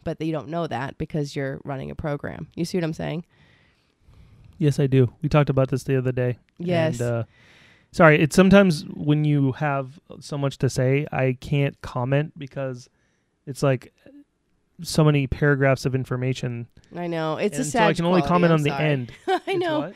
but 0.04 0.20
you 0.20 0.32
don't 0.32 0.48
know 0.48 0.66
that 0.66 0.98
because 0.98 1.34
you're 1.34 1.60
running 1.64 1.90
a 1.90 1.94
program. 1.94 2.48
You 2.54 2.64
see 2.64 2.76
what 2.76 2.84
I'm 2.84 2.92
saying? 2.92 3.24
Yes, 4.58 4.78
I 4.78 4.86
do. 4.86 5.12
We 5.22 5.28
talked 5.28 5.50
about 5.50 5.68
this 5.70 5.84
the 5.84 5.96
other 5.96 6.12
day. 6.12 6.38
Yes. 6.58 7.00
And, 7.00 7.10
uh, 7.10 7.24
sorry, 7.92 8.20
it's 8.20 8.36
sometimes 8.36 8.84
when 8.94 9.24
you 9.24 9.52
have 9.52 9.98
so 10.20 10.36
much 10.36 10.58
to 10.58 10.68
say, 10.68 11.06
I 11.10 11.36
can't 11.40 11.80
comment 11.80 12.32
because 12.36 12.88
it's 13.46 13.62
like 13.62 13.93
so 14.82 15.04
many 15.04 15.26
paragraphs 15.26 15.86
of 15.86 15.94
information. 15.94 16.66
I 16.96 17.06
know 17.06 17.36
it's 17.36 17.58
a 17.58 17.64
sad. 17.64 17.80
so 17.80 17.84
I 17.86 17.94
can 17.94 18.04
only 18.06 18.22
quality, 18.22 18.48
comment 18.48 18.52
I'm 18.52 18.58
on 18.58 18.62
the 18.62 18.74
end. 18.74 19.12
I 19.46 19.54
know. 19.54 19.92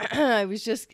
I 0.12 0.44
was 0.44 0.64
just. 0.64 0.90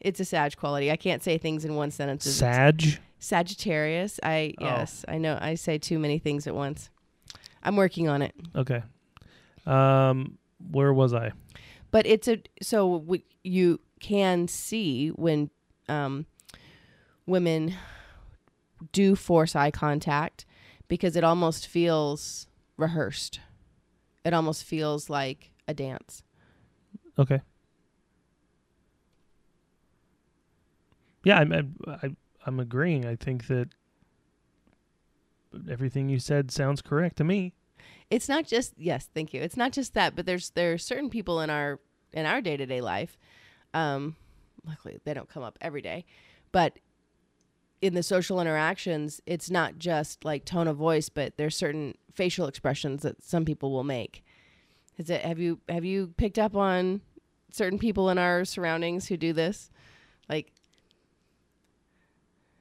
It's 0.00 0.18
a 0.18 0.24
Sag 0.24 0.56
quality. 0.56 0.90
I 0.90 0.96
can't 0.96 1.22
say 1.22 1.38
things 1.38 1.64
in 1.64 1.76
one 1.76 1.90
sentence. 1.92 2.24
Sag. 2.24 2.82
Sagittarius. 3.20 4.18
I 4.22 4.54
Oh. 4.60 4.64
yes. 4.64 5.04
I 5.06 5.18
know. 5.18 5.38
I 5.40 5.54
say 5.54 5.78
too 5.78 5.98
many 5.98 6.18
things 6.18 6.46
at 6.48 6.54
once. 6.54 6.90
I'm 7.62 7.76
working 7.76 8.08
on 8.08 8.20
it. 8.22 8.34
Okay. 8.56 8.82
Um, 9.66 10.38
where 10.70 10.92
was 10.92 11.14
I? 11.14 11.32
but 11.92 12.06
it's 12.06 12.26
a 12.26 12.42
so 12.62 12.98
w- 13.00 13.22
you 13.44 13.78
can 14.00 14.48
see 14.48 15.10
when 15.10 15.50
um, 15.88 16.26
women 17.26 17.74
do 18.92 19.14
force 19.14 19.54
eye 19.54 19.70
contact 19.70 20.44
because 20.92 21.16
it 21.16 21.24
almost 21.24 21.66
feels 21.66 22.46
rehearsed. 22.76 23.40
It 24.26 24.34
almost 24.34 24.64
feels 24.64 25.08
like 25.08 25.50
a 25.66 25.72
dance. 25.72 26.22
Okay. 27.18 27.40
Yeah, 31.24 31.38
I'm 31.38 31.50
I'm, 31.50 31.76
I, 31.86 32.10
I'm 32.44 32.60
agreeing. 32.60 33.06
I 33.06 33.16
think 33.16 33.46
that 33.46 33.70
everything 35.70 36.10
you 36.10 36.18
said 36.18 36.50
sounds 36.50 36.82
correct 36.82 37.16
to 37.16 37.24
me. 37.24 37.54
It's 38.10 38.28
not 38.28 38.46
just 38.46 38.74
yes, 38.76 39.08
thank 39.14 39.32
you. 39.32 39.40
It's 39.40 39.56
not 39.56 39.72
just 39.72 39.94
that, 39.94 40.14
but 40.14 40.26
there's 40.26 40.50
there 40.50 40.74
are 40.74 40.78
certain 40.78 41.08
people 41.08 41.40
in 41.40 41.48
our 41.48 41.80
in 42.12 42.26
our 42.26 42.42
day 42.42 42.58
to 42.58 42.66
day 42.66 42.82
life. 42.82 43.18
Um, 43.72 44.16
luckily, 44.62 45.00
they 45.06 45.14
don't 45.14 45.30
come 45.30 45.42
up 45.42 45.56
every 45.62 45.80
day, 45.80 46.04
but 46.52 46.78
in 47.82 47.94
the 47.94 48.02
social 48.02 48.40
interactions, 48.40 49.20
it's 49.26 49.50
not 49.50 49.76
just 49.76 50.24
like 50.24 50.44
tone 50.44 50.68
of 50.68 50.76
voice, 50.76 51.08
but 51.08 51.36
there's 51.36 51.56
certain 51.56 51.96
facial 52.14 52.46
expressions 52.46 53.02
that 53.02 53.22
some 53.22 53.44
people 53.44 53.72
will 53.72 53.84
make. 53.84 54.24
Is 54.96 55.10
it 55.10 55.22
have 55.22 55.40
you 55.40 55.58
have 55.68 55.84
you 55.84 56.14
picked 56.16 56.38
up 56.38 56.54
on 56.54 57.00
certain 57.50 57.78
people 57.78 58.08
in 58.08 58.18
our 58.18 58.44
surroundings 58.44 59.08
who 59.08 59.16
do 59.16 59.32
this? 59.32 59.70
Like 60.28 60.52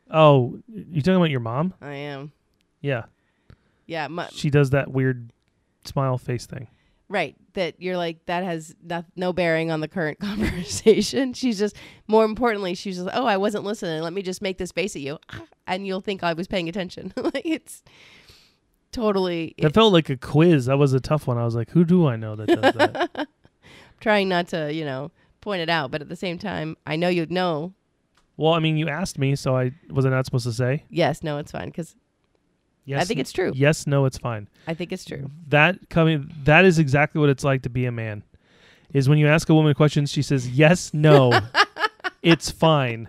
Oh, 0.09 0.59
you 0.67 1.01
talking 1.01 1.15
about 1.15 1.30
your 1.30 1.39
mom? 1.39 1.74
I 1.82 1.93
am, 1.93 2.34
Yeah, 2.82 3.03
yeah, 3.86 4.07
my, 4.07 4.28
she 4.34 4.49
does 4.49 4.72
that 4.72 4.91
weird 4.91 5.32
smile 5.86 6.17
face 6.17 6.45
thing. 6.45 6.67
Right. 7.12 7.36
That 7.55 7.76
you're 7.82 7.97
like 7.97 8.26
that 8.28 8.45
has 8.45 8.74
no, 8.82 9.03
no 9.18 9.34
bearing 9.34 9.70
on 9.70 9.82
the 9.82 9.89
current 9.89 10.20
conversation. 10.22 11.34
She's 11.34 11.59
just 11.59 11.76
more 12.07 12.24
importantly, 12.24 12.74
she's 12.74 12.95
just 12.95 13.09
oh, 13.14 13.26
I 13.26 13.36
wasn't 13.36 13.66
listening. 13.66 14.01
Let 14.01 14.14
me 14.14 14.22
just 14.22 14.41
make 14.41 14.57
this 14.57 14.72
face 14.72 14.95
at 14.95 15.01
you, 15.01 15.20
and 15.68 15.86
you'll 15.86 15.99
think 15.99 16.24
I 16.24 16.32
was 16.32 16.47
paying 16.47 16.70
attention. 16.70 17.14
like 17.18 17.41
it's 17.43 17.84
totally 18.93 19.55
That 19.59 19.74
felt 19.74 19.91
like 19.91 20.09
a 20.09 20.16
quiz. 20.16 20.68
That 20.68 20.78
was 20.78 20.93
a 20.93 21.01
tough 21.01 21.28
one. 21.28 21.38
I 21.38 21.43
was 21.43 21.53
like, 21.55 21.72
who 21.72 21.84
do 21.84 22.07
I 22.07 22.16
know 22.16 22.36
that 22.38 22.47
does 22.47 22.74
that? 22.76 23.28
trying 23.99 24.30
not 24.30 24.47
to 24.49 24.74
you 24.74 24.86
know 24.86 25.12
point 25.41 25.62
it 25.62 25.70
out, 25.70 25.91
but 25.91 26.01
at 26.01 26.07
the 26.07 26.16
same 26.16 26.38
time, 26.39 26.78
I 26.88 26.95
know 26.95 27.09
you'd 27.09 27.32
know. 27.32 27.74
well, 28.38 28.53
I 28.53 28.59
mean, 28.59 28.78
you 28.78 28.88
asked 28.88 29.20
me, 29.20 29.36
so 29.36 29.57
I 29.57 29.74
was 29.89 30.05
I 30.05 30.09
not 30.09 30.24
supposed 30.26 30.45
to 30.45 30.53
say 30.53 30.86
Yes, 30.89 31.24
no, 31.24 31.38
it's 31.39 31.51
fine 31.51 31.68
because 31.68 31.97
yes. 32.86 33.02
I 33.02 33.06
think 33.06 33.20
it's 33.20 33.32
true. 33.32 33.52
yes, 33.56 33.88
no, 33.88 34.06
it's 34.06 34.18
fine. 34.18 34.48
I 34.68 34.74
think 34.74 34.92
it's 34.92 35.06
true. 35.06 35.30
That 35.50 35.90
coming 35.90 36.32
that 36.44 36.66
is 36.66 36.80
exactly 36.80 37.20
what 37.20 37.30
it's 37.30 37.44
like 37.44 37.64
to 37.64 37.70
be 37.70 37.86
a 37.86 37.92
man. 37.92 38.24
Is 38.94 39.08
when 39.08 39.18
you 39.18 39.28
ask 39.28 39.48
a 39.50 39.54
woman 39.56 39.74
questions, 39.74 40.12
she 40.12 40.22
says 40.22 40.50
yes, 40.50 40.94
no, 40.94 41.40
it's 42.22 42.52
fine, 42.52 43.08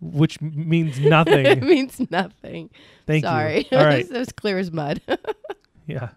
which 0.00 0.40
means 0.42 1.00
nothing. 1.00 1.46
it 1.46 1.62
means 1.62 1.98
nothing. 2.10 2.68
Thank 3.06 3.24
Sorry. 3.24 3.66
you. 3.70 3.78
All 3.78 3.84
right, 3.86 4.04
it 4.04 4.12
was 4.12 4.32
clear 4.32 4.58
as 4.58 4.70
mud. 4.70 5.00
yeah, 5.86 6.10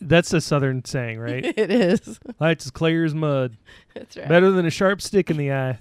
that's 0.00 0.32
a 0.32 0.40
southern 0.40 0.84
saying, 0.84 1.18
right? 1.18 1.44
it 1.44 1.70
is. 1.70 2.20
That's 2.38 2.66
as 2.66 2.70
clear 2.70 3.04
as 3.04 3.14
mud. 3.14 3.56
That's 3.94 4.16
right. 4.16 4.28
Better 4.28 4.52
than 4.52 4.64
a 4.66 4.70
sharp 4.70 5.02
stick 5.02 5.28
in 5.30 5.36
the 5.36 5.52
eye. 5.52 5.78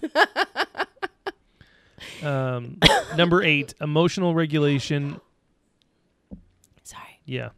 um, 2.24 2.78
number 3.16 3.44
eight, 3.44 3.74
emotional 3.80 4.34
regulation. 4.34 5.22
Yeah. 7.30 7.50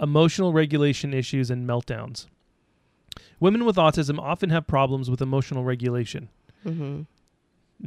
Emotional 0.00 0.52
regulation 0.52 1.14
issues 1.14 1.50
and 1.50 1.68
meltdowns. 1.68 2.26
Women 3.40 3.64
with 3.64 3.76
autism 3.76 4.18
often 4.18 4.50
have 4.50 4.66
problems 4.66 5.10
with 5.10 5.20
emotional 5.22 5.64
regulation. 5.64 6.28
hmm 6.62 7.02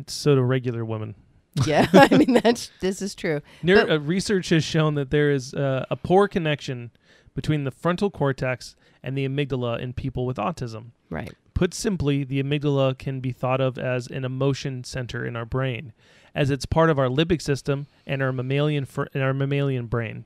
So 0.08 0.36
do 0.36 0.42
regular 0.42 0.86
women. 0.86 1.16
Yeah, 1.66 1.88
I 1.94 2.16
mean 2.16 2.40
that's 2.44 2.72
this 2.80 3.02
is 3.02 3.16
true. 3.16 3.42
But- 3.64 3.90
uh, 3.90 4.00
research 4.00 4.50
has 4.50 4.64
shown 4.64 4.94
that 4.96 5.10
there 5.10 5.32
is 5.32 5.54
uh, 5.54 5.86
a 5.90 5.96
poor 5.96 6.28
connection 6.28 6.92
between 7.36 7.64
the 7.64 7.72
frontal 7.72 8.10
cortex 8.12 8.76
and 9.04 9.18
the 9.18 9.28
amygdala 9.28 9.80
in 9.80 9.94
people 9.94 10.26
with 10.26 10.38
autism. 10.38 10.92
Right. 11.10 11.34
Put 11.56 11.74
simply, 11.74 12.24
the 12.24 12.42
amygdala 12.42 12.98
can 12.98 13.20
be 13.20 13.32
thought 13.32 13.60
of 13.62 13.78
as 13.78 14.08
an 14.08 14.24
emotion 14.26 14.84
center 14.84 15.26
in 15.26 15.36
our 15.36 15.46
brain, 15.46 15.92
as 16.36 16.50
it's 16.52 16.66
part 16.66 16.90
of 16.90 17.00
our 17.00 17.08
limbic 17.08 17.42
system 17.42 17.88
and 18.06 18.22
our 18.22 18.32
mammalian 18.32 18.86
fr- 18.86 19.08
and 19.14 19.24
our 19.24 19.34
mammalian 19.34 19.88
brain. 19.88 20.26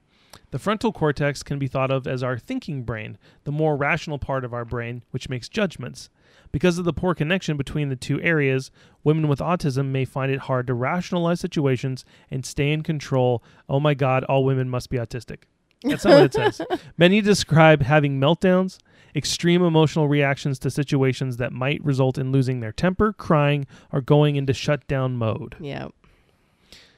The 0.52 0.60
frontal 0.60 0.92
cortex 0.92 1.44
can 1.44 1.60
be 1.60 1.68
thought 1.68 1.92
of 1.92 2.08
as 2.08 2.24
our 2.24 2.38
thinking 2.38 2.84
brain, 2.84 3.18
the 3.44 3.52
more 3.52 3.76
rational 3.76 4.20
part 4.20 4.44
of 4.46 4.54
our 4.54 4.66
brain, 4.66 5.04
which 5.12 5.30
makes 5.30 5.50
judgments. 5.50 6.10
Because 6.52 6.78
of 6.78 6.86
the 6.86 6.94
poor 6.94 7.16
connection 7.16 7.58
between 7.58 7.90
the 7.90 7.96
two 7.96 8.22
areas, 8.22 8.70
women 9.04 9.28
with 9.28 9.40
autism 9.40 9.88
may 9.88 10.06
find 10.06 10.32
it 10.32 10.42
hard 10.42 10.68
to 10.68 10.74
rationalize 10.74 11.40
situations 11.40 12.06
and 12.30 12.46
stay 12.46 12.72
in 12.72 12.84
control. 12.84 13.44
Oh 13.68 13.80
my 13.80 13.96
God, 13.96 14.24
all 14.26 14.44
women 14.46 14.70
must 14.70 14.90
be 14.90 14.98
autistic. 14.98 15.44
That's 15.84 16.06
not 16.06 16.14
what 16.14 16.24
it 16.26 16.34
says. 16.34 16.62
Many 16.98 17.22
describe 17.22 17.82
having 17.82 18.20
meltdowns, 18.20 18.78
extreme 19.16 19.64
emotional 19.64 20.08
reactions 20.08 20.60
to 20.60 20.70
situations 20.70 21.38
that 21.38 21.52
might 21.52 21.84
result 21.84 22.18
in 22.18 22.32
losing 22.32 22.60
their 22.60 22.72
temper, 22.72 23.14
crying, 23.14 23.66
or 23.92 24.02
going 24.02 24.36
into 24.36 24.54
shutdown 24.54 25.18
mode. 25.18 25.56
Yeah. 25.60 25.88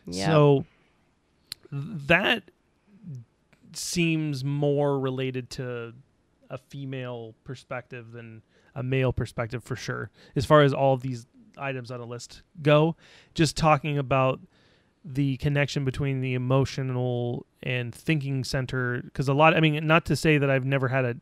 Yeah. 0.06 0.28
So 0.28 0.66
that 1.72 2.44
seems 3.78 4.44
more 4.44 5.00
related 5.00 5.50
to 5.52 5.94
a 6.50 6.58
female 6.58 7.34
perspective 7.44 8.12
than 8.12 8.42
a 8.76 8.84
male 8.84 9.12
perspective 9.14 9.64
for 9.64 9.76
sure. 9.76 10.10
As 10.36 10.46
far 10.46 10.62
as 10.62 10.74
all 10.74 10.94
of 10.94 11.02
these 11.02 11.26
items 11.58 11.90
on 11.92 12.00
the 12.00 12.06
list 12.06 12.44
go, 12.62 12.96
just 13.34 13.56
talking 13.58 13.98
about 13.98 14.40
the 15.04 15.38
connection 15.38 15.86
between 15.86 16.22
the 16.22 16.34
emotional 16.34 17.46
and 17.64 17.94
thinking 17.94 18.44
center 18.44 19.02
because 19.04 19.28
a 19.28 19.34
lot 19.34 19.56
I 19.56 19.60
mean 19.60 19.86
not 19.86 20.06
to 20.06 20.16
say 20.16 20.38
that 20.40 20.50
I've 20.50 20.66
never 20.66 20.88
had 20.88 21.06
a 21.06 21.16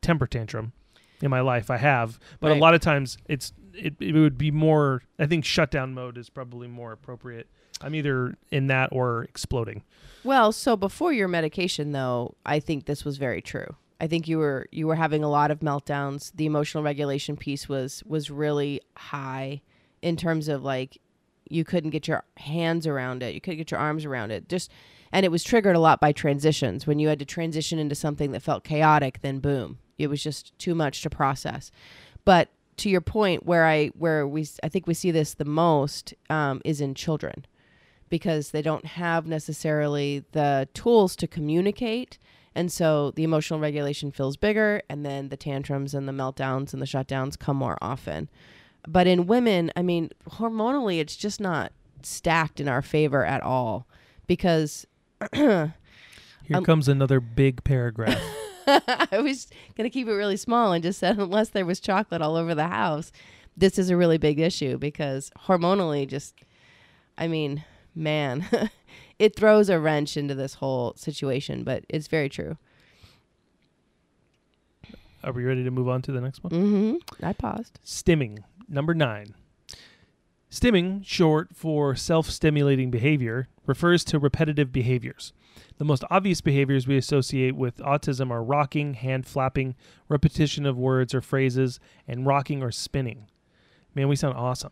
temper 0.00 0.28
tantrum 0.28 0.72
in 1.20 1.28
my 1.30 1.40
life 1.40 1.68
I 1.68 1.76
have 1.76 2.20
but 2.38 2.50
Right. 2.50 2.56
a 2.56 2.60
lot 2.60 2.74
of 2.74 2.80
times 2.80 3.18
it's 3.26 3.52
it, 3.74 3.94
it 3.98 4.14
would 4.14 4.38
be 4.38 4.52
more 4.52 5.02
I 5.18 5.26
think 5.26 5.44
shutdown 5.44 5.92
mode 5.92 6.16
is 6.18 6.30
probably 6.30 6.68
more 6.68 6.92
appropriate 6.92 7.48
I'm 7.82 7.94
either 7.94 8.36
in 8.50 8.68
that 8.68 8.90
or 8.92 9.24
exploding 9.24 9.82
Well, 10.24 10.52
so 10.52 10.76
before 10.76 11.12
your 11.12 11.28
medication 11.28 11.92
though, 11.92 12.34
I 12.44 12.60
think 12.60 12.86
this 12.86 13.04
was 13.04 13.16
very 13.18 13.42
true. 13.42 13.76
I 14.00 14.06
think 14.06 14.28
you 14.28 14.38
were 14.38 14.66
you 14.70 14.86
were 14.86 14.94
having 14.94 15.24
a 15.24 15.30
lot 15.30 15.50
of 15.50 15.60
meltdowns. 15.60 16.32
The 16.34 16.46
emotional 16.46 16.82
regulation 16.82 17.36
piece 17.36 17.68
was 17.68 18.02
was 18.04 18.30
really 18.30 18.80
high 18.96 19.62
in 20.02 20.16
terms 20.16 20.48
of 20.48 20.62
like 20.62 21.00
you 21.48 21.64
couldn't 21.64 21.90
get 21.90 22.08
your 22.08 22.24
hands 22.36 22.86
around 22.86 23.22
it. 23.22 23.34
You 23.34 23.40
couldn't 23.40 23.58
get 23.58 23.70
your 23.70 23.80
arms 23.80 24.04
around 24.04 24.32
it. 24.32 24.48
Just 24.48 24.70
and 25.12 25.24
it 25.24 25.30
was 25.30 25.44
triggered 25.44 25.76
a 25.76 25.80
lot 25.80 26.00
by 26.00 26.12
transitions. 26.12 26.86
When 26.86 26.98
you 26.98 27.08
had 27.08 27.18
to 27.20 27.24
transition 27.24 27.78
into 27.78 27.94
something 27.94 28.32
that 28.32 28.42
felt 28.42 28.64
chaotic, 28.64 29.20
then 29.22 29.38
boom. 29.38 29.78
It 29.98 30.08
was 30.08 30.22
just 30.22 30.58
too 30.58 30.74
much 30.74 31.02
to 31.02 31.10
process. 31.10 31.70
But 32.24 32.50
to 32.78 32.90
your 32.90 33.00
point 33.00 33.46
where 33.46 33.64
I 33.64 33.88
where 33.98 34.26
we 34.26 34.46
I 34.62 34.68
think 34.68 34.86
we 34.86 34.94
see 34.94 35.10
this 35.10 35.34
the 35.34 35.44
most 35.44 36.12
um, 36.28 36.60
is 36.64 36.80
in 36.80 36.94
children 36.94 37.46
because 38.08 38.50
they 38.50 38.62
don't 38.62 38.84
have 38.86 39.26
necessarily 39.26 40.24
the 40.32 40.68
tools 40.74 41.16
to 41.16 41.26
communicate. 41.26 42.18
And 42.54 42.72
so 42.72 43.10
the 43.10 43.24
emotional 43.24 43.60
regulation 43.60 44.10
feels 44.10 44.36
bigger, 44.36 44.80
and 44.88 45.04
then 45.04 45.28
the 45.28 45.36
tantrums 45.36 45.92
and 45.92 46.08
the 46.08 46.12
meltdowns 46.12 46.72
and 46.72 46.80
the 46.80 46.86
shutdowns 46.86 47.38
come 47.38 47.56
more 47.56 47.76
often. 47.82 48.30
But 48.88 49.06
in 49.06 49.26
women, 49.26 49.70
I 49.76 49.82
mean, 49.82 50.10
hormonally, 50.30 50.98
it's 51.00 51.16
just 51.16 51.40
not 51.40 51.72
stacked 52.02 52.60
in 52.60 52.68
our 52.68 52.82
favor 52.82 53.24
at 53.24 53.42
all 53.42 53.86
because 54.26 54.86
here 55.34 55.74
Um, 56.54 56.64
comes 56.64 56.88
another 56.88 57.20
big 57.20 57.64
paragraph 57.64 58.22
I 58.66 59.20
was 59.20 59.48
going 59.76 59.88
to 59.88 59.92
keep 59.92 60.08
it 60.08 60.12
really 60.12 60.36
small 60.36 60.72
and 60.72 60.82
just 60.82 60.98
said, 60.98 61.18
unless 61.18 61.50
there 61.50 61.66
was 61.66 61.78
chocolate 61.80 62.22
all 62.22 62.36
over 62.36 62.54
the 62.54 62.66
house, 62.68 63.12
this 63.56 63.78
is 63.78 63.90
a 63.90 63.96
really 63.96 64.18
big 64.18 64.40
issue 64.40 64.76
because 64.76 65.30
hormonally, 65.46 66.06
just, 66.06 66.34
I 67.16 67.28
mean, 67.28 67.64
man, 67.96 68.46
it 69.18 69.34
throws 69.34 69.68
a 69.68 69.80
wrench 69.80 70.16
into 70.16 70.34
this 70.34 70.54
whole 70.54 70.94
situation, 70.96 71.64
but 71.64 71.84
it's 71.88 72.06
very 72.06 72.28
true. 72.28 72.56
are 75.24 75.32
we 75.32 75.44
ready 75.44 75.64
to 75.64 75.70
move 75.70 75.88
on 75.88 76.02
to 76.02 76.12
the 76.12 76.20
next 76.20 76.44
one 76.44 76.52
Mm-hmm. 76.52 77.24
I 77.24 77.32
paused. 77.32 77.80
Stimming, 77.84 78.44
number 78.68 78.94
nine. 78.94 79.34
Stimming, 80.50 81.04
short 81.04 81.48
for 81.54 81.96
self 81.96 82.30
stimulating 82.30 82.90
behavior, 82.90 83.48
refers 83.66 84.04
to 84.04 84.18
repetitive 84.18 84.72
behaviors. 84.72 85.32
The 85.78 85.84
most 85.84 86.04
obvious 86.10 86.40
behaviors 86.40 86.86
we 86.86 86.96
associate 86.96 87.56
with 87.56 87.78
autism 87.78 88.30
are 88.30 88.42
rocking, 88.44 88.94
hand 88.94 89.26
flapping, 89.26 89.74
repetition 90.08 90.64
of 90.64 90.78
words 90.78 91.14
or 91.14 91.20
phrases, 91.20 91.80
and 92.06 92.24
rocking 92.26 92.62
or 92.62 92.70
spinning. 92.70 93.26
Man, 93.94 94.08
we 94.08 94.16
sound 94.16 94.36
awesome. 94.36 94.70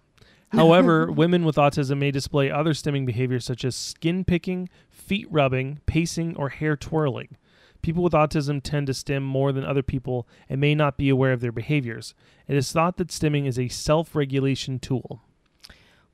However, 0.54 1.10
women 1.10 1.44
with 1.44 1.56
autism 1.56 1.98
may 1.98 2.12
display 2.12 2.50
other 2.50 2.74
stimming 2.74 3.04
behaviors 3.04 3.44
such 3.44 3.64
as 3.64 3.74
skin 3.74 4.24
picking, 4.24 4.68
feet 4.88 5.26
rubbing, 5.30 5.80
pacing, 5.86 6.36
or 6.36 6.50
hair 6.50 6.76
twirling. 6.76 7.36
People 7.82 8.04
with 8.04 8.12
autism 8.12 8.62
tend 8.62 8.86
to 8.86 8.94
stim 8.94 9.24
more 9.24 9.52
than 9.52 9.64
other 9.64 9.82
people 9.82 10.28
and 10.48 10.60
may 10.60 10.74
not 10.74 10.96
be 10.96 11.08
aware 11.08 11.32
of 11.32 11.40
their 11.40 11.52
behaviors. 11.52 12.14
It 12.46 12.56
is 12.56 12.70
thought 12.70 12.98
that 12.98 13.08
stimming 13.08 13.46
is 13.46 13.58
a 13.58 13.68
self 13.68 14.14
regulation 14.14 14.78
tool. 14.78 15.22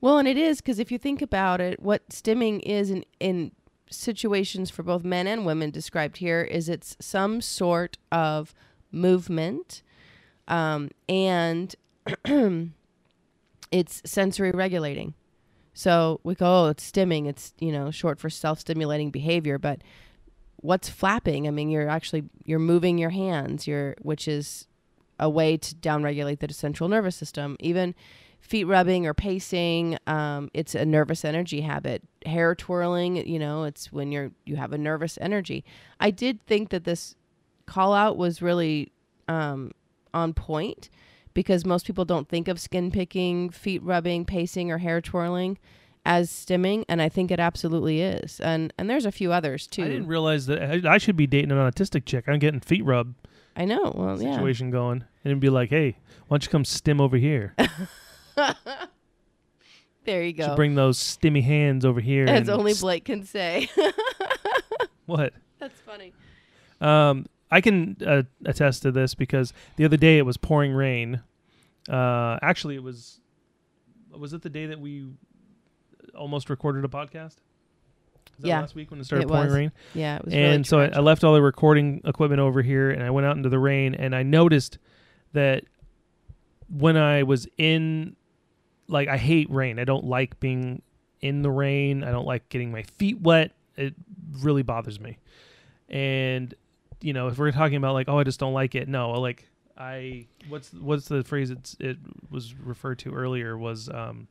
Well, 0.01 0.17
and 0.17 0.27
it 0.27 0.37
is 0.37 0.59
because 0.59 0.79
if 0.79 0.91
you 0.91 0.97
think 0.97 1.21
about 1.21 1.61
it, 1.61 1.79
what 1.79 2.09
stimming 2.09 2.61
is 2.63 2.89
in, 2.89 3.05
in 3.19 3.51
situations 3.91 4.71
for 4.71 4.81
both 4.81 5.03
men 5.03 5.27
and 5.27 5.45
women 5.45 5.69
described 5.69 6.17
here 6.17 6.41
is 6.41 6.67
it's 6.67 6.97
some 6.99 7.41
sort 7.41 7.97
of 8.11 8.55
movement 8.91 9.83
um, 10.47 10.89
and 11.07 11.75
it's 13.71 14.01
sensory 14.05 14.51
regulating. 14.51 15.13
So 15.73 16.19
we 16.23 16.35
go, 16.35 16.65
oh, 16.65 16.67
it's 16.67 16.89
stimming. 16.89 17.27
It's, 17.27 17.53
you 17.59 17.71
know, 17.71 17.91
short 17.91 18.19
for 18.19 18.29
self-stimulating 18.29 19.11
behavior. 19.11 19.57
But 19.57 19.81
what's 20.57 20.89
flapping? 20.89 21.47
I 21.47 21.51
mean, 21.51 21.69
you're 21.69 21.87
actually, 21.87 22.23
you're 22.43 22.59
moving 22.59 22.97
your 22.97 23.09
hands, 23.11 23.67
you're, 23.67 23.95
which 24.01 24.27
is 24.27 24.67
a 25.19 25.29
way 25.29 25.55
to 25.55 25.75
downregulate 25.75 26.39
the 26.39 26.53
central 26.53 26.89
nervous 26.89 27.15
system. 27.15 27.55
Even 27.59 27.95
feet 28.41 28.65
rubbing 28.65 29.05
or 29.05 29.13
pacing 29.13 29.97
um, 30.07 30.49
it's 30.53 30.73
a 30.73 30.83
nervous 30.83 31.23
energy 31.23 31.61
habit 31.61 32.01
hair 32.25 32.55
twirling 32.55 33.15
you 33.27 33.37
know 33.37 33.63
it's 33.63 33.91
when 33.91 34.11
you're 34.11 34.31
you 34.45 34.55
have 34.55 34.73
a 34.73 34.77
nervous 34.77 35.17
energy 35.21 35.63
i 35.99 36.09
did 36.09 36.43
think 36.47 36.69
that 36.69 36.83
this 36.83 37.15
call 37.67 37.93
out 37.93 38.17
was 38.17 38.41
really 38.41 38.91
um, 39.27 39.71
on 40.13 40.33
point 40.33 40.89
because 41.33 41.65
most 41.65 41.85
people 41.85 42.05
don't 42.05 42.27
think 42.29 42.47
of 42.47 42.59
skin 42.59 42.91
picking 42.91 43.49
feet 43.49 43.81
rubbing 43.83 44.25
pacing 44.25 44.71
or 44.71 44.77
hair 44.79 45.01
twirling 45.01 45.57
as 46.03 46.31
stimming 46.31 46.83
and 46.89 47.01
i 47.01 47.07
think 47.07 47.29
it 47.29 47.39
absolutely 47.39 48.01
is 48.01 48.39
and 48.39 48.73
and 48.77 48.89
there's 48.89 49.05
a 49.05 49.11
few 49.11 49.31
others 49.31 49.67
too 49.67 49.83
I 49.83 49.87
didn't 49.87 50.07
realize 50.07 50.47
that 50.47 50.61
I, 50.61 50.93
I 50.95 50.97
should 50.97 51.15
be 51.15 51.27
dating 51.27 51.51
an 51.51 51.57
autistic 51.57 52.05
chick. 52.05 52.25
I'm 52.27 52.39
getting 52.39 52.59
feet 52.59 52.83
rubbed 52.83 53.15
I 53.53 53.65
know. 53.65 53.91
Well, 53.93 54.21
yeah. 54.21 54.35
situation 54.35 54.71
going, 54.71 55.01
and 55.01 55.25
it'd 55.25 55.41
be 55.41 55.49
like, 55.49 55.71
hey, 55.71 55.97
why 56.29 56.35
don't 56.35 56.45
you 56.45 56.49
come 56.49 56.63
stim 56.63 57.01
over 57.01 57.17
here? 57.17 57.53
There 60.03 60.23
you 60.23 60.33
go. 60.33 60.47
Should 60.47 60.55
bring 60.55 60.75
those 60.75 60.97
stimmy 60.97 61.43
hands 61.43 61.85
over 61.85 61.99
here. 61.99 62.25
As 62.25 62.49
only 62.49 62.73
Blake 62.73 63.05
can 63.05 63.23
say. 63.23 63.69
what? 65.05 65.33
That's 65.59 65.79
funny. 65.81 66.13
Um, 66.79 67.27
I 67.51 67.61
can 67.61 67.97
uh, 68.05 68.23
attest 68.45 68.83
to 68.83 68.91
this 68.91 69.13
because 69.13 69.53
the 69.75 69.85
other 69.85 69.97
day 69.97 70.17
it 70.17 70.25
was 70.25 70.37
pouring 70.37 70.71
rain. 70.71 71.21
Uh, 71.89 72.39
actually, 72.41 72.75
it 72.75 72.83
was. 72.83 73.19
Was 74.17 74.33
it 74.33 74.41
the 74.41 74.49
day 74.49 74.65
that 74.65 74.79
we 74.79 75.07
almost 76.15 76.49
recorded 76.49 76.83
a 76.83 76.89
podcast? 76.89 77.35
Yeah, 78.39 78.59
last 78.59 78.75
week 78.75 78.91
when 78.91 78.99
it 78.99 79.05
started 79.05 79.25
it 79.25 79.27
pouring 79.29 79.45
was. 79.45 79.53
rain? 79.53 79.71
Yeah, 79.93 80.17
it 80.17 80.25
was 80.25 80.33
and 80.33 80.43
really 80.43 80.63
so 80.63 80.79
I, 80.79 80.85
I 80.87 80.99
left 80.99 81.23
all 81.23 81.33
the 81.33 81.41
recording 81.41 82.01
equipment 82.05 82.41
over 82.41 82.61
here 82.61 82.89
and 82.89 83.03
I 83.03 83.09
went 83.09 83.27
out 83.27 83.37
into 83.37 83.49
the 83.49 83.59
rain 83.59 83.93
and 83.93 84.15
I 84.15 84.23
noticed 84.23 84.79
that 85.33 85.63
when 86.67 86.97
I 86.97 87.23
was 87.23 87.47
in 87.57 88.15
like 88.91 89.07
I 89.07 89.17
hate 89.17 89.49
rain. 89.49 89.79
I 89.79 89.85
don't 89.85 90.05
like 90.05 90.39
being 90.39 90.81
in 91.21 91.41
the 91.41 91.49
rain. 91.49 92.03
I 92.03 92.11
don't 92.11 92.25
like 92.25 92.47
getting 92.49 92.71
my 92.71 92.83
feet 92.83 93.19
wet. 93.21 93.53
It 93.77 93.95
really 94.39 94.63
bothers 94.63 94.99
me. 94.99 95.17
And 95.89 96.53
you 97.01 97.13
know, 97.13 97.27
if 97.27 97.37
we're 97.37 97.51
talking 97.51 97.77
about 97.77 97.93
like 97.93 98.07
oh 98.09 98.19
I 98.19 98.23
just 98.23 98.39
don't 98.39 98.53
like 98.53 98.75
it. 98.75 98.87
No, 98.87 99.11
like 99.11 99.47
I 99.77 100.27
what's 100.47 100.73
what's 100.73 101.07
the 101.07 101.23
phrase 101.23 101.49
it's 101.51 101.75
it 101.79 101.97
was 102.29 102.53
referred 102.55 102.99
to 102.99 103.13
earlier 103.13 103.57
was 103.57 103.89
um 103.89 104.27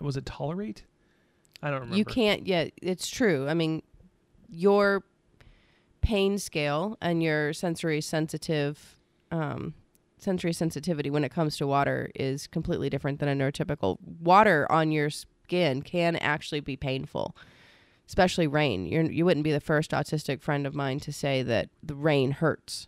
was 0.00 0.16
it 0.16 0.26
tolerate? 0.26 0.84
I 1.62 1.70
don't 1.70 1.80
remember. 1.80 1.96
You 1.96 2.04
can't 2.04 2.46
yet. 2.46 2.72
It's 2.80 3.08
true. 3.08 3.48
I 3.48 3.54
mean, 3.54 3.82
your 4.48 5.02
pain 6.02 6.38
scale 6.38 6.98
and 7.00 7.22
your 7.22 7.52
sensory 7.52 8.00
sensitive, 8.00 8.98
um, 9.30 9.74
sensory 10.18 10.52
sensitivity 10.52 11.10
when 11.10 11.24
it 11.24 11.30
comes 11.30 11.56
to 11.56 11.66
water 11.66 12.10
is 12.14 12.46
completely 12.46 12.90
different 12.90 13.18
than 13.18 13.28
a 13.28 13.34
neurotypical. 13.34 13.96
Water 14.20 14.70
on 14.70 14.92
your 14.92 15.10
skin 15.10 15.82
can 15.82 16.16
actually 16.16 16.60
be 16.60 16.76
painful, 16.76 17.34
especially 18.06 18.46
rain. 18.46 18.86
You're, 18.86 19.04
you 19.04 19.24
wouldn't 19.24 19.44
be 19.44 19.52
the 19.52 19.60
first 19.60 19.92
autistic 19.92 20.42
friend 20.42 20.66
of 20.66 20.74
mine 20.74 21.00
to 21.00 21.12
say 21.12 21.42
that 21.42 21.68
the 21.82 21.94
rain 21.94 22.32
hurts. 22.32 22.86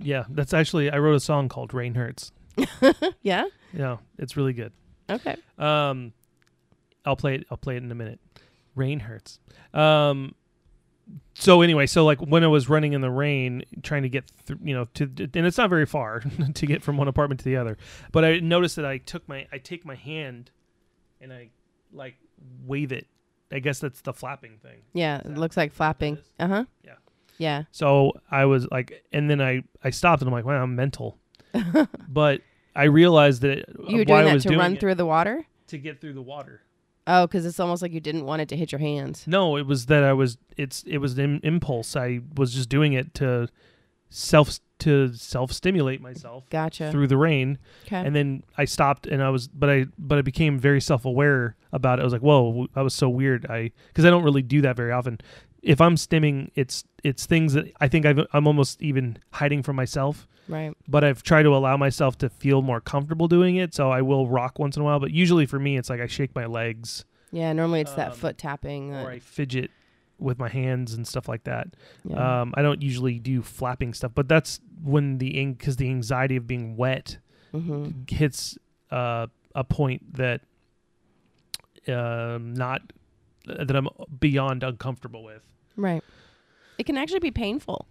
Yeah, 0.00 0.24
that's 0.28 0.54
actually 0.54 0.90
I 0.90 0.98
wrote 0.98 1.14
a 1.14 1.20
song 1.20 1.48
called 1.48 1.74
"Rain 1.74 1.94
Hurts." 1.94 2.32
Yeah. 3.22 3.44
Yeah, 3.72 3.98
it's 4.18 4.36
really 4.36 4.52
good. 4.52 4.72
Okay. 5.10 5.36
Um, 5.58 6.12
I'll 7.04 7.16
play 7.16 7.36
it. 7.36 7.46
I'll 7.50 7.56
play 7.58 7.76
it 7.76 7.82
in 7.82 7.90
a 7.90 7.94
minute. 7.94 8.20
Rain 8.74 9.00
hurts. 9.00 9.38
Um, 9.74 10.34
so 11.34 11.62
anyway, 11.62 11.86
so 11.86 12.04
like 12.04 12.20
when 12.20 12.44
I 12.44 12.46
was 12.46 12.68
running 12.68 12.92
in 12.92 13.00
the 13.00 13.10
rain, 13.10 13.64
trying 13.82 14.02
to 14.02 14.08
get 14.08 14.30
through, 14.44 14.58
you 14.62 14.74
know, 14.74 14.86
to 14.94 15.04
and 15.04 15.46
it's 15.46 15.58
not 15.58 15.70
very 15.70 15.86
far 15.86 16.20
to 16.54 16.66
get 16.66 16.82
from 16.82 16.96
one 16.96 17.08
apartment 17.08 17.40
to 17.40 17.44
the 17.44 17.56
other, 17.56 17.76
but 18.12 18.24
I 18.24 18.38
noticed 18.40 18.76
that 18.76 18.84
I 18.86 18.98
took 18.98 19.28
my 19.28 19.46
I 19.52 19.58
take 19.58 19.84
my 19.84 19.94
hand, 19.94 20.50
and 21.20 21.32
I 21.32 21.50
like 21.92 22.16
wave 22.64 22.92
it. 22.92 23.06
I 23.50 23.60
guess 23.60 23.78
that's 23.80 24.00
the 24.02 24.12
flapping 24.12 24.58
thing. 24.58 24.82
Yeah. 24.92 25.18
It 25.20 25.38
looks 25.38 25.56
like 25.56 25.72
flapping. 25.72 26.18
Uh 26.38 26.48
huh. 26.48 26.64
Yeah. 26.84 26.94
Yeah. 27.38 27.62
So 27.70 28.12
I 28.30 28.44
was 28.44 28.66
like, 28.70 29.04
and 29.12 29.30
then 29.30 29.40
I 29.40 29.62
I 29.82 29.90
stopped 29.90 30.22
and 30.22 30.28
I'm 30.28 30.32
like, 30.32 30.44
wow, 30.44 30.62
I'm 30.62 30.74
mental. 30.76 31.18
but 32.08 32.42
I 32.76 32.84
realized 32.84 33.42
that 33.42 33.64
You 33.88 33.98
were 33.98 34.04
doing 34.04 34.24
that 34.26 34.40
to 34.42 34.48
doing 34.48 34.58
run 34.60 34.76
through 34.76 34.96
the 34.96 35.06
water? 35.06 35.46
to 35.68 35.78
get 35.78 36.00
through 36.00 36.14
the 36.14 36.22
water. 36.22 36.62
Oh, 37.06 37.26
because 37.26 37.44
it's 37.46 37.60
almost 37.60 37.80
like 37.82 37.92
you 37.92 38.00
didn't 38.00 38.24
want 38.24 38.42
it 38.42 38.48
to 38.50 38.56
hit 38.56 38.70
your 38.72 38.78
hands. 38.78 39.24
No, 39.26 39.56
it 39.56 39.66
was 39.66 39.86
that 39.86 40.02
I 40.04 40.12
was. 40.12 40.36
It's 40.56 40.82
it 40.84 40.98
was 40.98 41.18
an 41.18 41.40
impulse. 41.42 41.96
I 41.96 42.20
was 42.36 42.54
just 42.54 42.68
doing 42.68 42.92
it 42.92 43.14
to 43.14 43.48
self 44.10 44.58
to 44.80 45.12
self 45.12 45.52
stimulate 45.52 46.00
myself 46.00 46.48
Gotcha. 46.50 46.90
through 46.92 47.08
the 47.08 47.16
rain, 47.16 47.58
Okay. 47.86 47.96
and 47.96 48.14
then 48.14 48.42
I 48.56 48.64
stopped 48.64 49.06
and 49.06 49.22
I 49.22 49.30
was, 49.30 49.48
but 49.48 49.68
I 49.68 49.86
but 49.98 50.18
I 50.18 50.22
became 50.22 50.58
very 50.58 50.80
self 50.80 51.04
aware 51.04 51.56
about 51.72 51.98
it. 51.98 52.02
I 52.02 52.04
was 52.04 52.12
like, 52.12 52.22
whoa, 52.22 52.68
that 52.74 52.82
was 52.82 52.94
so 52.94 53.08
weird. 53.08 53.46
I 53.50 53.72
because 53.88 54.04
I 54.04 54.10
don't 54.10 54.22
really 54.24 54.42
do 54.42 54.60
that 54.62 54.76
very 54.76 54.92
often. 54.92 55.18
If 55.62 55.80
I'm 55.80 55.96
stimming, 55.96 56.50
it's 56.54 56.84
it's 57.02 57.26
things 57.26 57.52
that 57.54 57.72
I 57.80 57.88
think 57.88 58.06
I've, 58.06 58.20
I'm 58.32 58.46
almost 58.46 58.80
even 58.80 59.18
hiding 59.32 59.62
from 59.64 59.74
myself. 59.76 60.28
right. 60.48 60.72
But 60.86 61.02
I've 61.02 61.24
tried 61.24 61.42
to 61.42 61.54
allow 61.54 61.76
myself 61.76 62.16
to 62.18 62.28
feel 62.28 62.62
more 62.62 62.80
comfortable 62.80 63.26
doing 63.26 63.56
it. 63.56 63.74
So 63.74 63.90
I 63.90 64.02
will 64.02 64.28
rock 64.28 64.58
once 64.60 64.76
in 64.76 64.82
a 64.82 64.84
while. 64.84 65.00
But 65.00 65.10
usually 65.10 65.46
for 65.46 65.58
me, 65.58 65.76
it's 65.76 65.90
like 65.90 66.00
I 66.00 66.06
shake 66.06 66.34
my 66.36 66.46
legs 66.46 67.04
Yeah. 67.32 67.52
Normally 67.52 67.80
it's 67.80 67.92
that 67.94 68.12
Um, 68.12 68.16
foot 68.16 68.38
tapping. 68.38 68.92
or 68.94 69.02
That, 69.02 69.06
I 69.08 69.18
fidget 69.18 69.70
with 70.18 70.38
my 70.38 70.48
hands 70.48 70.94
and 70.94 71.06
stuff 71.06 71.28
like 71.28 71.44
that. 71.44 71.68
yeah. 72.04 72.40
Um, 72.42 72.52
I 72.56 72.62
don't 72.62 72.82
usually 72.82 73.18
do 73.18 73.42
flapping 73.42 73.94
stuff, 73.94 74.12
but 74.14 74.28
that's 74.28 74.60
when 74.82 75.18
the 75.18 75.38
ink 75.40 75.58
because 75.58 75.76
the 75.76 75.88
anxiety 75.88 76.36
of 76.36 76.46
being 76.46 76.76
wet 76.76 77.18
hmm 77.52 77.90
hits 78.08 78.58
uh, 78.90 79.26
a 79.54 79.64
point 79.64 80.14
that 80.16 80.42
um, 81.86 82.54
not 82.54 82.82
that 83.46 83.74
I'm 83.74 83.88
beyond 84.20 84.62
uncomfortable 84.62 85.24
with. 85.24 85.42
Right. 85.76 86.02
It 86.76 86.84
can 86.84 86.96
actually 86.98 87.20
be 87.20 87.30
painful. 87.30 87.88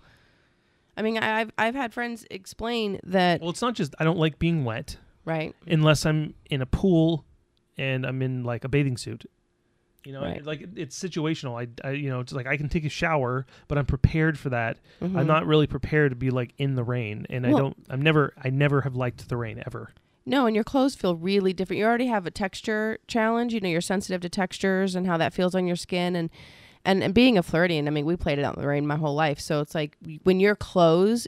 I 0.95 1.01
mean, 1.01 1.17
I've 1.17 1.51
I've 1.57 1.75
had 1.75 1.93
friends 1.93 2.25
explain 2.30 2.99
that. 3.03 3.41
Well, 3.41 3.49
it's 3.49 3.61
not 3.61 3.73
just 3.75 3.95
I 3.99 4.03
don't 4.03 4.17
like 4.19 4.39
being 4.39 4.63
wet 4.65 4.97
Right. 5.25 5.55
unless 5.67 6.05
I'm 6.05 6.34
in 6.49 6.61
a 6.61 6.65
pool 6.65 7.25
and 7.78 8.05
I'm 8.05 8.21
in 8.21 8.43
like 8.43 8.63
a 8.63 8.69
bathing 8.69 8.97
suit. 8.97 9.25
You 10.04 10.14
know, 10.14 10.22
Right. 10.22 10.43
like 10.45 10.66
it's 10.76 10.98
situational. 10.98 11.60
I, 11.62 11.88
I, 11.88 11.91
you 11.91 12.10
know, 12.10 12.22
it's 12.22 12.32
like 12.32 12.48
I 12.48 12.56
can 12.56 12.70
take 12.70 12.86
a 12.86 12.89
shower, 12.89 13.45
but 13.68 13.78
I'm 13.78 13.86
prepared 13.86 14.39
for 14.39 14.50
that. 14.50 14.78
I'm 15.02 15.12
Mhm. 15.14 15.26
not 15.26 15.45
really 15.45 15.68
prepared 15.68 16.12
to 16.12 16.16
be 16.16 16.30
like 16.30 16.54
in 16.58 16.76
the 16.76 16.84
rain, 16.84 17.26
and 17.30 17.45
I 17.45 17.50
don't. 17.52 17.76
I'm 17.89 18.02
never. 18.02 18.34
I 18.41 18.50
never 18.50 18.82
have 18.82 18.95
liked 18.95 19.28
the 19.28 19.36
rain 19.38 19.62
ever. 19.66 19.89
No, 20.26 20.45
and 20.45 20.56
your 20.56 20.64
clothes 20.64 20.93
feel 20.95 21.16
really 21.16 21.52
different. 21.54 21.80
You 21.80 21.86
already 21.86 22.08
have 22.08 22.26
a 22.26 22.32
texture 22.32 23.00
challenge. 23.08 23.54
You 23.54 23.60
know, 23.62 23.70
you're 23.70 23.82
sensitive 23.82 24.22
to 24.22 24.30
textures 24.30 24.95
and 24.95 25.08
how 25.08 25.18
that 25.18 25.34
feels 25.34 25.56
on 25.56 25.68
your 25.68 25.76
skin, 25.76 26.16
and 26.16 26.30
and, 26.86 27.04
and 27.04 27.14
being 27.14 27.38
a 27.38 27.43
Floridian. 27.43 27.88
I 27.88 27.91
mean, 27.91 28.06
we 28.06 28.16
played 28.16 28.39
it 28.39 28.45
out 28.45 28.56
in 28.56 28.62
the 28.62 28.68
rain 28.68 28.88
my 28.88 28.95
whole 28.95 29.16
life, 29.16 29.39
so 29.41 29.60
it's 29.60 29.76
like 29.76 29.98
when 30.24 30.39
your 30.39 30.56
clothes 30.56 31.28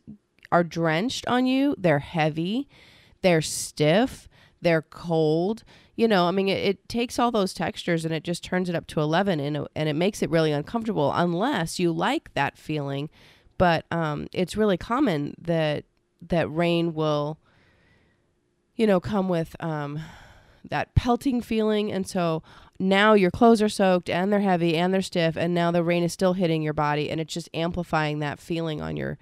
are 0.54 0.64
drenched 0.64 1.28
on 1.28 1.46
you, 1.46 1.76
they're 1.78 2.00
heavy, 2.00 2.70
they're 3.24 3.42
stiff, 3.42 4.30
they're 4.62 4.82
cold. 4.84 5.64
You 6.00 6.08
know, 6.08 6.28
I 6.30 6.32
mean, 6.32 6.48
it, 6.48 6.64
it 6.64 6.90
takes 6.90 7.20
all 7.20 7.32
those 7.32 7.54
textures 7.54 8.06
and 8.06 8.14
it 8.14 8.24
just 8.24 8.44
turns 8.44 8.70
it 8.70 8.76
up 8.76 8.88
to 8.88 9.02
eleven, 9.02 9.40
and 9.40 9.58
it, 9.58 9.68
and 9.76 9.90
it 9.90 9.96
makes 9.96 10.22
it 10.22 10.30
really 10.30 10.54
uncomfortable 10.54 11.12
unless 11.14 11.80
you 11.80 11.92
like 11.92 12.34
that 12.36 12.58
feeling. 12.58 13.10
But 13.58 13.86
um, 13.92 14.28
it's 14.32 14.56
really 14.56 14.78
common 14.78 15.36
that 15.42 15.84
that 16.22 16.48
rain 16.50 16.94
will 16.94 17.38
you 18.80 18.88
know, 18.88 19.02
come 19.02 19.28
with 19.28 19.58
um, 19.60 20.00
that 20.70 20.96
pelting 20.96 21.42
feeling. 21.42 21.92
And 21.92 22.08
so 22.08 22.42
now 22.80 23.14
your 23.14 23.30
clothes 23.30 23.62
are 23.62 23.68
soaked 23.68 24.10
and 24.10 24.32
they're 24.32 24.40
heavy 24.40 24.78
and 24.78 24.94
they're 24.94 25.02
stiff, 25.02 25.36
and 25.36 25.54
now 25.54 25.70
the 25.70 25.84
rain 25.84 26.02
is 26.02 26.14
still 26.14 26.32
hitting 26.32 26.62
your 26.62 26.74
body, 26.74 27.10
and 27.10 27.20
it's 27.20 27.34
just 27.34 27.50
amplifying 27.54 28.20
that 28.20 28.40
feeling 28.40 28.82
on 28.82 28.96
your 28.96 29.18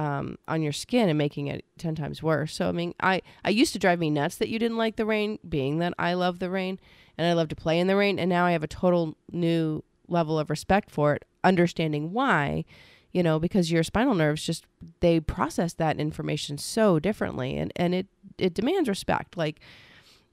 um, 0.00 0.38
on 0.48 0.62
your 0.62 0.72
skin 0.72 1.10
and 1.10 1.18
making 1.18 1.48
it 1.48 1.62
ten 1.76 1.94
times 1.94 2.22
worse. 2.22 2.54
So 2.54 2.70
I 2.70 2.72
mean, 2.72 2.94
I 3.00 3.20
I 3.44 3.50
used 3.50 3.74
to 3.74 3.78
drive 3.78 3.98
me 3.98 4.08
nuts 4.08 4.36
that 4.36 4.48
you 4.48 4.58
didn't 4.58 4.78
like 4.78 4.96
the 4.96 5.04
rain, 5.04 5.38
being 5.46 5.78
that 5.78 5.92
I 5.98 6.14
love 6.14 6.38
the 6.38 6.48
rain 6.48 6.78
and 7.18 7.26
I 7.26 7.34
love 7.34 7.48
to 7.48 7.56
play 7.56 7.78
in 7.78 7.86
the 7.86 7.96
rain, 7.96 8.18
and 8.18 8.30
now 8.30 8.46
I 8.46 8.52
have 8.52 8.62
a 8.62 8.66
total 8.66 9.14
new 9.30 9.84
level 10.08 10.38
of 10.38 10.48
respect 10.48 10.90
for 10.90 11.14
it, 11.14 11.26
understanding 11.44 12.12
why. 12.12 12.64
You 13.12 13.22
know, 13.22 13.38
because 13.38 13.70
your 13.70 13.82
spinal 13.82 14.14
nerves 14.14 14.42
just 14.42 14.64
they 15.00 15.20
process 15.20 15.74
that 15.74 16.00
information 16.00 16.56
so 16.56 16.98
differently, 16.98 17.58
and 17.58 17.70
and 17.76 17.94
it 17.94 18.06
it 18.38 18.54
demands 18.54 18.88
respect. 18.88 19.36
Like 19.36 19.60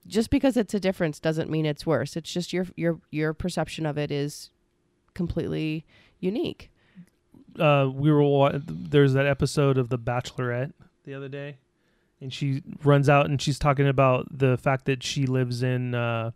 just 0.07 0.29
because 0.29 0.55
it's 0.55 0.73
a 0.73 0.79
difference 0.79 1.19
doesn't 1.19 1.49
mean 1.49 1.65
it's 1.65 1.85
worse. 1.85 2.15
It's 2.15 2.31
just 2.31 2.53
your 2.53 2.67
your 2.77 3.01
your 3.11 3.33
perception 3.33 3.85
of 3.85 3.97
it 3.97 4.11
is 4.11 4.49
completely 5.13 5.85
unique. 6.21 6.71
Uh, 7.59 7.89
we 7.93 8.11
were 8.11 8.21
there's 8.67 9.13
that 9.13 9.25
episode 9.25 9.77
of 9.77 9.89
The 9.89 9.97
Bachelorette 9.97 10.73
the 11.03 11.13
other 11.13 11.29
day, 11.29 11.57
and 12.21 12.31
she 12.33 12.63
runs 12.83 13.09
out 13.09 13.25
and 13.25 13.41
she's 13.41 13.59
talking 13.59 13.87
about 13.87 14.27
the 14.31 14.57
fact 14.57 14.85
that 14.85 15.03
she 15.03 15.25
lives 15.25 15.63
in 15.63 15.95
uh, 15.95 16.31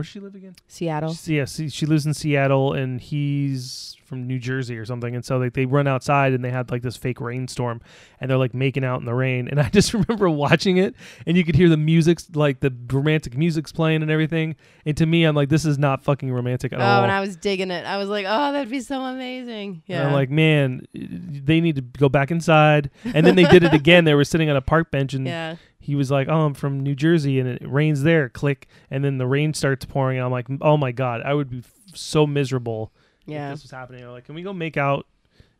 where 0.00 0.04
does 0.04 0.10
she 0.12 0.20
live 0.20 0.34
again? 0.34 0.54
Seattle. 0.68 1.14
She- 1.14 1.36
yeah, 1.36 1.44
she, 1.44 1.68
she 1.68 1.86
lives 1.86 2.06
in 2.06 2.14
Seattle 2.14 2.72
and 2.72 3.00
he's 3.00 3.96
from 4.04 4.26
New 4.26 4.40
Jersey 4.40 4.76
or 4.76 4.84
something. 4.84 5.14
And 5.14 5.24
so 5.24 5.38
like 5.38 5.52
they 5.52 5.66
run 5.66 5.86
outside 5.86 6.32
and 6.32 6.44
they 6.44 6.50
had 6.50 6.72
like 6.72 6.82
this 6.82 6.96
fake 6.96 7.20
rainstorm 7.20 7.80
and 8.20 8.28
they're 8.28 8.38
like 8.38 8.54
making 8.54 8.84
out 8.84 8.98
in 8.98 9.06
the 9.06 9.14
rain. 9.14 9.46
And 9.48 9.60
I 9.60 9.68
just 9.68 9.94
remember 9.94 10.28
watching 10.28 10.78
it 10.78 10.96
and 11.26 11.36
you 11.36 11.44
could 11.44 11.54
hear 11.54 11.68
the 11.68 11.76
music's 11.76 12.28
like 12.34 12.58
the 12.58 12.74
romantic 12.92 13.36
music's 13.36 13.70
playing 13.70 14.02
and 14.02 14.10
everything. 14.10 14.56
And 14.84 14.96
to 14.96 15.06
me, 15.06 15.22
I'm 15.24 15.36
like, 15.36 15.48
this 15.48 15.64
is 15.64 15.78
not 15.78 16.02
fucking 16.02 16.32
romantic 16.32 16.72
at 16.72 16.80
Oh, 16.80 16.84
all. 16.84 17.02
and 17.04 17.12
I 17.12 17.20
was 17.20 17.36
digging 17.36 17.70
it. 17.70 17.86
I 17.86 17.98
was 17.98 18.08
like, 18.08 18.26
oh, 18.28 18.52
that'd 18.52 18.68
be 18.70 18.80
so 18.80 19.00
amazing. 19.00 19.70
And 19.70 19.82
Yeah. 19.86 20.06
I'm 20.08 20.12
like, 20.12 20.30
man, 20.30 20.86
they 20.92 21.60
need 21.60 21.76
to 21.76 21.82
go 21.82 22.08
back 22.08 22.32
inside. 22.32 22.90
And 23.04 23.24
then 23.24 23.36
they 23.36 23.44
did 23.44 23.62
it 23.62 23.74
again. 23.74 24.04
They 24.06 24.14
were 24.14 24.24
sitting 24.24 24.50
on 24.50 24.56
a 24.56 24.62
park 24.62 24.90
bench 24.90 25.14
and 25.14 25.26
yeah. 25.26 25.56
He 25.90 25.96
was 25.96 26.10
like, 26.10 26.28
"Oh, 26.28 26.40
I'm 26.46 26.54
from 26.54 26.80
New 26.80 26.94
Jersey, 26.94 27.38
and 27.40 27.48
it 27.48 27.62
rains 27.64 28.02
there." 28.02 28.28
Click, 28.28 28.66
and 28.90 29.04
then 29.04 29.18
the 29.18 29.26
rain 29.26 29.52
starts 29.54 29.84
pouring. 29.84 30.16
And 30.18 30.24
I'm 30.24 30.32
like, 30.32 30.46
"Oh 30.60 30.76
my 30.76 30.92
god, 30.92 31.20
I 31.22 31.34
would 31.34 31.50
be 31.50 31.58
f- 31.58 31.72
so 31.94 32.26
miserable 32.26 32.92
if 33.26 33.32
Yeah. 33.32 33.50
this 33.50 33.62
was 33.62 33.70
happening. 33.70 34.00
They're 34.00 34.10
like, 34.10 34.24
can 34.26 34.34
we 34.34 34.42
go 34.42 34.52
make 34.52 34.76
out 34.76 35.06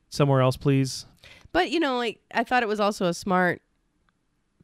somewhere 0.08 0.40
else, 0.40 0.56
please? 0.56 1.06
But 1.52 1.70
you 1.70 1.80
know, 1.80 1.96
like 1.96 2.20
I 2.32 2.44
thought 2.44 2.62
it 2.62 2.68
was 2.68 2.80
also 2.80 3.06
a 3.06 3.14
smart 3.14 3.60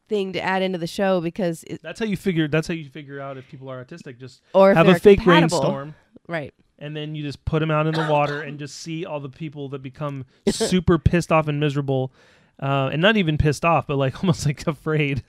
thing 0.08 0.32
to 0.32 0.40
add 0.40 0.62
into 0.62 0.78
the 0.78 0.86
show 0.86 1.20
because 1.20 1.64
it, 1.64 1.82
That's 1.82 1.98
how 1.98 2.06
you 2.06 2.16
figure. 2.16 2.46
That's 2.48 2.68
how 2.68 2.74
you 2.74 2.88
figure 2.88 3.20
out 3.20 3.36
if 3.36 3.48
people 3.48 3.68
are 3.68 3.84
autistic. 3.84 4.18
Just 4.18 4.40
or 4.54 4.72
have 4.74 4.88
a 4.88 4.98
fake 4.98 5.18
compatible. 5.20 5.60
rainstorm, 5.62 5.94
Right. 6.28 6.54
and 6.78 6.94
then 6.96 7.14
you 7.16 7.22
just 7.24 7.44
put 7.44 7.58
them 7.60 7.70
out 7.72 7.86
in 7.88 7.94
the 7.94 8.06
water 8.08 8.40
and 8.42 8.58
just 8.58 8.76
see 8.76 9.04
all 9.04 9.18
the 9.18 9.28
people 9.28 9.68
that 9.70 9.82
become 9.82 10.24
super 10.48 10.98
pissed 10.98 11.32
off 11.32 11.48
and 11.48 11.58
miserable, 11.58 12.12
uh, 12.60 12.90
and 12.92 13.02
not 13.02 13.16
even 13.16 13.38
pissed 13.38 13.64
off, 13.64 13.86
but 13.86 13.96
like 13.96 14.16
almost 14.22 14.46
like 14.46 14.66
afraid 14.66 15.22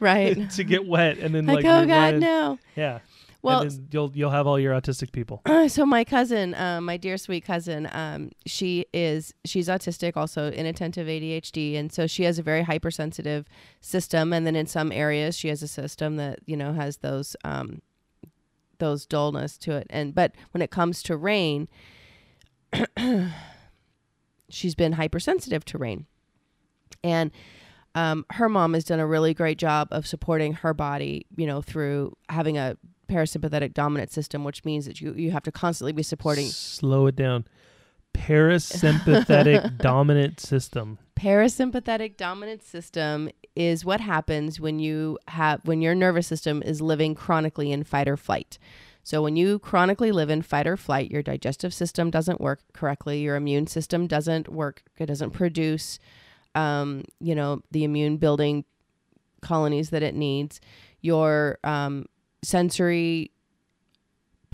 Right. 0.00 0.50
to 0.52 0.64
get 0.64 0.86
wet, 0.86 1.18
and 1.18 1.34
then 1.34 1.46
like, 1.46 1.64
like, 1.64 1.64
oh 1.64 1.86
God, 1.86 2.16
no. 2.20 2.58
yeah. 2.76 3.00
Well, 3.42 3.68
you'll 3.90 4.10
you'll 4.14 4.30
have 4.30 4.46
all 4.46 4.58
your 4.58 4.72
autistic 4.72 5.12
people. 5.12 5.42
so 5.68 5.84
my 5.84 6.02
cousin, 6.02 6.54
um, 6.54 6.86
my 6.86 6.96
dear 6.96 7.18
sweet 7.18 7.44
cousin, 7.44 7.86
um, 7.92 8.30
she 8.46 8.86
is 8.94 9.34
she's 9.44 9.68
autistic, 9.68 10.16
also 10.16 10.50
inattentive 10.50 11.06
ADHD, 11.06 11.76
and 11.76 11.92
so 11.92 12.06
she 12.06 12.22
has 12.24 12.38
a 12.38 12.42
very 12.42 12.62
hypersensitive 12.62 13.46
system. 13.82 14.32
And 14.32 14.46
then 14.46 14.56
in 14.56 14.66
some 14.66 14.90
areas, 14.90 15.36
she 15.36 15.48
has 15.48 15.62
a 15.62 15.68
system 15.68 16.16
that 16.16 16.38
you 16.46 16.56
know 16.56 16.72
has 16.72 16.98
those 16.98 17.36
um, 17.44 17.82
those 18.78 19.04
dullness 19.04 19.58
to 19.58 19.72
it. 19.72 19.86
And 19.90 20.14
but 20.14 20.34
when 20.52 20.62
it 20.62 20.70
comes 20.70 21.02
to 21.02 21.14
rain, 21.14 21.68
she's 24.48 24.74
been 24.74 24.92
hypersensitive 24.92 25.66
to 25.66 25.76
rain, 25.76 26.06
and 27.04 27.30
um, 27.94 28.26
her 28.30 28.48
mom 28.48 28.74
has 28.74 28.82
done 28.82 28.98
a 28.98 29.06
really 29.06 29.34
great 29.34 29.58
job 29.58 29.88
of 29.92 30.06
supporting 30.06 30.54
her 30.54 30.74
body, 30.74 31.26
you 31.36 31.46
know, 31.46 31.62
through 31.62 32.16
having 32.28 32.58
a 32.58 32.76
parasympathetic 33.08 33.74
dominant 33.74 34.10
system, 34.10 34.42
which 34.42 34.64
means 34.64 34.86
that 34.86 35.00
you, 35.00 35.12
you 35.14 35.30
have 35.30 35.44
to 35.44 35.52
constantly 35.52 35.92
be 35.92 36.02
supporting 36.02 36.46
Slow 36.46 37.06
it 37.06 37.14
down. 37.14 37.46
Parasympathetic 38.14 39.78
dominant 39.78 40.40
system. 40.40 40.98
parasympathetic 41.16 42.16
dominant 42.16 42.62
system 42.62 43.28
is 43.54 43.84
what 43.84 44.00
happens 44.00 44.58
when 44.58 44.78
you 44.80 45.18
have 45.28 45.60
when 45.64 45.80
your 45.80 45.94
nervous 45.94 46.26
system 46.26 46.62
is 46.62 46.80
living 46.80 47.14
chronically 47.14 47.70
in 47.70 47.84
fight 47.84 48.08
or 48.08 48.16
flight. 48.16 48.58
So 49.04 49.22
when 49.22 49.36
you 49.36 49.58
chronically 49.58 50.10
live 50.10 50.30
in 50.30 50.42
fight 50.42 50.66
or 50.66 50.78
flight, 50.78 51.10
your 51.10 51.22
digestive 51.22 51.74
system 51.74 52.10
doesn't 52.10 52.40
work 52.40 52.60
correctly, 52.72 53.20
your 53.20 53.36
immune 53.36 53.66
system 53.66 54.06
doesn't 54.06 54.48
work, 54.48 54.82
it 54.96 55.06
doesn't 55.06 55.30
produce 55.30 55.98
um, 56.54 57.04
you 57.20 57.34
know, 57.34 57.62
the 57.70 57.84
immune 57.84 58.16
building 58.16 58.64
colonies 59.40 59.90
that 59.90 60.02
it 60.02 60.14
needs. 60.14 60.60
Your 61.00 61.58
um, 61.64 62.06
sensory 62.42 63.30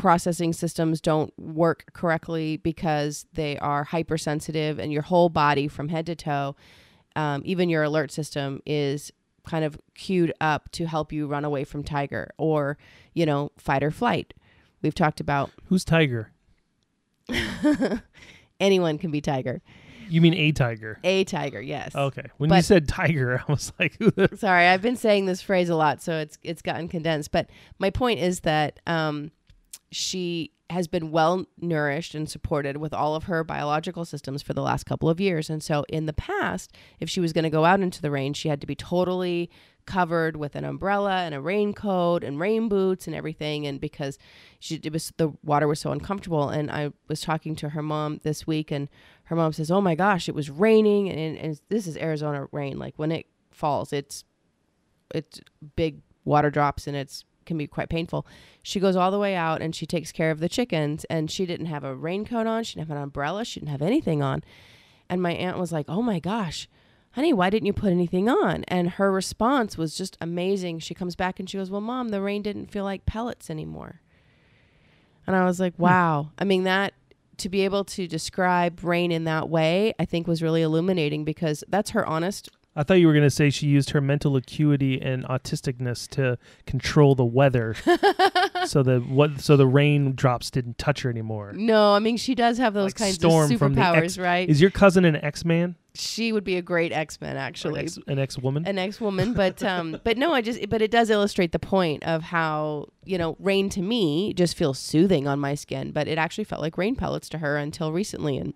processing 0.01 0.53
systems 0.55 0.98
don't 0.98 1.38
work 1.38 1.84
correctly 1.92 2.57
because 2.57 3.26
they 3.34 3.59
are 3.59 3.84
hypersensitive 3.84 4.78
and 4.78 4.90
your 4.90 5.03
whole 5.03 5.28
body 5.28 5.68
from 5.68 5.88
head 5.88 6.07
to 6.07 6.14
toe 6.14 6.57
um, 7.16 7.42
even 7.44 7.68
your 7.68 7.82
alert 7.82 8.11
system 8.11 8.62
is 8.64 9.12
kind 9.46 9.62
of 9.62 9.78
queued 9.94 10.32
up 10.40 10.72
to 10.72 10.86
help 10.86 11.12
you 11.12 11.26
run 11.26 11.44
away 11.44 11.64
from 11.64 11.84
tiger 11.84 12.30
or 12.38 12.78
you 13.12 13.26
know 13.26 13.53
fight 13.59 13.82
or 13.82 13.90
flight 13.90 14.32
we've 14.80 14.94
talked 14.94 15.20
about 15.20 15.51
Who's 15.66 15.84
tiger? 15.84 16.32
anyone 18.59 18.96
can 18.96 19.11
be 19.11 19.20
tiger 19.20 19.61
You 20.11 20.20
mean 20.20 20.34
a 20.34 20.52
tiger? 20.52 20.98
a 21.04 21.24
tiger 21.24 21.61
yes. 21.61 21.94
Okay. 21.94 22.26
When 22.38 22.52
you 22.52 22.62
said 22.62 22.88
tiger, 22.88 23.42
I 23.48 23.52
was 23.52 23.72
like, 23.78 23.96
sorry 24.36 24.66
i've 24.66 24.82
been 24.82 24.96
saying 24.96 25.26
this 25.26 25.42
phrase 25.42 25.68
a 25.68 25.76
lot 25.76 26.02
so 26.02 26.18
it's 26.18 26.38
it's 26.42 26.62
gotten 26.62 26.88
condensed. 26.88 27.30
But 27.30 27.48
my 27.78 27.90
point 27.90 28.20
is 28.20 28.40
that 28.40 28.80
um, 28.86 29.30
she 29.90 30.52
has 30.70 30.86
been 30.86 31.11
well 31.11 31.44
nourished 31.61 32.14
and 32.14 32.30
supported 32.30 32.76
with 32.76 32.94
all 32.94 33.16
of 33.16 33.24
her 33.24 33.42
biological 33.42 34.04
systems 34.04 34.40
for 34.40 34.54
the 34.54 34.62
last 34.62 34.84
couple 34.86 35.08
of 35.08 35.20
years. 35.20 35.50
And 35.50 35.62
so 35.62 35.84
in 35.88 36.06
the 36.06 36.12
past 36.12 36.72
if 37.00 37.11
she 37.11 37.20
was 37.20 37.32
going 37.32 37.42
to 37.44 37.50
go 37.50 37.64
out 37.64 37.80
into 37.80 38.00
the 38.00 38.11
rain 38.11 38.34
she 38.34 38.48
had 38.48 38.61
to 38.61 38.66
be 38.66 38.76
totally 38.76 39.50
covered 39.86 40.36
with 40.36 40.54
an 40.54 40.64
umbrella 40.64 41.22
and 41.22 41.34
a 41.34 41.40
raincoat 41.40 42.22
and 42.22 42.38
rain 42.38 42.68
boots 42.68 43.06
and 43.08 43.16
everything. 43.16 43.66
And 43.66 43.80
because 43.80 44.16
she 44.61 44.76
it 44.76 44.92
was 44.92 45.12
the 45.16 45.32
water 45.42 45.66
was 45.66 45.80
so 45.80 45.90
uncomfortable. 45.90 46.48
And 46.48 46.70
i 46.70 46.92
was 47.08 47.20
talking 47.20 47.56
to 47.56 47.70
her 47.70 47.82
mom 47.82 48.20
this 48.22 48.46
week 48.46 48.70
and 48.70 48.88
her 49.30 49.36
mom 49.36 49.52
says 49.52 49.70
oh 49.70 49.80
my 49.80 49.94
gosh 49.94 50.28
it 50.28 50.34
was 50.34 50.50
raining 50.50 51.08
and, 51.08 51.38
and 51.38 51.60
this 51.70 51.86
is 51.86 51.96
arizona 51.96 52.46
rain 52.52 52.78
like 52.78 52.94
when 52.96 53.10
it 53.10 53.26
falls 53.50 53.92
it's 53.92 54.24
it's 55.14 55.40
big 55.76 56.00
water 56.24 56.50
drops 56.50 56.86
and 56.86 56.96
it's 56.96 57.24
can 57.50 57.58
be 57.58 57.66
quite 57.66 57.88
painful. 57.88 58.26
She 58.62 58.78
goes 58.78 58.94
all 58.94 59.10
the 59.10 59.18
way 59.18 59.34
out 59.34 59.60
and 59.60 59.74
she 59.74 59.84
takes 59.84 60.12
care 60.12 60.30
of 60.30 60.38
the 60.38 60.48
chickens 60.48 61.04
and 61.10 61.30
she 61.30 61.46
didn't 61.46 61.66
have 61.66 61.82
a 61.82 61.94
raincoat 61.96 62.46
on, 62.46 62.62
she 62.62 62.74
didn't 62.74 62.88
have 62.88 62.96
an 62.96 63.02
umbrella, 63.02 63.44
she 63.44 63.58
didn't 63.58 63.72
have 63.72 63.82
anything 63.82 64.22
on. 64.22 64.44
And 65.08 65.20
my 65.20 65.32
aunt 65.32 65.58
was 65.58 65.72
like, 65.72 65.86
"Oh 65.88 66.02
my 66.02 66.20
gosh, 66.20 66.68
honey, 67.12 67.32
why 67.32 67.50
didn't 67.50 67.66
you 67.66 67.72
put 67.72 67.90
anything 67.90 68.28
on?" 68.28 68.62
And 68.68 68.90
her 68.90 69.10
response 69.10 69.76
was 69.76 69.96
just 69.96 70.16
amazing. 70.20 70.78
She 70.78 70.94
comes 70.94 71.16
back 71.16 71.40
and 71.40 71.50
she 71.50 71.58
goes, 71.58 71.70
"Well, 71.70 71.80
mom, 71.80 72.10
the 72.10 72.22
rain 72.22 72.42
didn't 72.42 72.70
feel 72.70 72.84
like 72.84 73.06
pellets 73.06 73.50
anymore." 73.50 74.00
And 75.26 75.34
I 75.34 75.44
was 75.44 75.58
like, 75.58 75.74
hmm. 75.74 75.82
"Wow." 75.82 76.30
I 76.38 76.44
mean, 76.44 76.62
that 76.64 76.94
to 77.41 77.49
be 77.49 77.64
able 77.64 77.84
to 77.84 78.07
describe 78.07 78.82
rain 78.84 79.12
in 79.12 79.24
that 79.24 79.49
way, 79.49 79.93
I 79.99 80.05
think 80.05 80.26
was 80.26 80.43
really 80.43 80.62
illuminating 80.62 81.24
because 81.24 81.64
that's 81.68 81.91
her 81.91 82.07
honest 82.07 82.49
I 82.76 82.84
thought 82.84 82.95
you 82.95 83.09
were 83.09 83.12
going 83.12 83.24
to 83.24 83.30
say 83.30 83.51
she 83.51 83.66
used 83.66 83.91
her 83.91 84.01
mental 84.01 84.36
acuity 84.36 85.01
and 85.03 85.24
autisticness 85.24 86.09
to 86.11 86.38
control 86.66 87.16
the 87.16 87.24
weather, 87.24 87.74
so 88.64 88.82
the 88.84 89.01
what 89.01 89.41
so 89.41 89.57
the 89.57 89.66
raindrops 89.66 90.51
didn't 90.51 90.78
touch 90.78 91.03
her 91.03 91.11
anymore. 91.11 91.53
No, 91.53 91.95
I 91.95 91.99
mean 91.99 92.16
she 92.16 92.36
does 92.36 92.59
have 92.59 92.72
those 92.72 92.93
Like 92.93 92.97
kinds 92.97 93.14
Storm 93.16 93.51
of 93.51 93.59
from 93.59 93.74
the 93.74 93.80
superpowers, 93.80 94.05
X- 94.05 94.18
right? 94.18 94.49
Is 94.49 94.61
your 94.61 94.70
cousin 94.70 95.05
an 95.05 95.16
X 95.16 95.45
man? 95.45 95.74
She 95.95 96.32
would 96.32 96.45
be 96.45 96.57
a 96.57 96.62
great 96.62 96.93
X-Men 96.93 97.36
actually. 97.36 97.88
An 98.07 98.18
X 98.18 98.38
woman? 98.38 98.66
An 98.66 98.78
ex-woman, 98.78 99.32
but 99.34 99.62
um, 99.62 100.01
but 100.05 100.16
no, 100.16 100.32
I 100.32 100.41
just 100.41 100.68
but 100.68 100.82
it 100.82 100.91
does 100.91 101.11
illustrate 101.11 101.53
the 101.53 101.59
point 101.59 102.05
of 102.05 102.22
how 102.22 102.88
you 103.05 103.18
know 103.18 103.36
rain 103.38 103.68
to 103.70 103.82
me 103.82 104.32
just 104.34 104.57
feels 104.57 104.78
soothing 104.78 105.26
on 105.26 105.38
my 105.38 105.55
skin, 105.55 105.91
but 105.91 106.09
it 106.09 106.18
actually 106.18 106.45
felt 106.45 106.61
like 106.62 106.78
rain 106.78 106.95
pellets 106.95 107.28
to 107.30 107.38
her 107.38 107.57
until 107.57 107.93
recently, 107.93 108.38
and 108.38 108.55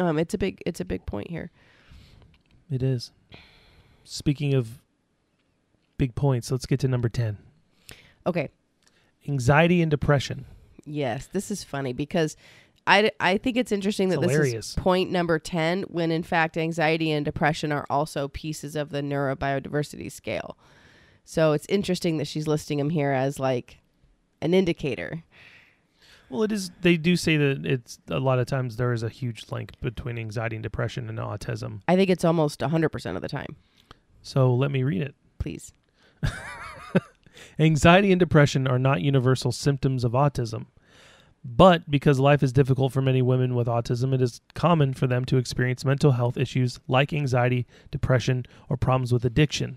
um, 0.00 0.18
it's 0.18 0.34
a 0.34 0.38
big 0.38 0.60
it's 0.66 0.80
a 0.80 0.84
big 0.84 1.06
point 1.06 1.30
here. 1.30 1.50
It 2.70 2.82
is. 2.82 3.12
Speaking 4.04 4.54
of 4.54 4.80
big 5.98 6.14
points, 6.14 6.50
let's 6.50 6.66
get 6.66 6.80
to 6.80 6.88
number 6.88 7.08
10. 7.08 7.38
Okay, 8.26 8.48
Anxiety 9.28 9.80
and 9.80 9.90
depression. 9.90 10.44
yes, 10.84 11.26
this 11.26 11.50
is 11.50 11.64
funny 11.64 11.92
because 11.92 12.36
I 12.86 13.10
I 13.18 13.38
think 13.38 13.56
it's 13.56 13.72
interesting 13.72 14.08
It's 14.08 14.20
that 14.20 14.26
this 14.26 14.36
hilarious. 14.36 14.68
is 14.70 14.74
point 14.74 15.10
number 15.10 15.38
ten 15.38 15.82
when 15.84 16.10
in 16.10 16.22
fact 16.22 16.56
anxiety 16.56 17.10
and 17.10 17.24
depression 17.24 17.72
are 17.72 17.86
also 17.88 18.28
pieces 18.28 18.76
of 18.76 18.90
the 18.90 19.00
neurobiodiversity 19.00 20.10
scale. 20.12 20.58
So 21.24 21.52
it's 21.52 21.66
interesting 21.68 22.18
that 22.18 22.26
she's 22.26 22.46
listing 22.46 22.78
them 22.78 22.90
here 22.90 23.12
as 23.12 23.38
like 23.40 23.78
an 24.42 24.52
indicator. 24.52 25.24
Well, 26.28 26.42
it 26.42 26.52
is. 26.52 26.70
They 26.80 26.96
do 26.96 27.16
say 27.16 27.36
that 27.36 27.64
it's 27.64 27.98
a 28.08 28.18
lot 28.18 28.38
of 28.38 28.46
times 28.46 28.76
there 28.76 28.92
is 28.92 29.02
a 29.02 29.08
huge 29.08 29.50
link 29.50 29.72
between 29.80 30.18
anxiety 30.18 30.56
and 30.56 30.62
depression 30.62 31.08
and 31.08 31.18
autism. 31.18 31.80
I 31.86 31.96
think 31.96 32.10
it's 32.10 32.24
almost 32.24 32.60
100% 32.60 33.16
of 33.16 33.22
the 33.22 33.28
time. 33.28 33.56
So 34.22 34.52
let 34.54 34.70
me 34.70 34.82
read 34.82 35.02
it. 35.02 35.14
Please. 35.38 35.72
Anxiety 37.58 38.10
and 38.10 38.18
depression 38.18 38.66
are 38.66 38.78
not 38.78 39.00
universal 39.02 39.52
symptoms 39.52 40.02
of 40.02 40.12
autism. 40.12 40.66
But 41.44 41.90
because 41.90 42.18
life 42.18 42.42
is 42.42 42.52
difficult 42.52 42.92
for 42.92 43.02
many 43.02 43.20
women 43.20 43.54
with 43.54 43.66
autism, 43.66 44.14
it 44.14 44.22
is 44.22 44.40
common 44.54 44.94
for 44.94 45.06
them 45.06 45.26
to 45.26 45.36
experience 45.36 45.84
mental 45.84 46.12
health 46.12 46.38
issues 46.38 46.80
like 46.88 47.12
anxiety, 47.12 47.66
depression, 47.90 48.46
or 48.70 48.78
problems 48.78 49.12
with 49.12 49.24
addiction. 49.26 49.76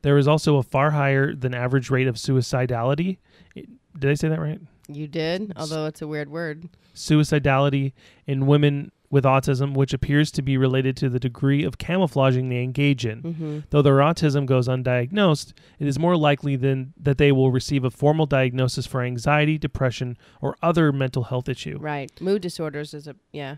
There 0.00 0.16
is 0.16 0.26
also 0.26 0.56
a 0.56 0.62
far 0.62 0.92
higher 0.92 1.34
than 1.34 1.54
average 1.54 1.90
rate 1.90 2.08
of 2.08 2.16
suicidality. 2.16 3.18
Did 3.54 4.10
I 4.10 4.14
say 4.14 4.28
that 4.28 4.40
right? 4.40 4.60
You 4.88 5.06
did, 5.06 5.52
although 5.56 5.86
it's 5.86 6.02
a 6.02 6.08
weird 6.08 6.30
word. 6.30 6.68
Suicidality 6.94 7.92
in 8.26 8.46
women 8.46 8.90
with 9.12 9.22
autism, 9.24 9.74
which 9.74 9.92
appears 9.92 10.32
to 10.32 10.42
be 10.42 10.56
related 10.56 10.96
to 10.96 11.08
the 11.08 11.20
degree 11.20 11.62
of 11.62 11.78
camouflaging 11.78 12.48
they 12.48 12.62
engage 12.62 13.06
in. 13.06 13.18
hmm 13.20 13.58
Though 13.70 13.82
their 13.82 13.98
autism 13.98 14.46
goes 14.46 14.66
undiagnosed, 14.66 15.52
it 15.78 15.86
is 15.86 15.98
more 15.98 16.16
likely 16.16 16.56
than 16.56 16.94
that 17.00 17.18
they 17.18 17.30
will 17.30 17.52
receive 17.52 17.84
a 17.84 17.90
formal 17.90 18.26
diagnosis 18.26 18.86
for 18.86 19.02
anxiety, 19.02 19.58
depression, 19.58 20.16
or 20.40 20.56
other 20.62 20.90
mental 20.92 21.24
health 21.24 21.48
issue. 21.48 21.76
Right. 21.78 22.10
Mood 22.20 22.42
disorders 22.42 22.94
is 22.94 23.06
a, 23.06 23.14
yeah, 23.32 23.56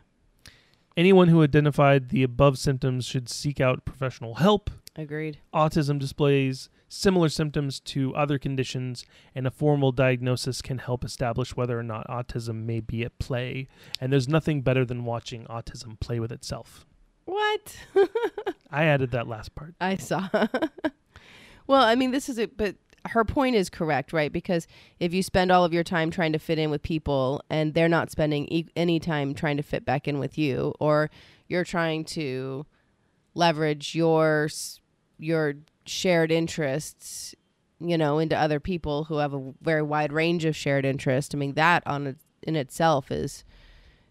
Anyone 0.96 1.26
who 1.28 1.42
identified 1.42 2.10
the 2.10 2.22
above 2.22 2.56
symptoms 2.56 3.04
should 3.04 3.28
seek 3.28 3.60
out 3.60 3.84
professional 3.84 4.34
help. 4.36 4.70
agreed. 4.96 5.38
Autism 5.52 5.98
displays 5.98 6.68
similar 6.94 7.28
symptoms 7.28 7.80
to 7.80 8.14
other 8.14 8.38
conditions, 8.38 9.04
and 9.34 9.46
a 9.46 9.50
formal 9.50 9.92
diagnosis 9.92 10.62
can 10.62 10.78
help 10.78 11.04
establish 11.04 11.56
whether 11.56 11.78
or 11.78 11.82
not 11.82 12.06
autism 12.08 12.64
may 12.64 12.80
be 12.80 13.04
at 13.04 13.18
play. 13.18 13.68
And 14.00 14.12
there's 14.12 14.28
nothing 14.28 14.62
better 14.62 14.84
than 14.84 15.04
watching 15.04 15.44
autism 15.46 15.98
play 16.00 16.20
with 16.20 16.32
itself. 16.32 16.86
What? 17.24 17.76
I 18.70 18.84
added 18.84 19.10
that 19.12 19.28
last 19.28 19.54
part. 19.54 19.74
I 19.80 19.96
saw. 19.96 20.28
well, 21.66 21.82
I 21.82 21.94
mean, 21.94 22.10
this 22.10 22.28
is 22.28 22.38
it, 22.38 22.56
but 22.56 22.76
her 23.06 23.24
point 23.24 23.56
is 23.56 23.68
correct, 23.68 24.12
right? 24.12 24.32
Because 24.32 24.66
if 24.98 25.12
you 25.12 25.22
spend 25.22 25.50
all 25.50 25.64
of 25.64 25.72
your 25.72 25.84
time 25.84 26.10
trying 26.10 26.32
to 26.32 26.38
fit 26.38 26.58
in 26.58 26.70
with 26.70 26.82
people 26.82 27.42
and 27.50 27.74
they're 27.74 27.88
not 27.88 28.10
spending 28.10 28.46
e- 28.48 28.68
any 28.76 28.98
time 28.98 29.34
trying 29.34 29.56
to 29.56 29.62
fit 29.62 29.84
back 29.84 30.08
in 30.08 30.18
with 30.18 30.38
you, 30.38 30.74
or 30.80 31.10
you're 31.48 31.64
trying 31.64 32.04
to 32.04 32.66
leverage 33.34 33.94
your 33.94 34.48
your 35.18 35.54
shared 35.86 36.32
interests, 36.32 37.34
you 37.80 37.98
know, 37.98 38.18
into 38.18 38.36
other 38.36 38.60
people 38.60 39.04
who 39.04 39.18
have 39.18 39.34
a 39.34 39.52
very 39.60 39.82
wide 39.82 40.12
range 40.12 40.44
of 40.44 40.56
shared 40.56 40.84
interest. 40.84 41.34
I 41.34 41.38
mean, 41.38 41.54
that 41.54 41.82
on 41.86 42.16
in 42.42 42.56
itself 42.56 43.10
is 43.10 43.44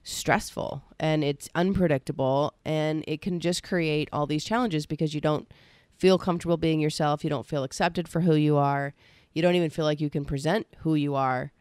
stressful 0.03 0.83
and 0.99 1.23
it's 1.23 1.49
unpredictable 1.55 2.53
and 2.65 3.03
it 3.07 3.21
can 3.21 3.39
just 3.39 3.63
create 3.63 4.09
all 4.11 4.25
these 4.25 4.43
challenges 4.43 4.85
because 4.85 5.13
you 5.13 5.21
don't 5.21 5.51
feel 5.97 6.17
comfortable 6.17 6.57
being 6.57 6.79
yourself, 6.79 7.23
you 7.23 7.29
don't 7.29 7.45
feel 7.45 7.63
accepted 7.63 8.07
for 8.07 8.21
who 8.21 8.35
you 8.35 8.57
are, 8.57 8.93
you 9.33 9.41
don't 9.41 9.55
even 9.55 9.69
feel 9.69 9.85
like 9.85 10.01
you 10.01 10.09
can 10.09 10.25
present 10.25 10.67
who 10.79 10.95
you 10.95 11.15
are 11.15 11.51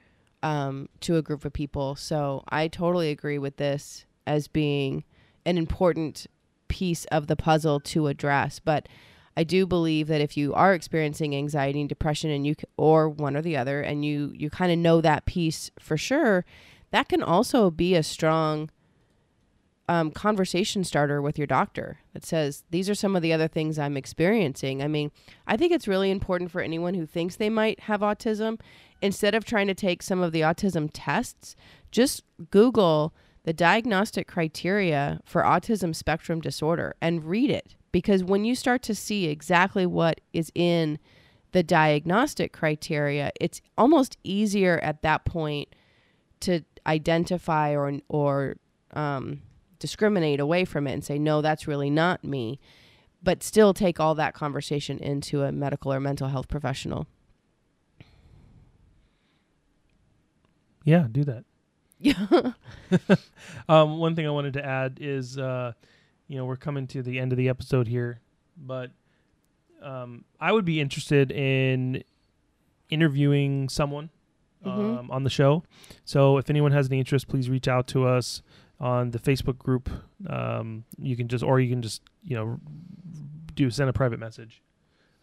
um, 0.43 0.89
to 1.01 1.17
a 1.17 1.23
group 1.23 1.45
of 1.45 1.53
people. 1.53 1.95
So 1.95 2.43
I 2.49 2.69
totally 2.69 3.11
agree 3.11 3.39
with 3.39 3.57
this 3.59 4.07
as 4.27 4.49
being 4.49 5.05
an 5.47 5.57
important 5.57 6.27
piece 6.69 7.05
of 7.07 7.27
the 7.27 7.37
puzzle 7.37 7.81
to 7.81 8.09
address. 8.09 8.59
But 8.59 8.89
I 9.37 9.45
do 9.45 9.67
believe 9.67 10.09
that 10.09 10.21
if 10.21 10.37
you 10.37 10.53
are 10.55 10.75
experiencing 10.75 11.35
anxiety 11.35 11.81
and 11.81 11.89
depression, 11.89 12.31
and 12.31 12.47
you 12.47 12.55
or 12.77 13.09
one 13.09 13.37
or 13.37 13.43
the 13.43 13.57
other, 13.57 13.81
and 13.81 14.05
you 14.05 14.33
you 14.35 14.51
kind 14.51 14.73
of 14.73 14.79
know 14.79 15.01
that 15.01 15.25
piece 15.25 15.71
for 15.79 15.97
sure, 15.97 16.45
that 16.91 17.09
can 17.09 17.23
also 17.23 17.71
be 17.71 17.95
a 17.95 18.03
strong 18.03 18.71
um, 19.89 20.11
conversation 20.11 20.85
starter 20.85 21.21
with 21.21 21.37
your 21.37 21.47
doctor 21.47 21.99
that 22.13 22.25
says 22.25 22.65
these 22.71 22.89
are 22.89 22.95
some 22.95 23.17
of 23.17 23.23
the 23.23 23.33
other 23.33 23.49
things 23.49 23.79
I'm 23.79 23.97
experiencing. 23.97 24.83
I 24.83 24.89
mean, 24.89 25.11
I 25.47 25.57
think 25.57 25.73
it's 25.73 25.89
really 25.89 26.11
important 26.11 26.51
for 26.51 26.61
anyone 26.61 26.95
who 26.95 27.07
thinks 27.07 27.37
they 27.37 27.51
might 27.51 27.81
have 27.81 28.01
autism, 28.01 28.61
instead 29.01 29.35
of 29.35 29.45
trying 29.45 29.67
to 29.67 29.75
take 29.75 30.03
some 30.03 30.23
of 30.23 30.33
the 30.33 30.43
autism 30.43 30.89
tests, 30.93 31.57
just 31.91 32.23
Google 32.51 33.13
the 33.45 33.53
diagnostic 33.53 34.29
criteria 34.29 35.21
for 35.25 35.43
autism 35.43 35.95
spectrum 35.95 36.41
disorder 36.41 36.95
and 37.01 37.25
read 37.25 37.51
it. 37.51 37.75
Because 37.93 38.25
when 38.25 38.45
you 38.45 38.55
start 38.55 38.83
to 38.85 38.95
see 38.95 39.27
exactly 39.27 39.87
what 39.87 40.21
is 40.33 40.51
in 40.55 40.99
the 41.53 41.63
diagnostic 41.63 42.53
criteria, 42.53 43.31
it's 43.41 43.61
almost 43.77 44.17
easier 44.25 44.81
at 44.83 45.03
that 45.03 45.25
point 45.25 45.69
to 46.41 46.65
identify 46.87 47.77
or 47.77 47.93
or 48.09 48.57
um, 48.95 49.43
discriminate 49.79 50.41
away 50.41 50.65
from 50.65 50.87
it 50.87 50.93
and 50.93 51.05
say, 51.05 51.19
no, 51.19 51.43
that's 51.43 51.67
really 51.69 51.91
not 51.91 52.25
me, 52.25 52.59
but 53.23 53.43
still 53.43 53.75
take 53.75 54.01
all 54.01 54.15
that 54.15 54.35
conversation 54.35 54.99
into 54.99 55.43
a 55.43 55.53
medical 55.53 55.93
or 55.93 56.01
mental 56.01 56.29
health 56.29 56.49
professional. 56.49 57.07
Yeah, 60.85 61.07
do 61.11 61.25
that. 61.25 61.45
Yeah. 61.99 62.53
Um, 63.69 63.99
one 63.99 64.17
thing 64.17 64.27
I 64.27 64.31
wanted 64.31 64.55
to 64.55 64.65
add 64.65 64.99
is, 65.01 65.39
uh, 65.39 65.73
you 66.33 66.39
know, 66.39 66.47
we're 66.47 66.57
coming 66.57 66.87
to 66.87 67.03
the 67.03 67.19
end 67.21 67.31
of 67.31 67.37
the 67.37 67.47
episode 67.51 67.87
here, 67.87 68.19
but 68.57 68.91
um, 69.83 70.25
I 70.41 70.51
would 70.51 70.65
be 70.65 70.81
interested 70.81 71.31
in 71.31 72.03
interviewing 72.89 73.69
someone 73.69 74.09
Mhm. 74.65 74.99
um, 75.01 75.11
on 75.11 75.25
the 75.25 75.31
show. 75.31 75.63
So 76.07 76.39
if 76.39 76.49
anyone 76.49 76.73
has 76.73 76.89
any 76.89 76.99
interest, 77.01 77.29
please 77.29 77.51
reach 77.51 77.69
out 77.69 77.87
to 77.89 78.07
us 78.07 78.41
on 78.81 79.11
the 79.11 79.19
Facebook 79.19 79.59
group. 79.59 79.91
Um, 80.27 80.85
you 80.99 81.17
can 81.17 81.29
just, 81.29 81.45
or 81.45 81.61
you 81.61 81.69
can 81.69 81.83
just, 81.83 82.01
you 82.25 82.35
know, 82.37 82.61
do 83.55 83.69
send 83.71 83.91
a 83.91 83.93
private 83.93 84.19
message. 84.19 84.63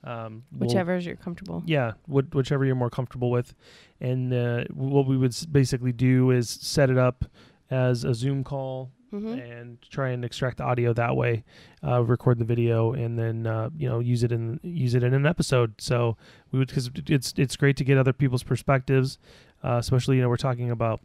Um, 0.04 0.44
we'll- 0.52 0.68
Whichever 0.70 0.96
is 0.96 1.08
you're 1.08 1.16
comfortable. 1.16 1.64
yeah, 1.66 1.94
what, 2.06 2.36
whichever 2.36 2.66
you're 2.66 2.76
more 2.76 2.92
comfortable 2.92 3.32
with. 3.32 3.56
And 4.00 4.32
uh, 4.32 4.66
what 4.74 5.08
we 5.08 5.18
would 5.18 5.32
s- 5.32 5.46
basically 5.46 5.92
do 5.92 6.30
is 6.30 6.50
set 6.50 6.92
it 6.92 6.98
up 7.00 7.26
as 7.72 8.04
a 8.04 8.14
Zoom 8.14 8.44
call 8.44 8.92
hmm 9.12 9.34
and 9.34 9.78
try 9.90 10.10
and 10.10 10.24
extract 10.24 10.58
the 10.58 10.64
audio 10.64 10.94
that 10.94 11.16
way, 11.16 11.44
uh, 11.84 12.04
record 12.04 12.38
the 12.40 12.46
video, 12.46 12.94
and 12.94 13.18
then 13.18 13.48
uh, 13.48 13.70
you 13.78 13.90
know 13.90 14.00
use 14.00 14.24
it 14.24 14.32
in 14.32 14.60
use 14.64 14.94
it 14.96 15.04
in 15.04 15.14
an 15.14 15.26
episode. 15.26 15.74
So 15.80 16.18
we 16.52 16.60
would 16.60 16.68
because 16.68 16.90
it's 17.08 17.34
it's 17.38 17.56
great 17.56 17.78
to 17.78 17.84
get 17.84 17.98
other 17.98 18.14
people's 18.14 18.44
perspectives, 18.44 19.18
uh, 19.64 19.78
especially 19.80 20.18
you 20.18 20.22
know 20.22 20.30
we're 20.30 20.38
talking 20.38 20.70
about 20.72 21.02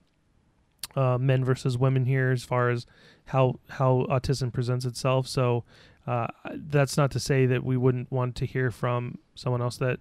uh, 0.97 1.19
men 1.19 1.45
versus 1.45 1.77
women 1.79 2.05
here 2.05 2.31
as 2.31 2.45
far 2.45 2.71
as 2.71 2.87
how 3.27 3.59
how 3.69 4.07
autism 4.11 4.53
presents 4.53 4.85
itself. 4.85 5.27
So 5.27 5.65
uh, 6.07 6.27
that's 6.53 6.97
not 6.97 7.11
to 7.13 7.21
say 7.21 7.47
that 7.47 7.65
we 7.65 7.77
wouldn't 7.77 8.13
want 8.13 8.37
to 8.37 8.47
hear 8.47 8.71
from 8.71 9.19
someone 9.35 9.63
else 9.63 9.79
that 9.79 9.99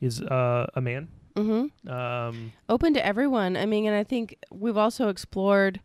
is 0.00 0.20
uh, 0.20 0.66
a 0.74 0.80
man. 0.80 1.08
hmm 1.36 1.66
Um, 1.88 2.52
Open 2.68 2.92
to 2.94 3.04
everyone. 3.04 3.56
I 3.56 3.64
mean, 3.66 3.86
and 3.86 3.96
I 3.96 4.04
think 4.04 4.36
we've 4.50 4.76
also 4.76 5.08
explored 5.08 5.80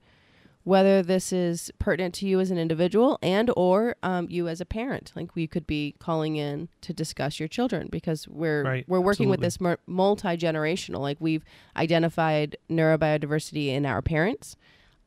whether 0.64 1.02
this 1.02 1.34
is 1.34 1.72
pertinent 1.80 2.14
to 2.16 2.28
you 2.28 2.40
as 2.40 2.52
an 2.52 2.58
individual 2.58 3.18
and 3.22 3.50
or 3.58 3.96
um, 4.04 4.28
you 4.30 4.48
as 4.48 4.62
a 4.62 4.66
parent. 4.66 5.12
Like 5.16 5.36
we 5.36 5.48
could 5.48 5.66
be 5.66 5.96
calling 6.00 6.36
in 6.36 6.70
to 6.82 6.94
discuss 6.94 7.40
your 7.40 7.48
children 7.48 7.88
because 7.92 8.28
we're 8.28 8.64
Right, 8.64 8.86
we're 8.88 9.00
working 9.00 9.30
with 9.30 9.42
this 9.42 9.58
multi 9.88 10.38
generational. 10.38 11.00
Like 11.00 11.18
we've 11.20 11.44
identified 11.76 12.58
neurobiodiversity 12.70 13.68
in 13.68 13.86
our 13.86 14.02
parents, 14.02 14.56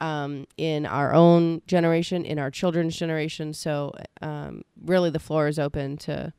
um, 0.00 0.46
in 0.56 0.86
our 0.86 1.14
own 1.14 1.62
generation, 1.66 2.24
in 2.24 2.38
our 2.38 2.50
children's 2.50 2.96
generation. 2.96 3.52
So 3.52 3.92
um, 4.20 4.64
really, 4.84 5.10
the 5.10 5.20
floor 5.20 5.46
is 5.46 5.58
open 5.58 5.96
to 5.98 6.32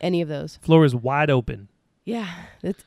any 0.00 0.22
of 0.22 0.28
those. 0.28 0.56
floor 0.62 0.84
is 0.84 0.94
wide 0.94 1.30
open. 1.30 1.68
Yeah, 2.04 2.28
it's 2.62 2.84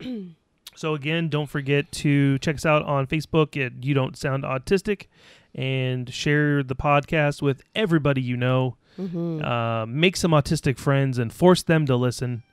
So 0.80 0.94
again, 0.94 1.28
don't 1.28 1.46
forget 1.46 1.92
to 1.92 2.38
check 2.38 2.56
us 2.56 2.64
out 2.64 2.82
on 2.84 3.06
Facebook 3.06 3.54
at 3.62 3.84
You 3.84 3.92
Don't 3.92 4.16
Sound 4.16 4.44
Autistic, 4.44 5.08
and 5.54 6.10
share 6.10 6.62
the 6.62 6.74
podcast 6.74 7.42
with 7.42 7.60
everybody 7.74 8.22
you 8.22 8.38
know. 8.38 8.78
mhm. 8.96 9.44
Uh, 9.44 9.84
make 9.84 10.16
some 10.16 10.30
autistic 10.30 10.78
friends 10.78 11.18
and 11.18 11.34
force 11.34 11.62
them 11.62 11.84
to 11.84 11.96
listen. 11.96 12.44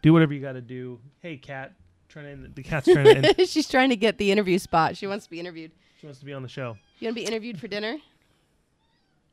Do 0.00 0.12
whatever 0.12 0.32
you 0.32 0.40
got 0.40 0.52
to 0.52 0.60
do. 0.60 1.00
Hey, 1.22 1.36
cat, 1.36 1.72
trying 2.08 2.26
to 2.26 2.30
end, 2.30 2.54
the 2.54 2.62
cat's 2.62 2.86
trying 2.86 3.04
to 3.04 3.16
end. 3.16 3.34
She's 3.48 3.68
trying 3.68 3.88
to 3.88 3.96
get 3.96 4.16
the 4.16 4.30
interview 4.30 4.58
spot. 4.58 4.96
She 4.96 5.08
wants 5.08 5.24
to 5.24 5.30
be 5.32 5.40
interviewed. 5.40 5.72
She 6.00 6.06
wants 6.06 6.20
to 6.20 6.24
be 6.24 6.32
on 6.32 6.42
the 6.42 6.48
show. 6.48 6.76
You 7.00 7.08
want 7.08 7.16
to 7.16 7.20
be 7.22 7.26
interviewed 7.26 7.58
for 7.58 7.66
dinner? 7.66 7.96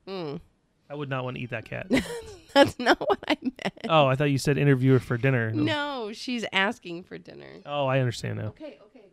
Mm. 0.07 0.41
I 0.89 0.95
would 0.95 1.07
not 1.07 1.23
want 1.23 1.37
to 1.37 1.43
eat 1.43 1.51
that 1.51 1.65
cat. 1.65 1.85
That's 2.53 2.77
not 2.79 2.99
what 2.99 3.19
I 3.27 3.37
meant. 3.41 3.73
oh, 3.89 4.07
I 4.07 4.15
thought 4.15 4.31
you 4.31 4.37
said 4.37 4.57
interview 4.57 4.93
her 4.93 4.99
for 4.99 5.17
dinner. 5.17 5.51
No, 5.51 6.11
she's 6.13 6.45
asking 6.51 7.03
for 7.03 7.17
dinner. 7.17 7.47
Oh, 7.65 7.85
I 7.87 7.99
understand 7.99 8.39
now. 8.39 8.47
Okay, 8.47 8.79
okay. 8.87 9.03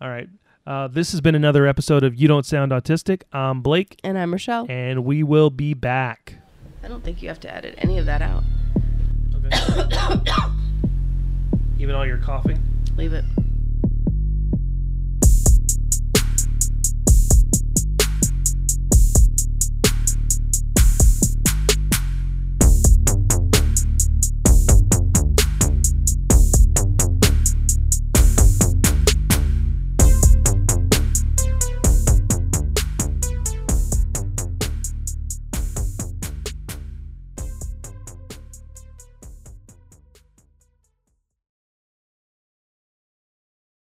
All 0.00 0.08
right. 0.08 0.28
Uh, 0.66 0.88
this 0.88 1.10
has 1.12 1.20
been 1.20 1.34
another 1.34 1.66
episode 1.66 2.04
of 2.04 2.14
You 2.14 2.28
Don't 2.28 2.46
Sound 2.46 2.70
Autistic. 2.72 3.22
I'm 3.32 3.62
Blake, 3.62 3.98
And 4.04 4.16
I'm 4.18 4.30
Rochelle. 4.32 4.66
and 4.68 5.04
we 5.04 5.22
will 5.22 5.50
be 5.50 5.74
back. 5.74 6.34
I 6.84 6.88
don't 6.88 7.02
think 7.04 7.20
you 7.22 7.28
have 7.28 7.40
to 7.40 7.52
edit 7.54 7.74
any 7.78 7.98
of 7.98 8.06
that 8.06 8.22
out. 8.22 8.42
Okay. 9.34 9.50
Even 11.82 11.94
all 11.94 12.06
your 12.06 12.18
coughing. 12.18 12.62
Leave 12.96 13.12
it. 13.12 13.24